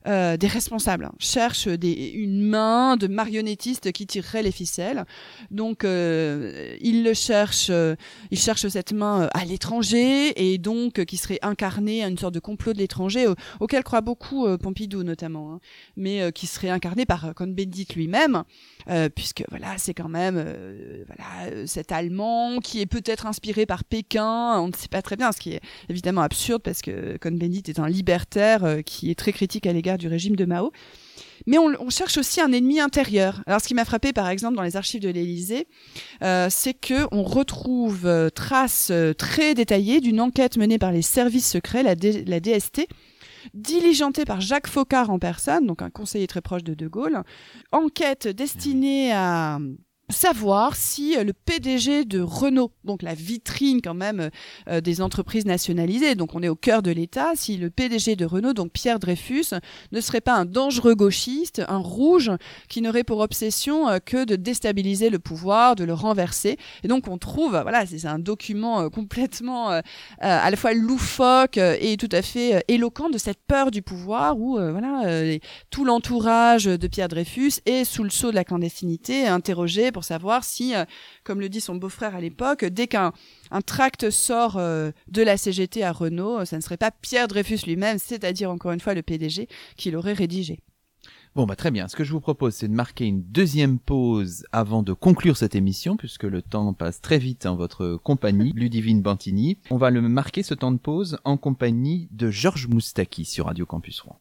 euh, 0.06 0.38
des 0.38 0.46
responsables, 0.46 1.04
hein, 1.04 1.12
cherchent 1.18 1.68
des, 1.68 1.92
une 1.92 2.40
main 2.40 2.96
de 2.96 3.06
marionnettistes 3.06 3.92
qui 3.92 4.06
tirerait 4.06 4.42
les 4.42 4.50
ficelles. 4.50 5.04
Donc, 5.50 5.84
euh, 5.84 6.74
ils 6.80 7.04
le 7.04 7.12
cherchent, 7.12 7.68
euh, 7.68 7.96
ils 8.30 8.38
cette 8.38 8.92
main 8.92 9.28
à 9.34 9.44
l'étranger 9.44 10.32
et 10.36 10.56
donc 10.56 11.04
qui 11.04 11.18
serait 11.18 11.38
incarnée 11.42 12.02
à 12.02 12.08
une 12.08 12.16
sorte 12.16 12.32
de 12.32 12.40
complot 12.40 12.72
de 12.72 12.78
l'étranger 12.78 13.26
auquel 13.60 13.84
croit 13.84 14.00
beaucoup 14.00 14.46
Pompidou 14.58 15.02
notamment, 15.02 15.52
hein, 15.52 15.60
mais 15.96 16.32
qui 16.32 16.46
serait 16.46 16.70
incarné 16.70 17.04
par 17.04 17.34
Cohn-Bendit 17.34 17.88
lui-même, 17.94 18.42
puisque 19.14 19.44
voilà, 19.50 19.78
c'est 19.78 19.94
quand 19.94 20.08
même 20.08 20.42
voilà 21.06 21.66
cet 21.66 21.92
Allemand 21.92 22.58
qui 22.58 22.80
est 22.80 22.86
peut-être 22.86 23.26
inspiré 23.26 23.66
par 23.66 23.84
Pékin, 23.84 24.58
on 24.58 24.68
ne 24.68 24.72
sait 24.74 24.88
pas 24.88 25.02
très 25.02 25.16
bien, 25.16 25.30
ce 25.32 25.38
qui 25.38 25.52
est 25.52 25.60
évidemment 25.88 26.22
absurde 26.22 26.62
parce 26.62 26.80
que 26.80 27.16
Cohn-Bendit 27.18 27.64
est 27.68 27.78
un 27.78 27.88
libertaire 27.88 28.78
qui 28.84 29.10
est 29.10 29.18
très 29.18 29.32
critique 29.32 29.66
à 29.66 29.72
l'égard 29.72 29.89
du 29.98 30.08
régime 30.08 30.36
de 30.36 30.44
Mao. 30.44 30.72
Mais 31.46 31.58
on, 31.58 31.90
cherche 31.90 32.18
aussi 32.18 32.40
un 32.40 32.52
ennemi 32.52 32.80
intérieur. 32.80 33.42
Alors, 33.46 33.60
ce 33.60 33.68
qui 33.68 33.74
m'a 33.74 33.84
frappé, 33.84 34.12
par 34.12 34.28
exemple, 34.28 34.56
dans 34.56 34.62
les 34.62 34.76
archives 34.76 35.00
de 35.00 35.08
l'Élysée, 35.08 35.66
euh, 36.22 36.48
c'est 36.50 36.74
que 36.74 37.06
on 37.12 37.22
retrouve 37.22 38.06
euh, 38.06 38.30
traces 38.30 38.90
euh, 38.90 39.14
très 39.14 39.54
détaillées 39.54 40.00
d'une 40.00 40.20
enquête 40.20 40.56
menée 40.58 40.78
par 40.78 40.92
les 40.92 41.02
services 41.02 41.50
secrets, 41.50 41.82
la, 41.82 41.94
DST, 41.94 42.86
diligentée 43.54 44.24
par 44.24 44.40
Jacques 44.40 44.66
Faucard 44.66 45.10
en 45.10 45.18
personne, 45.18 45.66
donc 45.66 45.82
un 45.82 45.90
conseiller 45.90 46.26
très 46.26 46.42
proche 46.42 46.62
de 46.62 46.74
De 46.74 46.88
Gaulle. 46.88 47.22
Enquête 47.72 48.28
destinée 48.28 49.12
à 49.12 49.58
savoir 50.10 50.76
si 50.76 51.16
euh, 51.16 51.24
le 51.24 51.32
PDG 51.32 52.04
de 52.04 52.20
Renault, 52.20 52.72
donc 52.84 53.02
la 53.02 53.14
vitrine 53.14 53.80
quand 53.82 53.94
même 53.94 54.20
euh, 54.20 54.30
euh, 54.68 54.80
des 54.80 55.00
entreprises 55.00 55.46
nationalisées, 55.46 56.14
donc 56.14 56.34
on 56.34 56.42
est 56.42 56.48
au 56.48 56.56
cœur 56.56 56.82
de 56.82 56.90
l'État, 56.90 57.32
si 57.34 57.56
le 57.56 57.70
PDG 57.70 58.16
de 58.16 58.24
Renault, 58.24 58.52
donc 58.52 58.72
Pierre 58.72 58.98
Dreyfus, 58.98 59.54
ne 59.92 60.00
serait 60.00 60.20
pas 60.20 60.34
un 60.34 60.44
dangereux 60.44 60.94
gauchiste, 60.94 61.62
un 61.68 61.78
rouge, 61.78 62.30
qui 62.68 62.82
n'aurait 62.82 63.04
pour 63.04 63.18
obsession 63.20 63.86
que 64.04 64.24
de 64.24 64.36
déstabiliser 64.36 65.10
le 65.10 65.18
pouvoir, 65.18 65.76
de 65.76 65.84
le 65.84 65.92
renverser. 65.92 66.56
Et 66.82 66.88
donc 66.88 67.08
on 67.08 67.18
trouve, 67.18 67.52
voilà, 67.52 67.86
c'est 67.86 68.06
un 68.06 68.18
document 68.18 68.88
complètement 68.90 69.80
à 70.20 70.50
la 70.50 70.56
fois 70.56 70.72
loufoque 70.72 71.56
et 71.56 71.96
tout 71.96 72.08
à 72.12 72.22
fait 72.22 72.64
éloquent 72.68 73.10
de 73.10 73.18
cette 73.18 73.40
peur 73.46 73.70
du 73.70 73.82
pouvoir 73.82 74.38
où, 74.38 74.54
voilà, 74.54 75.38
tout 75.70 75.84
l'entourage 75.84 76.64
de 76.64 76.86
Pierre 76.86 77.08
Dreyfus 77.08 77.60
est 77.66 77.84
sous 77.84 78.04
le 78.04 78.10
sceau 78.10 78.30
de 78.30 78.36
la 78.36 78.44
clandestinité, 78.44 79.26
interrogé 79.26 79.92
pour 79.92 79.99
savoir 80.04 80.44
si, 80.44 80.74
euh, 80.74 80.84
comme 81.24 81.40
le 81.40 81.48
dit 81.48 81.60
son 81.60 81.76
beau-frère 81.76 82.14
à 82.14 82.20
l'époque, 82.20 82.64
dès 82.64 82.86
qu'un 82.86 83.12
un 83.50 83.60
tract 83.60 84.10
sort 84.10 84.56
euh, 84.56 84.90
de 85.08 85.22
la 85.22 85.36
CGT 85.36 85.82
à 85.82 85.92
Renault, 85.92 86.44
ça 86.44 86.56
ne 86.56 86.62
serait 86.62 86.76
pas 86.76 86.90
Pierre 86.90 87.28
Dreyfus 87.28 87.66
lui-même, 87.66 87.98
c'est-à-dire 87.98 88.50
encore 88.50 88.72
une 88.72 88.80
fois 88.80 88.94
le 88.94 89.02
PDG, 89.02 89.48
qui 89.76 89.90
l'aurait 89.90 90.12
rédigé. 90.12 90.60
Bon, 91.36 91.46
bah 91.46 91.54
très 91.54 91.70
bien. 91.70 91.86
Ce 91.86 91.94
que 91.94 92.02
je 92.02 92.10
vous 92.10 92.20
propose, 92.20 92.54
c'est 92.54 92.66
de 92.66 92.74
marquer 92.74 93.04
une 93.04 93.22
deuxième 93.22 93.78
pause 93.78 94.44
avant 94.50 94.82
de 94.82 94.92
conclure 94.92 95.36
cette 95.36 95.54
émission, 95.54 95.96
puisque 95.96 96.24
le 96.24 96.42
temps 96.42 96.72
passe 96.74 97.00
très 97.00 97.18
vite 97.18 97.46
en 97.46 97.54
votre 97.54 97.96
compagnie, 98.02 98.52
Ludivine 98.52 99.00
Bantini. 99.00 99.58
On 99.70 99.76
va 99.76 99.90
le 99.90 100.00
marquer, 100.02 100.42
ce 100.42 100.54
temps 100.54 100.72
de 100.72 100.78
pause, 100.78 101.18
en 101.24 101.36
compagnie 101.36 102.08
de 102.10 102.30
Georges 102.30 102.66
Moustaki 102.66 103.24
sur 103.24 103.46
Radio 103.46 103.64
Campus 103.64 104.00
Rouen. 104.00 104.20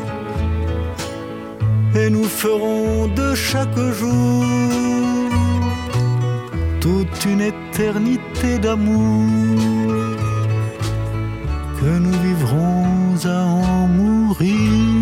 Et 1.93 2.09
nous 2.09 2.23
ferons 2.23 3.07
de 3.07 3.35
chaque 3.35 3.77
jour 3.77 4.45
toute 6.79 7.25
une 7.25 7.41
éternité 7.41 8.57
d'amour 8.59 9.27
que 11.79 11.97
nous 11.99 12.17
vivrons 12.21 13.15
à 13.25 13.45
en 13.45 13.87
mourir. 13.87 15.01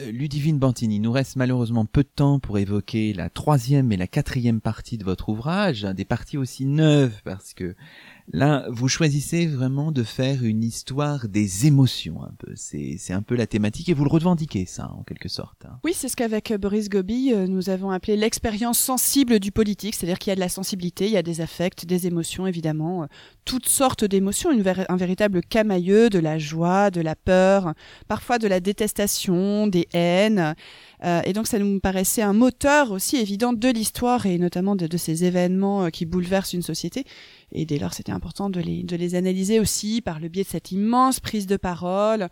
Euh, 0.00 0.10
Ludivine 0.12 0.58
Bantini, 0.58 1.00
nous 1.00 1.12
reste 1.12 1.36
malheureusement 1.36 1.84
peu 1.84 2.02
de 2.02 2.08
temps 2.14 2.38
pour 2.38 2.58
évoquer 2.58 3.12
la 3.12 3.30
troisième 3.30 3.92
et 3.92 3.96
la 3.96 4.06
quatrième 4.06 4.60
partie 4.60 4.96
de 4.96 5.04
votre 5.04 5.28
ouvrage, 5.28 5.82
des 5.82 6.04
parties 6.04 6.38
aussi 6.38 6.66
neuves 6.66 7.20
parce 7.24 7.52
que 7.52 7.74
Là, 8.32 8.64
vous 8.70 8.88
choisissez 8.88 9.46
vraiment 9.46 9.92
de 9.92 10.02
faire 10.02 10.44
une 10.44 10.64
histoire 10.64 11.28
des 11.28 11.66
émotions 11.66 12.22
un 12.22 12.32
peu. 12.38 12.52
C'est, 12.56 12.98
un 13.10 13.22
peu 13.22 13.36
la 13.36 13.46
thématique 13.46 13.88
et 13.90 13.94
vous 13.94 14.04
le 14.04 14.10
revendiquez 14.10 14.64
ça 14.64 14.90
en 14.98 15.02
quelque 15.02 15.28
sorte. 15.28 15.66
Hein. 15.66 15.78
Oui, 15.84 15.92
c'est 15.94 16.08
ce 16.08 16.16
qu'avec 16.16 16.52
Boris 16.54 16.88
Gobi, 16.88 17.32
euh, 17.32 17.46
nous 17.46 17.68
avons 17.68 17.90
appelé 17.90 18.16
l'expérience 18.16 18.78
sensible 18.78 19.40
du 19.40 19.52
politique, 19.52 19.94
c'est-à-dire 19.94 20.18
qu'il 20.18 20.30
y 20.30 20.32
a 20.32 20.36
de 20.36 20.40
la 20.40 20.48
sensibilité, 20.48 21.06
il 21.06 21.12
y 21.12 21.16
a 21.18 21.22
des 21.22 21.42
affects, 21.42 21.84
des 21.84 22.06
émotions 22.06 22.46
évidemment, 22.46 23.02
euh, 23.02 23.06
toutes 23.44 23.68
sortes 23.68 24.04
d'émotions, 24.04 24.50
un 24.50 24.96
véritable 24.96 25.42
camailleux 25.42 26.08
de 26.08 26.18
la 26.18 26.38
joie, 26.38 26.90
de 26.90 27.02
la 27.02 27.14
peur, 27.14 27.74
parfois 28.08 28.38
de 28.38 28.48
la 28.48 28.60
détestation, 28.60 29.66
des 29.66 29.86
haines. 29.92 30.54
Euh, 31.04 31.20
et 31.24 31.32
donc 31.32 31.46
ça 31.46 31.58
nous 31.58 31.80
paraissait 31.80 32.22
un 32.22 32.32
moteur 32.32 32.90
aussi 32.90 33.16
évident 33.16 33.52
de 33.52 33.68
l'histoire 33.68 34.26
et 34.26 34.38
notamment 34.38 34.74
de, 34.76 34.86
de 34.86 34.96
ces 34.96 35.24
événements 35.24 35.90
qui 35.90 36.06
bouleversent 36.06 36.54
une 36.54 36.62
société. 36.62 37.04
Et 37.52 37.66
dès 37.66 37.78
lors, 37.78 37.94
c'était 37.94 38.12
important 38.12 38.50
de 38.50 38.60
les, 38.60 38.82
de 38.82 38.96
les 38.96 39.14
analyser 39.14 39.60
aussi 39.60 40.00
par 40.00 40.18
le 40.18 40.28
biais 40.28 40.42
de 40.42 40.48
cette 40.48 40.72
immense 40.72 41.20
prise 41.20 41.46
de 41.46 41.56
parole, 41.56 42.28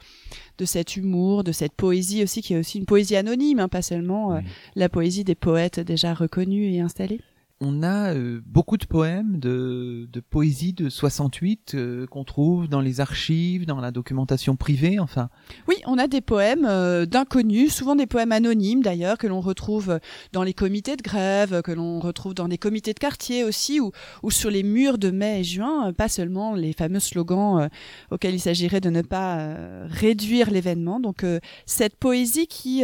de 0.58 0.64
cet 0.64 0.96
humour, 0.96 1.44
de 1.44 1.52
cette 1.52 1.74
poésie 1.74 2.22
aussi, 2.22 2.42
qui 2.42 2.54
est 2.54 2.58
aussi 2.58 2.78
une 2.78 2.86
poésie 2.86 3.16
anonyme, 3.16 3.60
hein, 3.60 3.68
pas 3.68 3.82
seulement 3.82 4.34
euh, 4.34 4.40
la 4.74 4.88
poésie 4.88 5.24
des 5.24 5.36
poètes 5.36 5.80
déjà 5.80 6.12
reconnus 6.14 6.74
et 6.74 6.80
installés 6.80 7.20
on 7.62 7.82
a 7.84 8.12
euh, 8.12 8.40
beaucoup 8.44 8.76
de 8.76 8.84
poèmes 8.84 9.38
de, 9.38 10.08
de 10.12 10.20
poésie 10.20 10.72
de 10.72 10.88
68 10.88 11.74
euh, 11.74 12.06
qu'on 12.06 12.24
trouve 12.24 12.68
dans 12.68 12.80
les 12.80 13.00
archives, 13.00 13.66
dans 13.66 13.80
la 13.80 13.92
documentation 13.92 14.56
privée, 14.56 14.98
enfin. 14.98 15.30
Oui, 15.68 15.76
on 15.86 15.96
a 15.96 16.08
des 16.08 16.20
poèmes 16.20 16.66
euh, 16.68 17.06
d'inconnus, 17.06 17.72
souvent 17.72 17.94
des 17.94 18.06
poèmes 18.06 18.32
anonymes 18.32 18.82
d'ailleurs, 18.82 19.16
que 19.16 19.28
l'on 19.28 19.40
retrouve 19.40 20.00
dans 20.32 20.42
les 20.42 20.54
comités 20.54 20.96
de 20.96 21.02
grève, 21.02 21.62
que 21.62 21.70
l'on 21.70 22.00
retrouve 22.00 22.34
dans 22.34 22.48
les 22.48 22.58
comités 22.58 22.94
de 22.94 22.98
quartier 22.98 23.44
aussi, 23.44 23.78
ou, 23.78 23.92
ou 24.24 24.32
sur 24.32 24.50
les 24.50 24.64
murs 24.64 24.98
de 24.98 25.10
mai 25.10 25.40
et 25.40 25.44
juin, 25.44 25.92
pas 25.92 26.08
seulement 26.08 26.56
les 26.56 26.72
fameux 26.72 27.00
slogans 27.00 27.68
auxquels 28.10 28.34
il 28.34 28.40
s'agirait 28.40 28.80
de 28.80 28.90
ne 28.90 29.02
pas 29.02 29.54
réduire 29.86 30.50
l'événement. 30.50 30.98
Donc 30.98 31.24
cette 31.66 31.96
poésie 31.96 32.48
qui 32.48 32.82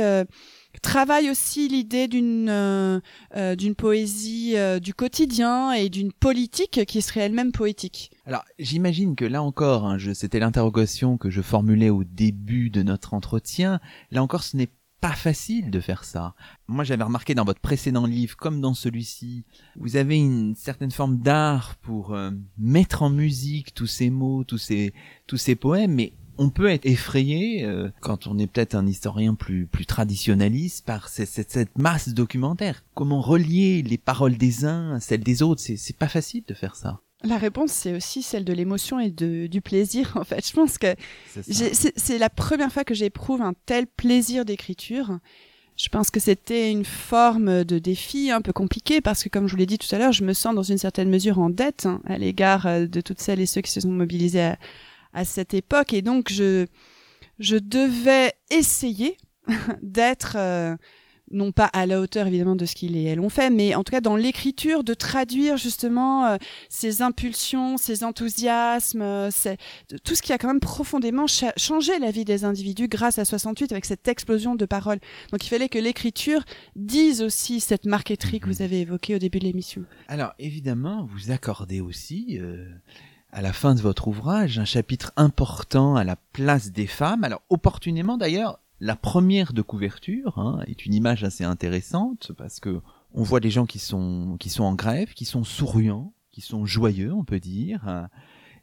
travaille 0.81 1.31
aussi 1.31 1.69
l'idée 1.69 2.09
d'une 2.09 2.49
euh, 2.49 3.01
euh, 3.37 3.57
d'une 3.57 3.75
poésie 3.75 4.53
euh, 4.57 4.79
du 4.79 4.95
quotidien 4.95 5.73
et 5.73 5.89
d'une 5.89 6.12
politique 6.12 6.85
qui 6.87 7.03
serait 7.03 7.21
elle-même 7.21 7.53
poétique. 7.53 8.11
Alors 8.27 8.45
j'imagine 8.59 9.16
que 9.16 9.25
là 9.25 9.43
encore, 9.43 9.87
hein, 9.87 9.99
c'était 10.14 10.39
l'interrogation 10.39 11.16
que 11.16 11.31
je 11.31 11.43
formulais 11.43 11.91
au 11.91 12.05
début 12.05 12.71
de 12.71 12.83
notre 12.83 13.14
entretien. 13.14 13.81
Là 14.11 14.23
encore, 14.23 14.43
ce 14.43 14.57
n'est 14.57 14.71
pas 15.01 15.12
facile 15.12 15.71
de 15.71 15.79
faire 15.79 16.03
ça. 16.03 16.35
Moi, 16.66 16.83
j'avais 16.83 17.05
remarqué 17.05 17.33
dans 17.33 17.45
votre 17.45 17.61
précédent 17.61 18.05
livre, 18.05 18.37
comme 18.37 18.61
dans 18.61 18.75
celui-ci, 18.75 19.45
vous 19.77 19.95
avez 19.95 20.16
une 20.16 20.57
certaine 20.57 20.91
forme 20.91 21.19
d'art 21.19 21.77
pour 21.77 22.19
mettre 22.59 23.03
en 23.03 23.11
musique 23.11 23.75
tous 23.75 23.87
ces 23.87 24.11
mots, 24.11 24.43
tous 24.43 24.59
ces 24.59 24.93
tous 25.29 25.37
ces 25.37 25.55
poèmes, 25.55 25.95
mais 25.95 26.14
on 26.39 26.51
peut 26.51 26.68
être 26.68 26.86
effrayé 26.86 27.64
euh, 27.64 27.91
quand 28.01 28.26
on 28.26 28.39
est 28.39 28.47
peut-être 28.47 28.74
un 28.74 28.86
historien 28.86 29.34
plus 29.34 29.66
plus 29.66 29.86
traditionnaliste 29.86 30.84
par 30.86 31.09
cette, 31.09 31.28
cette, 31.28 31.78
masse 31.78 32.11
documentaire. 32.11 32.84
Comment 32.95 33.20
relier 33.20 33.82
les 33.82 33.99
paroles 33.99 34.36
des 34.36 34.64
uns 34.64 34.95
à 34.95 35.01
celles 35.01 35.24
des 35.24 35.43
autres 35.43 35.61
C'est 35.61 35.76
c'est 35.76 35.97
pas 35.97 36.09
facile 36.09 36.45
de 36.47 36.55
faire 36.55 36.76
ça. 36.76 37.01
La 37.24 37.36
réponse, 37.36 37.72
c'est 37.72 37.97
aussi 37.97 38.22
celle 38.22 38.45
de 38.45 38.53
l'émotion 38.53 39.01
et 39.01 39.11
de, 39.11 39.49
du 39.49 39.61
plaisir, 39.61 40.12
en 40.20 40.24
fait. 40.24 40.47
Je 40.47 40.53
pense 40.53 40.78
que 40.78 40.95
c'est 41.34 42.18
la 42.18 42.30
première 42.30 42.72
fois 42.72 42.84
que 42.84 42.95
j'éprouve 42.95 43.43
un 43.43 43.55
tel 43.66 43.86
plaisir 43.86 44.45
d'écriture. 44.45 45.18
Je 45.76 45.89
pense 45.89 46.11
que 46.11 46.18
c'était 46.18 46.72
une 46.72 46.84
forme 46.84 47.64
de 47.64 47.78
défi 47.78 48.32
un 48.32 48.41
peu 48.41 48.53
compliqué 48.53 49.01
parce 49.01 49.22
que, 49.22 49.28
comme 49.28 49.47
je 49.47 49.53
vous 49.53 49.59
l'ai 49.59 49.66
dit 49.66 49.78
tout 49.78 49.93
à 49.95 49.99
l'heure, 49.99 50.12
je 50.12 50.24
me 50.24 50.32
sens 50.32 50.55
dans 50.55 50.62
une 50.64 50.78
certaine 50.78 51.09
mesure 51.09 51.39
en 51.39 51.51
dette 51.51 51.86
hein, 51.86 52.01
à 52.05 52.18
l'égard 52.18 52.66
euh, 52.66 52.86
de 52.86 53.01
toutes 53.01 53.20
celles 53.20 53.41
et 53.41 53.47
ceux 53.47 53.61
qui 53.61 53.70
se 53.70 53.80
sont 53.80 53.91
mobilisés 53.91 54.43
à, 54.43 54.59
à 55.13 55.25
cette 55.25 55.55
époque 55.55 55.93
et 55.93 56.03
donc 56.03 56.31
je 56.31 56.67
je 57.39 57.57
devais 57.57 58.33
essayer 58.51 59.17
d'être 59.83 60.37
euh, 60.37 60.77
non 61.31 61.53
pas 61.53 61.67
à 61.67 61.87
la 61.87 62.01
hauteur 62.01 62.27
évidemment 62.27 62.57
de 62.57 62.65
ce 62.65 62.75
qu'il 62.75 62.97
et 62.97 63.05
elles 63.05 63.21
ont 63.21 63.29
fait, 63.29 63.51
mais 63.51 63.75
en 63.75 63.85
tout 63.85 63.91
cas 63.91 64.01
dans 64.01 64.17
l'écriture 64.17 64.83
de 64.85 64.95
traduire 64.95 65.57
justement 65.57 66.27
euh, 66.27 66.37
ces 66.69 67.03
impulsions, 67.03 67.77
ces 67.77 68.05
enthousiasmes, 68.05 69.03
euh, 69.03 69.31
tout 70.05 70.15
ce 70.15 70.23
qui 70.23 70.33
a 70.33 70.39
quand 70.39 70.49
même 70.49 70.61
profondément 70.61 71.27
changé 71.57 71.99
la 71.99 72.11
vie 72.11 72.25
des 72.25 72.45
individus 72.45 72.89
grâce 72.89 73.19
à 73.19 73.25
68 73.25 73.73
avec 73.73 73.85
cette 73.85 74.09
explosion 74.09 74.55
de 74.55 74.65
paroles. 74.65 75.01
Donc 75.33 75.45
il 75.45 75.49
fallait 75.49 75.69
que 75.69 75.79
l'écriture 75.79 76.43
dise 76.77 77.23
aussi 77.23 77.61
cette 77.61 77.85
marqueterie 77.85 78.41
que 78.41 78.47
vous 78.47 78.63
avez 78.63 78.81
évoquée 78.81 79.15
au 79.15 79.19
début 79.19 79.39
de 79.39 79.45
l'émission. 79.45 79.85
Alors 80.09 80.33
évidemment, 80.39 81.07
vous 81.11 81.31
accordez 81.31 81.81
aussi 81.81 82.41
à 83.31 83.43
la 83.43 83.53
fin 83.53 83.74
de 83.74 83.81
votre 83.81 84.09
ouvrage 84.09 84.59
un 84.59 84.64
chapitre 84.64 85.12
important 85.16 85.97
à 85.97 86.05
la 86.05 86.16
place 86.16 86.72
des 86.72 86.87
femmes. 86.87 87.24
Alors 87.24 87.43
opportunément 87.51 88.16
d'ailleurs, 88.16 88.61
la 88.81 88.97
première 88.97 89.53
de 89.53 89.62
couverture 89.62 90.39
hein, 90.39 90.61
est 90.66 90.87
une 90.87 90.95
image 90.95 91.24
assez 91.24 91.45
intéressante 91.45 92.33
parce 92.37 92.61
que 92.61 92.81
on 93.14 93.22
voit 93.22 93.41
des 93.41 93.51
gens 93.51 93.66
qui 93.66 93.79
sont 93.79 94.37
qui 94.39 94.51
sont 94.51 94.64
en 94.64 94.74
grève, 94.74 95.14
qui 95.14 95.24
sont 95.24 95.45
souriants, 95.45 96.12
qui 96.31 96.41
sont 96.41 96.66
joyeux, 96.66 97.12
on 97.12 97.24
peut 97.24 97.41
dire. 97.41 98.09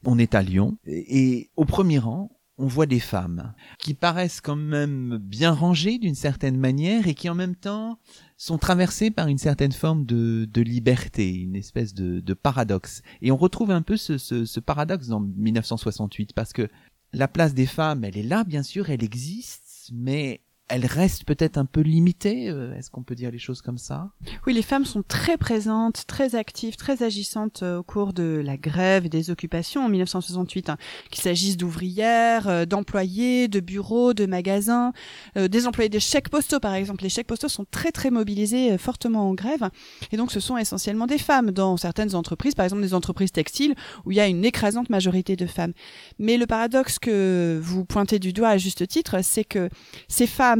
On 0.03 0.20
est 0.20 0.36
à 0.36 0.43
Lyon 0.43 0.78
et 0.86 1.49
au 1.55 1.66
premier 1.66 1.97
rang, 1.97 2.30
on 2.57 2.68
voit 2.68 2.86
des 2.86 2.99
femmes 2.99 3.53
qui 3.80 3.93
paraissent 3.93 4.39
quand 4.39 4.55
même 4.55 5.18
bien 5.18 5.51
rangées 5.51 5.97
d'une 5.97 6.16
certaine 6.16 6.57
manière 6.57 7.07
et 7.07 7.13
qui 7.13 7.30
en 7.30 7.36
même 7.36 7.55
temps 7.55 7.99
sont 8.38 8.57
traversées 8.57 9.11
par 9.11 9.27
une 9.27 9.38
certaine 9.38 9.71
forme 9.71 10.05
de, 10.05 10.61
liberté, 10.61 11.33
une 11.33 11.55
espèce 11.55 11.93
de, 11.93 12.33
paradoxe. 12.33 13.01
Et 13.21 13.31
on 13.31 13.38
retrouve 13.38 13.71
un 13.71 13.81
peu 13.81 13.97
ce, 13.97 14.17
ce, 14.17 14.45
ce, 14.45 14.59
paradoxe 14.59 15.07
dans 15.07 15.19
1968 15.19 16.33
parce 16.33 16.53
que 16.53 16.67
la 17.13 17.27
place 17.27 17.53
des 17.53 17.65
femmes, 17.65 18.03
elle 18.03 18.17
est 18.17 18.23
là 18.23 18.43
bien 18.43 18.63
sûr, 18.63 18.89
elle 18.89 19.03
existe, 19.03 19.89
mais 19.93 20.41
elle 20.68 20.86
reste 20.88 21.26
peut-être 21.26 21.57
un 21.57 21.66
peu 21.66 21.82
limitée. 21.82 22.49
euh, 22.49 22.76
Est-ce 22.76 22.89
qu'on 22.89 23.03
peut 23.03 23.13
dire 23.13 23.30
les 23.30 23.38
choses 23.38 23.61
comme 23.61 23.78
ça? 23.78 24.09
Oui, 24.47 24.53
les 24.53 24.63
femmes 24.63 24.86
sont 24.86 25.03
très 25.07 25.38
présentes, 25.38 26.05
très 26.07 26.34
actives, 26.34 26.76
très 26.76 27.03
agissantes 27.03 27.61
euh, 27.61 27.78
au 27.78 27.84
cours 27.84 28.13
de 28.13 28.41
la 28.43 28.57
grève 28.57 29.05
et 29.05 29.09
des 29.09 29.30
occupations 29.30 29.86
en 29.86 29.89
1968, 29.89 30.70
hein, 30.72 30.78
qu'il 31.11 31.22
s'agisse 31.22 31.55
d'ouvrières, 31.55 32.47
euh, 32.47 32.66
d'employés, 32.66 33.47
de 33.47 33.59
bureaux, 33.59 34.16
de 34.16 34.26
magasins, 34.26 34.91
des 35.36 35.68
employés 35.68 35.89
des 35.89 35.99
chèques 35.99 36.30
postaux 36.30 36.59
par 36.59 36.74
exemple. 36.74 37.03
Les 37.03 37.09
chèques 37.09 37.28
postaux 37.28 37.47
sont 37.47 37.66
très 37.70 37.91
très 37.91 38.09
mobilisés, 38.09 38.78
fortement 38.78 39.30
en 39.30 39.34
grève, 39.34 39.70
et 40.11 40.18
donc 40.18 40.32
ce 40.32 40.39
sont 40.39 40.57
essentiellement 40.57 41.05
des 41.05 41.18
femmes 41.18 41.51
dans 41.51 41.78
certaines 41.78 42.16
entreprises, 42.16 42.55
par 42.55 42.66
exemple 42.66 42.82
des 42.82 42.93
entreprises 42.93 43.32
textiles 43.32 43.76
où 44.05 44.11
il 44.11 44.18
y 44.18 44.20
a 44.20 44.28
une 44.28 44.45
écrasante 44.45 44.89
majorité 44.89 45.36
de 45.36 45.45
femmes. 45.45 45.74
Mais 46.18 46.38
le 46.38 46.47
paradoxe 46.47 46.97
que 46.97 47.59
vous 47.61 47.86
pointez 47.86 48.18
du 48.20 48.34
doigt 48.34 48.49
à 48.49 48.57
juste 48.57 48.88
titre, 48.88 49.18
c'est 49.22 49.43
que 49.43 49.70
ces 50.07 50.28
femmes 50.28 50.55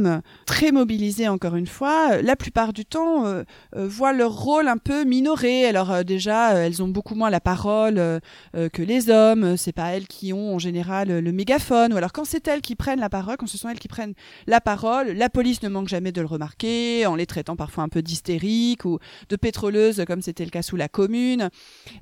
très 0.46 0.72
mobilisées 0.72 1.28
encore 1.28 1.56
une 1.56 1.66
fois, 1.66 2.12
euh, 2.12 2.22
la 2.22 2.36
plupart 2.36 2.72
du 2.72 2.84
temps 2.84 3.26
euh, 3.26 3.44
euh, 3.76 3.86
voient 3.86 4.12
leur 4.12 4.32
rôle 4.32 4.68
un 4.68 4.78
peu 4.78 5.04
minoré. 5.04 5.66
Alors 5.66 6.04
déjà, 6.04 6.54
elles 6.54 6.82
ont 6.82 6.88
beaucoup 6.88 7.14
moins 7.14 7.30
la 7.30 7.40
parole 7.40 7.96
que 8.54 8.82
les 8.82 9.10
hommes. 9.10 9.56
C'est 9.56 9.72
pas 9.72 9.90
elles 9.90 10.06
qui 10.06 10.32
ont 10.32 10.54
en 10.54 10.58
général 10.58 11.08
le 11.08 11.32
mégaphone. 11.32 11.92
Ou 11.92 11.96
alors 11.96 12.12
quand 12.12 12.24
c'est 12.24 12.46
elles 12.48 12.60
qui 12.60 12.76
prennent 12.76 13.00
la 13.00 13.08
parole, 13.08 13.36
quand 13.36 13.46
ce 13.46 13.58
sont 13.58 13.68
elles 13.68 13.78
qui 13.78 13.88
prennent 13.88 14.14
la 14.46 14.60
parole, 14.60 15.08
la 15.12 15.28
police 15.28 15.62
ne 15.62 15.68
manque 15.68 15.88
jamais 15.88 16.12
de 16.12 16.20
le 16.20 16.26
remarquer 16.26 17.06
en 17.06 17.14
les 17.14 17.26
traitant 17.26 17.56
parfois 17.56 17.84
un 17.84 17.88
peu 17.88 18.02
d'hystériques 18.02 18.84
ou 18.84 18.98
de 19.28 19.36
pétroleuses, 19.36 20.04
comme 20.06 20.22
c'était 20.22 20.44
le 20.44 20.50
cas 20.50 20.62
sous 20.62 20.76
la 20.76 20.88
Commune. 20.88 21.50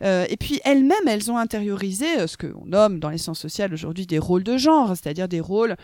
Et 0.03 0.36
puis 0.38 0.61
elles-mêmes, 0.64 1.09
elles 1.09 1.30
ont 1.30 1.38
intériorisé 1.38 2.26
ce 2.26 2.36
qu'on 2.36 2.66
nomme 2.66 2.99
dans 2.99 3.11
les 3.11 3.18
sciences 3.18 3.40
sociales 3.40 3.72
aujourd'hui 3.72 4.07
des 4.07 4.18
rôles 4.18 4.45
de 4.45 4.57
genre, 4.57 4.90
c'est-à-dire 4.90 5.28
des 5.28 5.40
rôles 5.40 5.76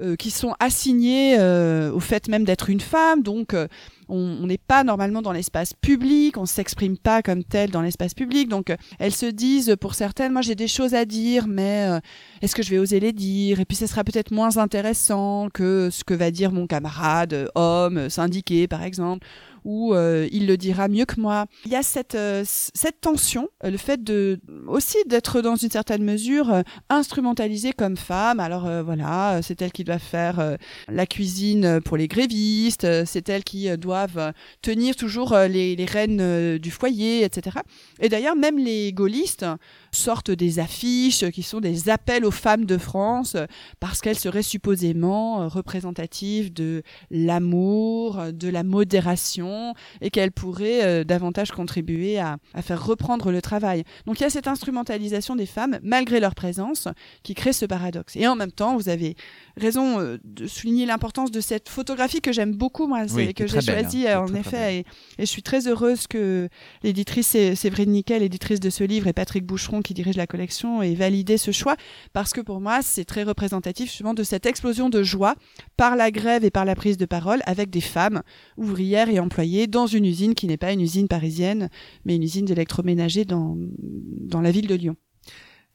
euh, 0.00 0.16
qui 0.16 0.30
sont 0.30 0.54
assignés 0.60 1.36
euh, 1.38 1.92
au 1.92 2.00
fait 2.00 2.28
même 2.28 2.44
d'être 2.44 2.70
une 2.70 2.80
femme. 2.80 3.22
Donc, 3.22 3.54
euh, 3.54 3.68
on 4.08 4.46
n'est 4.46 4.58
pas 4.58 4.84
normalement 4.84 5.22
dans 5.22 5.32
l'espace 5.32 5.72
public, 5.72 6.36
on 6.36 6.46
s'exprime 6.46 6.98
pas 6.98 7.22
comme 7.22 7.42
tel 7.42 7.70
dans 7.70 7.80
l'espace 7.80 8.14
public. 8.14 8.48
Donc, 8.48 8.70
euh, 8.70 8.76
elles 8.98 9.14
se 9.14 9.26
disent, 9.26 9.76
pour 9.80 9.94
certaines, 9.94 10.32
moi 10.32 10.42
j'ai 10.42 10.54
des 10.54 10.68
choses 10.68 10.94
à 10.94 11.04
dire, 11.04 11.46
mais 11.46 11.86
euh, 11.88 12.00
est-ce 12.42 12.54
que 12.54 12.62
je 12.62 12.70
vais 12.70 12.78
oser 12.78 13.00
les 13.00 13.12
dire? 13.12 13.60
Et 13.60 13.64
puis, 13.64 13.76
ce 13.76 13.86
sera 13.86 14.04
peut-être 14.04 14.30
moins 14.30 14.56
intéressant 14.58 15.48
que 15.52 15.88
ce 15.90 16.04
que 16.04 16.14
va 16.14 16.30
dire 16.30 16.52
mon 16.52 16.66
camarade, 16.66 17.32
euh, 17.32 17.46
homme, 17.54 18.10
syndiqué, 18.10 18.68
par 18.68 18.82
exemple 18.82 19.26
ou 19.64 19.94
euh, 19.94 20.28
il 20.30 20.46
le 20.46 20.56
dira 20.56 20.88
mieux 20.88 21.06
que 21.06 21.20
moi. 21.20 21.46
Il 21.64 21.72
y 21.72 21.76
a 21.76 21.82
cette 21.82 22.14
euh, 22.14 22.44
cette 22.46 23.00
tension, 23.00 23.48
euh, 23.64 23.70
le 23.70 23.78
fait 23.78 24.02
de 24.02 24.40
aussi 24.66 24.96
d'être 25.06 25.40
dans 25.40 25.56
une 25.56 25.70
certaine 25.70 26.04
mesure 26.04 26.52
euh, 26.52 26.62
instrumentalisée 26.90 27.72
comme 27.72 27.96
femme. 27.96 28.40
Alors 28.40 28.66
euh, 28.66 28.82
voilà, 28.82 29.40
c'est 29.42 29.60
elle 29.62 29.72
qui 29.72 29.84
doit 29.84 29.98
faire 29.98 30.56
la 30.88 31.06
cuisine 31.06 31.80
pour 31.80 31.96
les 31.96 32.08
grévistes, 32.08 32.86
c'est 33.04 33.28
elle 33.28 33.44
qui 33.44 33.74
doivent 33.78 34.32
tenir 34.62 34.96
toujours 34.96 35.36
les, 35.36 35.76
les 35.76 35.84
rênes 35.84 36.58
du 36.58 36.70
foyer, 36.70 37.24
etc. 37.24 37.58
Et 38.00 38.08
d'ailleurs, 38.08 38.36
même 38.36 38.58
les 38.58 38.92
gaullistes 38.92 39.46
sortent 39.92 40.30
des 40.30 40.58
affiches 40.58 41.30
qui 41.30 41.42
sont 41.42 41.60
des 41.60 41.88
appels 41.88 42.24
aux 42.24 42.30
femmes 42.30 42.64
de 42.64 42.78
France 42.78 43.36
parce 43.80 44.00
qu'elles 44.00 44.18
seraient 44.18 44.42
supposément 44.42 45.48
représentatives 45.48 46.52
de 46.52 46.82
l'amour, 47.10 48.32
de 48.32 48.48
la 48.48 48.62
modération 48.62 49.53
et 50.00 50.10
qu'elles 50.10 50.32
pourraient 50.32 50.82
euh, 50.84 51.04
davantage 51.04 51.50
contribuer 51.52 52.18
à, 52.18 52.36
à 52.54 52.62
faire 52.62 52.84
reprendre 52.84 53.30
le 53.30 53.40
travail. 53.42 53.84
Donc 54.06 54.20
il 54.20 54.22
y 54.22 54.26
a 54.26 54.30
cette 54.30 54.48
instrumentalisation 54.48 55.36
des 55.36 55.46
femmes 55.46 55.78
malgré 55.82 56.20
leur 56.20 56.34
présence 56.34 56.88
qui 57.22 57.34
crée 57.34 57.52
ce 57.52 57.66
paradoxe. 57.66 58.16
Et 58.16 58.26
en 58.26 58.36
même 58.36 58.52
temps, 58.52 58.76
vous 58.76 58.88
avez 58.88 59.16
raison 59.56 60.00
euh, 60.00 60.18
de 60.24 60.46
souligner 60.46 60.86
l'importance 60.86 61.30
de 61.30 61.40
cette 61.40 61.68
photographie 61.68 62.20
que 62.20 62.32
j'aime 62.32 62.54
beaucoup 62.54 62.86
moi, 62.86 63.02
Oui, 63.14 63.28
qui 63.28 63.34
que 63.34 63.44
est 63.44 63.48
j'ai 63.48 63.58
très 63.58 63.66
belle, 63.74 63.82
choisie 63.84 64.06
hein, 64.08 64.20
euh, 64.20 64.22
en 64.22 64.26
très, 64.26 64.40
très 64.42 64.56
effet 64.56 64.76
et, 64.76 64.78
et 65.22 65.26
je 65.26 65.30
suis 65.30 65.42
très 65.42 65.66
heureuse 65.68 66.06
que 66.06 66.48
l'éditrice 66.82 67.28
Sé- 67.28 67.54
Séverine 67.54 67.90
Nickel, 67.92 68.22
éditrice 68.22 68.60
de 68.60 68.70
ce 68.70 68.84
livre, 68.84 69.06
et 69.06 69.12
Patrick 69.12 69.44
Boucheron 69.44 69.80
qui 69.82 69.94
dirige 69.94 70.16
la 70.16 70.26
collection 70.26 70.82
ait 70.82 70.94
validé 70.94 71.36
ce 71.38 71.50
choix 71.50 71.76
parce 72.12 72.32
que 72.32 72.40
pour 72.40 72.60
moi 72.60 72.80
c'est 72.82 73.04
très 73.04 73.22
représentatif 73.22 73.88
justement 73.90 74.14
de 74.14 74.22
cette 74.22 74.46
explosion 74.46 74.88
de 74.90 75.02
joie 75.02 75.34
par 75.76 75.96
la 75.96 76.10
grève 76.10 76.44
et 76.44 76.50
par 76.50 76.64
la 76.64 76.74
prise 76.74 76.96
de 76.96 77.06
parole 77.06 77.40
avec 77.46 77.70
des 77.70 77.80
femmes 77.80 78.22
ouvrières 78.56 79.08
et 79.08 79.18
employées 79.18 79.43
dans 79.66 79.86
une 79.86 80.04
usine 80.04 80.34
qui 80.34 80.46
n'est 80.46 80.56
pas 80.56 80.72
une 80.72 80.80
usine 80.80 81.08
parisienne 81.08 81.68
mais 82.04 82.16
une 82.16 82.22
usine 82.22 82.44
d'électroménager 82.44 83.24
dans, 83.24 83.56
dans 83.78 84.40
la 84.40 84.50
ville 84.50 84.66
de 84.66 84.74
Lyon. 84.74 84.96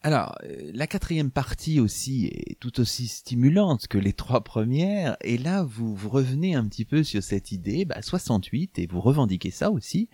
Alors, 0.01 0.35
euh, 0.45 0.71
la 0.73 0.87
quatrième 0.87 1.29
partie 1.29 1.81
aussi 1.81 2.27
est 2.27 2.57
tout 2.59 2.79
aussi 2.79 3.07
stimulante 3.07 3.87
que 3.87 3.97
les 3.97 4.13
trois 4.13 4.43
premières, 4.45 5.17
et 5.21 5.37
là, 5.37 5.63
vous, 5.63 5.93
vous 5.93 6.09
revenez 6.09 6.55
un 6.55 6.65
petit 6.65 6.85
peu 6.85 7.03
sur 7.03 7.21
cette 7.21 7.51
idée, 7.51 7.83
bah, 7.83 8.01
68, 8.01 8.79
et 8.79 8.87
vous 8.87 9.01
revendiquez 9.01 9.51
ça 9.51 9.71
aussi, 9.71 10.07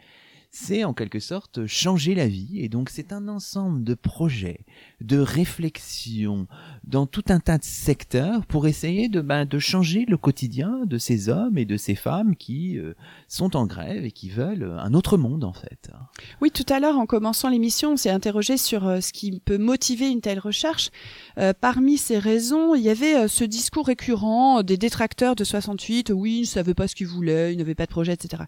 c'est 0.55 0.85
en 0.85 0.93
quelque 0.93 1.19
sorte 1.19 1.65
changer 1.65 2.15
la 2.15 2.27
vie, 2.27 2.61
et 2.61 2.69
donc 2.69 2.89
c'est 2.89 3.11
un 3.11 3.27
ensemble 3.27 3.83
de 3.83 3.93
projets, 3.93 4.61
de 5.01 5.17
réflexions, 5.17 6.47
dans 6.85 7.05
tout 7.07 7.25
un 7.27 7.41
tas 7.41 7.57
de 7.57 7.65
secteurs 7.65 8.45
pour 8.45 8.65
essayer 8.65 9.09
de, 9.09 9.19
bah, 9.19 9.43
de 9.43 9.59
changer 9.59 10.05
le 10.07 10.15
quotidien 10.15 10.85
de 10.85 10.97
ces 10.97 11.27
hommes 11.27 11.57
et 11.57 11.65
de 11.65 11.75
ces 11.75 11.95
femmes 11.95 12.37
qui 12.37 12.77
euh, 12.77 12.93
sont 13.27 13.57
en 13.57 13.65
grève 13.65 14.05
et 14.05 14.11
qui 14.11 14.29
veulent 14.29 14.77
un 14.79 14.93
autre 14.93 15.17
monde, 15.17 15.43
en 15.43 15.51
fait. 15.51 15.91
Oui, 16.41 16.51
tout 16.51 16.65
à 16.69 16.79
l'heure, 16.79 16.97
en 16.97 17.05
commençant 17.05 17.49
l'émission, 17.49 17.91
on 17.91 17.97
s'est 17.97 18.09
interrogé 18.09 18.55
sur 18.55 18.87
euh, 18.87 19.01
ce 19.01 19.11
qui 19.11 19.41
peut 19.41 19.57
motiver 19.57 20.09
une 20.09 20.21
telle 20.21 20.39
recherche. 20.39 20.89
Euh, 21.37 21.51
parmi 21.59 21.97
ces 21.97 22.17
raisons, 22.17 22.75
il 22.75 22.81
y 22.81 22.89
avait 22.89 23.27
ce 23.27 23.43
discours 23.43 23.87
récurrent 23.87 24.63
des 24.63 24.77
détracteurs 24.77 25.35
de 25.35 25.43
68. 25.43 26.13
Oui, 26.15 26.37
ils 26.37 26.41
ne 26.41 26.45
savaient 26.45 26.73
pas 26.73 26.87
ce 26.87 26.95
qu'ils 26.95 27.07
voulaient, 27.07 27.53
ils 27.53 27.57
n'avaient 27.57 27.75
pas 27.75 27.85
de 27.85 27.91
projet, 27.91 28.13
etc. 28.13 28.43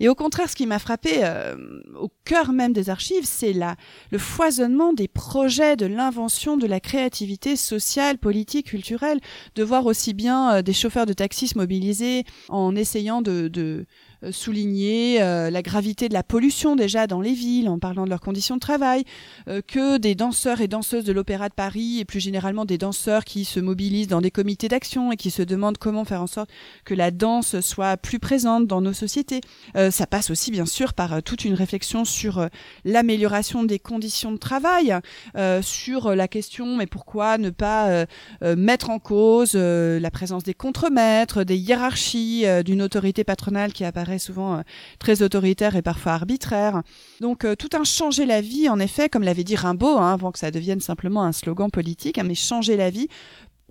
Et 0.00 0.08
au 0.08 0.16
contraire, 0.16 0.50
ce 0.50 0.56
qui 0.56 0.66
m'a 0.66 0.80
frappé 0.80 1.22
euh, 1.52 1.82
au 1.98 2.10
cœur 2.24 2.52
même 2.52 2.72
des 2.72 2.90
archives, 2.90 3.24
c'est 3.24 3.52
la, 3.52 3.76
le 4.10 4.18
foisonnement 4.18 4.92
des 4.92 5.08
projets, 5.08 5.76
de 5.76 5.86
l'invention, 5.86 6.56
de 6.56 6.66
la 6.66 6.80
créativité 6.80 7.56
sociale, 7.56 8.18
politique, 8.18 8.66
culturelle, 8.66 9.20
de 9.54 9.62
voir 9.62 9.86
aussi 9.86 10.14
bien 10.14 10.54
euh, 10.54 10.62
des 10.62 10.72
chauffeurs 10.72 11.06
de 11.06 11.12
taxis 11.12 11.48
se 11.48 11.58
mobiliser 11.58 12.24
en 12.48 12.74
essayant 12.76 13.22
de, 13.22 13.86
souligner 14.30 15.22
euh, 15.22 15.50
la 15.50 15.62
gravité 15.62 16.08
de 16.08 16.14
la 16.14 16.22
pollution 16.22 16.76
déjà 16.76 17.06
dans 17.06 17.20
les 17.20 17.32
villes, 17.32 17.68
en 17.68 17.78
parlant 17.78 18.04
de 18.04 18.10
leurs 18.10 18.20
conditions 18.20 18.54
de 18.56 18.60
travail, 18.60 19.04
euh, 19.48 19.60
que 19.66 19.98
des 19.98 20.14
danseurs 20.14 20.60
et 20.60 20.68
danseuses 20.68 21.04
de 21.04 21.12
l'Opéra 21.12 21.48
de 21.48 21.54
Paris, 21.54 21.98
et 21.98 22.04
plus 22.04 22.20
généralement 22.20 22.64
des 22.64 22.78
danseurs 22.78 23.24
qui 23.24 23.44
se 23.44 23.60
mobilisent 23.60 24.08
dans 24.08 24.20
des 24.20 24.30
comités 24.30 24.68
d'action 24.68 25.12
et 25.12 25.16
qui 25.16 25.30
se 25.30 25.42
demandent 25.42 25.78
comment 25.78 26.04
faire 26.04 26.22
en 26.22 26.26
sorte 26.26 26.50
que 26.84 26.94
la 26.94 27.10
danse 27.10 27.60
soit 27.60 27.96
plus 27.96 28.18
présente 28.18 28.66
dans 28.66 28.80
nos 28.80 28.92
sociétés. 28.92 29.40
Euh, 29.76 29.90
ça 29.90 30.06
passe 30.06 30.30
aussi 30.30 30.50
bien 30.50 30.66
sûr 30.66 30.94
par 30.94 31.14
euh, 31.14 31.20
toute 31.20 31.44
une 31.44 31.54
réflexion 31.54 32.04
sur 32.04 32.38
euh, 32.38 32.48
l'amélioration 32.84 33.64
des 33.64 33.78
conditions 33.78 34.32
de 34.32 34.38
travail, 34.38 34.94
euh, 35.36 35.62
sur 35.62 36.08
euh, 36.08 36.14
la 36.14 36.28
question 36.28 36.76
mais 36.76 36.86
pourquoi 36.86 37.38
ne 37.38 37.50
pas 37.50 37.88
euh, 37.88 38.06
euh, 38.42 38.56
mettre 38.56 38.90
en 38.90 38.98
cause 38.98 39.52
euh, 39.54 39.98
la 40.00 40.10
présence 40.10 40.42
des 40.44 40.54
contremaîtres, 40.54 41.44
des 41.44 41.56
hiérarchies, 41.56 42.46
euh, 42.46 42.62
d'une 42.62 42.82
autorité 42.82 43.24
patronale 43.24 43.72
qui 43.72 43.84
apparaît 43.84 44.11
souvent 44.18 44.58
euh, 44.58 44.62
très 44.98 45.22
autoritaire 45.22 45.76
et 45.76 45.82
parfois 45.82 46.12
arbitraire. 46.12 46.82
Donc 47.20 47.44
euh, 47.44 47.54
tout 47.54 47.70
un 47.74 47.84
changer 47.84 48.26
la 48.26 48.40
vie, 48.40 48.68
en 48.68 48.78
effet, 48.78 49.08
comme 49.08 49.22
l'avait 49.22 49.44
dit 49.44 49.56
Rimbaud, 49.56 49.98
hein, 49.98 50.12
avant 50.12 50.32
que 50.32 50.38
ça 50.38 50.50
devienne 50.50 50.80
simplement 50.80 51.24
un 51.24 51.32
slogan 51.32 51.70
politique, 51.70 52.18
hein, 52.18 52.24
mais 52.24 52.34
changer 52.34 52.76
la 52.76 52.90
vie 52.90 53.08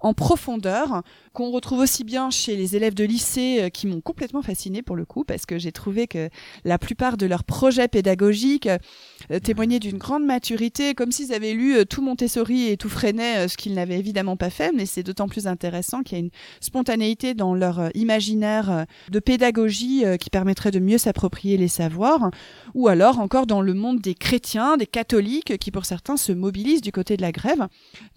en 0.01 0.13
profondeur, 0.13 1.03
qu'on 1.33 1.51
retrouve 1.51 1.79
aussi 1.79 2.03
bien 2.03 2.29
chez 2.29 2.57
les 2.57 2.75
élèves 2.75 2.93
de 2.93 3.05
lycée 3.05 3.59
euh, 3.61 3.69
qui 3.69 3.87
m'ont 3.87 4.01
complètement 4.01 4.41
fasciné 4.41 4.81
pour 4.81 4.95
le 4.95 5.05
coup, 5.05 5.23
parce 5.23 5.45
que 5.45 5.57
j'ai 5.57 5.71
trouvé 5.71 6.07
que 6.07 6.29
la 6.65 6.77
plupart 6.77 7.15
de 7.15 7.25
leurs 7.25 7.45
projets 7.45 7.87
pédagogiques 7.87 8.67
euh, 8.67 9.39
témoignaient 9.39 9.79
d'une 9.79 9.97
grande 9.97 10.25
maturité, 10.25 10.93
comme 10.93 11.11
s'ils 11.11 11.33
avaient 11.33 11.53
lu 11.53 11.77
euh, 11.77 11.85
tout 11.85 12.01
Montessori 12.01 12.67
et 12.67 12.75
tout 12.75 12.89
Freinet, 12.89 13.47
ce 13.47 13.55
qu'ils 13.55 13.73
n'avaient 13.73 13.97
évidemment 13.97 14.35
pas 14.35 14.49
fait, 14.49 14.73
mais 14.75 14.85
c'est 14.85 15.03
d'autant 15.03 15.29
plus 15.29 15.47
intéressant 15.47 16.03
qu'il 16.03 16.17
y 16.17 16.21
a 16.21 16.23
une 16.23 16.31
spontanéité 16.59 17.33
dans 17.33 17.55
leur 17.55 17.89
imaginaire 17.95 18.85
de 19.09 19.19
pédagogie 19.19 20.03
qui 20.19 20.29
permettrait 20.29 20.71
de 20.71 20.79
mieux 20.79 20.97
s'approprier 20.97 21.57
les 21.57 21.67
savoirs, 21.67 22.31
ou 22.73 22.87
alors 22.87 23.19
encore 23.19 23.47
dans 23.47 23.61
le 23.61 23.73
monde 23.73 23.99
des 24.01 24.15
chrétiens, 24.15 24.77
des 24.77 24.85
catholiques, 24.87 25.57
qui 25.57 25.71
pour 25.71 25.85
certains 25.85 26.17
se 26.17 26.31
mobilisent 26.31 26.81
du 26.81 26.91
côté 26.91 27.17
de 27.17 27.21
la 27.21 27.31
grève, 27.31 27.67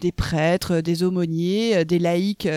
des 0.01 0.13
prêtres, 0.13 0.81
des 0.81 1.03
aumôniers, 1.03 1.85
des 1.85 1.99
laïcs 1.99 2.49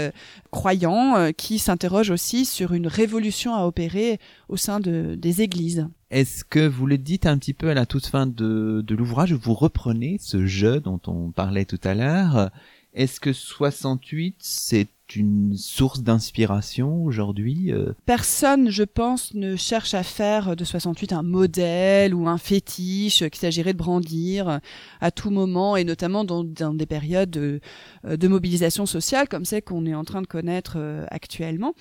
croyants 0.51 1.15
euh, 1.17 1.31
qui 1.31 1.59
s'interrogent 1.59 2.11
aussi 2.11 2.45
sur 2.45 2.73
une 2.73 2.87
révolution 2.87 3.55
à 3.55 3.65
opérer 3.65 4.19
au 4.49 4.57
sein 4.57 4.79
de, 4.79 5.15
des 5.15 5.41
églises. 5.41 5.87
Est-ce 6.09 6.43
que 6.43 6.65
vous 6.65 6.85
le 6.85 6.97
dites 6.97 7.25
un 7.25 7.37
petit 7.37 7.53
peu 7.53 7.69
à 7.69 7.73
la 7.73 7.85
toute 7.85 8.05
fin 8.05 8.27
de, 8.27 8.83
de 8.85 8.95
l'ouvrage, 8.95 9.33
vous 9.33 9.53
reprenez 9.53 10.17
ce 10.19 10.45
jeu 10.45 10.79
dont 10.79 11.01
on 11.07 11.31
parlait 11.31 11.65
tout 11.65 11.81
à 11.83 11.93
l'heure 11.93 12.49
Est-ce 12.93 13.19
que 13.19 13.33
68, 13.33 14.35
c'est 14.39 14.87
une 15.15 15.55
source 15.55 16.01
d'inspiration 16.01 17.03
aujourd'hui 17.03 17.71
euh? 17.71 17.93
Personne, 18.05 18.69
je 18.69 18.83
pense, 18.83 19.33
ne 19.33 19.55
cherche 19.55 19.93
à 19.93 20.03
faire 20.03 20.55
de 20.55 20.63
68 20.63 21.13
un 21.13 21.23
modèle 21.23 22.13
ou 22.13 22.27
un 22.27 22.37
fétiche 22.37 23.19
qu'il 23.29 23.39
s'agirait 23.39 23.73
de 23.73 23.77
brandir 23.77 24.59
à 25.01 25.11
tout 25.11 25.29
moment 25.29 25.75
et 25.75 25.83
notamment 25.83 26.23
dans, 26.23 26.43
des 26.43 26.85
périodes 26.85 27.29
de, 27.29 27.59
de 28.03 28.27
mobilisation 28.27 28.85
sociale 28.85 29.27
comme 29.27 29.45
celle 29.45 29.63
qu'on 29.63 29.85
est 29.85 29.95
en 29.95 30.03
train 30.03 30.21
de 30.21 30.27
connaître 30.27 30.73
euh, 30.77 31.05
actuellement. 31.09 31.73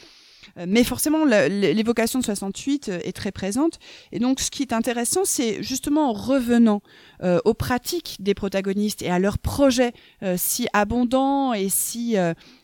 Euh, 0.58 0.66
mais 0.68 0.84
forcément, 0.84 1.24
l'évocation 1.24 2.18
de 2.18 2.24
68 2.24 2.88
est 2.88 3.14
très 3.14 3.32
présente. 3.32 3.78
Et 4.12 4.18
donc, 4.18 4.40
ce 4.40 4.50
qui 4.50 4.62
est 4.62 4.72
intéressant, 4.72 5.24
c'est 5.24 5.62
justement 5.62 6.10
en 6.10 6.12
revenant 6.12 6.82
aux 7.44 7.54
pratiques 7.54 8.18
des 8.20 8.34
protagonistes 8.34 9.00
et 9.00 9.10
à 9.10 9.18
leurs 9.18 9.38
projets 9.38 9.92
si 10.36 10.66
abondants 10.74 11.54
et 11.54 11.70
si 11.70 12.16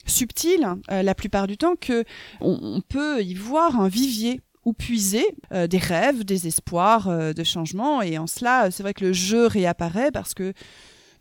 subtils, 0.05 0.67
la 0.89 1.15
plupart 1.15 1.47
du 1.47 1.57
temps, 1.57 1.75
que 1.75 2.05
on 2.41 2.83
peut 2.87 3.23
y 3.23 3.35
voir 3.35 3.81
un 3.81 3.89
vivier 3.89 4.43
ou 4.65 4.73
puiser 4.73 5.27
euh, 5.53 5.67
des 5.67 5.79
rêves, 5.79 6.25
des 6.25 6.47
espoirs 6.47 7.09
euh, 7.09 7.33
de 7.33 7.45
changement. 7.45 8.03
Et 8.03 8.19
en 8.19 8.27
cela, 8.27 8.71
c'est 8.71 8.83
vrai 8.83 8.95
que 8.95 9.05
le 9.05 9.13
jeu 9.13 9.47
réapparaît 9.47 10.11
parce 10.13 10.35
que 10.35 10.53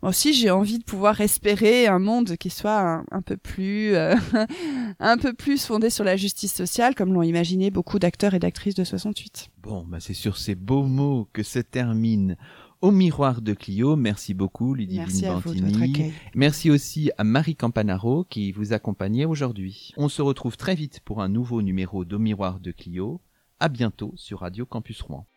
moi 0.02 0.10
aussi 0.10 0.34
j'ai 0.34 0.50
envie 0.50 0.80
de 0.80 0.84
pouvoir 0.84 1.22
espérer 1.22 1.88
un 1.88 2.00
monde 2.00 2.36
qui 2.38 2.50
soit 2.50 3.04
un, 3.12 3.22
peu 3.22 3.38
plus 3.38 3.96
euh, 3.96 4.16
un 5.00 5.18
peu 5.18 5.34
plus 5.34 5.66
fondé 5.66 5.90
sur 5.90 6.04
la 6.04 6.18
justice 6.18 6.54
sociale 6.54 6.96
comme 6.96 7.14
l'ont 7.14 7.22
imaginé 7.22 7.72
beaucoup 7.72 8.00
d'acteurs 8.00 8.34
et 8.34 8.40
d'actrices 8.40 8.76
de 8.76 8.84
68. 8.84 9.50
Bon, 9.62 9.86
bah 9.88 10.00
c'est 10.00 10.14
sur 10.14 10.38
ces 10.38 10.56
beaux 10.56 10.84
mots 10.84 11.28
que 11.34 11.44
se 11.44 11.60
termine 11.60 12.38
au 12.82 12.92
miroir 12.92 13.42
de 13.42 13.54
Clio. 13.54 13.96
Merci 13.96 14.34
beaucoup, 14.34 14.74
Ludivine 14.74 15.04
Merci 15.04 15.26
Bantini. 15.26 16.14
Merci 16.36 16.72
aussi 16.72 17.12
à 17.18 17.24
Marie 17.24 17.56
Campanaro 17.56 18.24
qui 18.24 18.52
vous 18.52 18.74
accompagnait 18.74 19.26
aujourd'hui. 19.26 19.94
On 19.98 20.10
se 20.10 20.22
retrouve 20.22 20.58
très 20.58 20.76
vite 20.76 21.00
pour 21.06 21.22
un 21.22 21.30
nouveau 21.30 21.62
numéro 21.62 22.06
d'Au 22.06 22.20
miroir 22.20 22.60
de 22.60 22.72
Clio. 22.72 23.22
À 23.60 23.70
bientôt 23.70 24.14
sur 24.16 24.40
Radio 24.40 24.66
Campus 24.66 25.02
Rouen. 25.04 25.28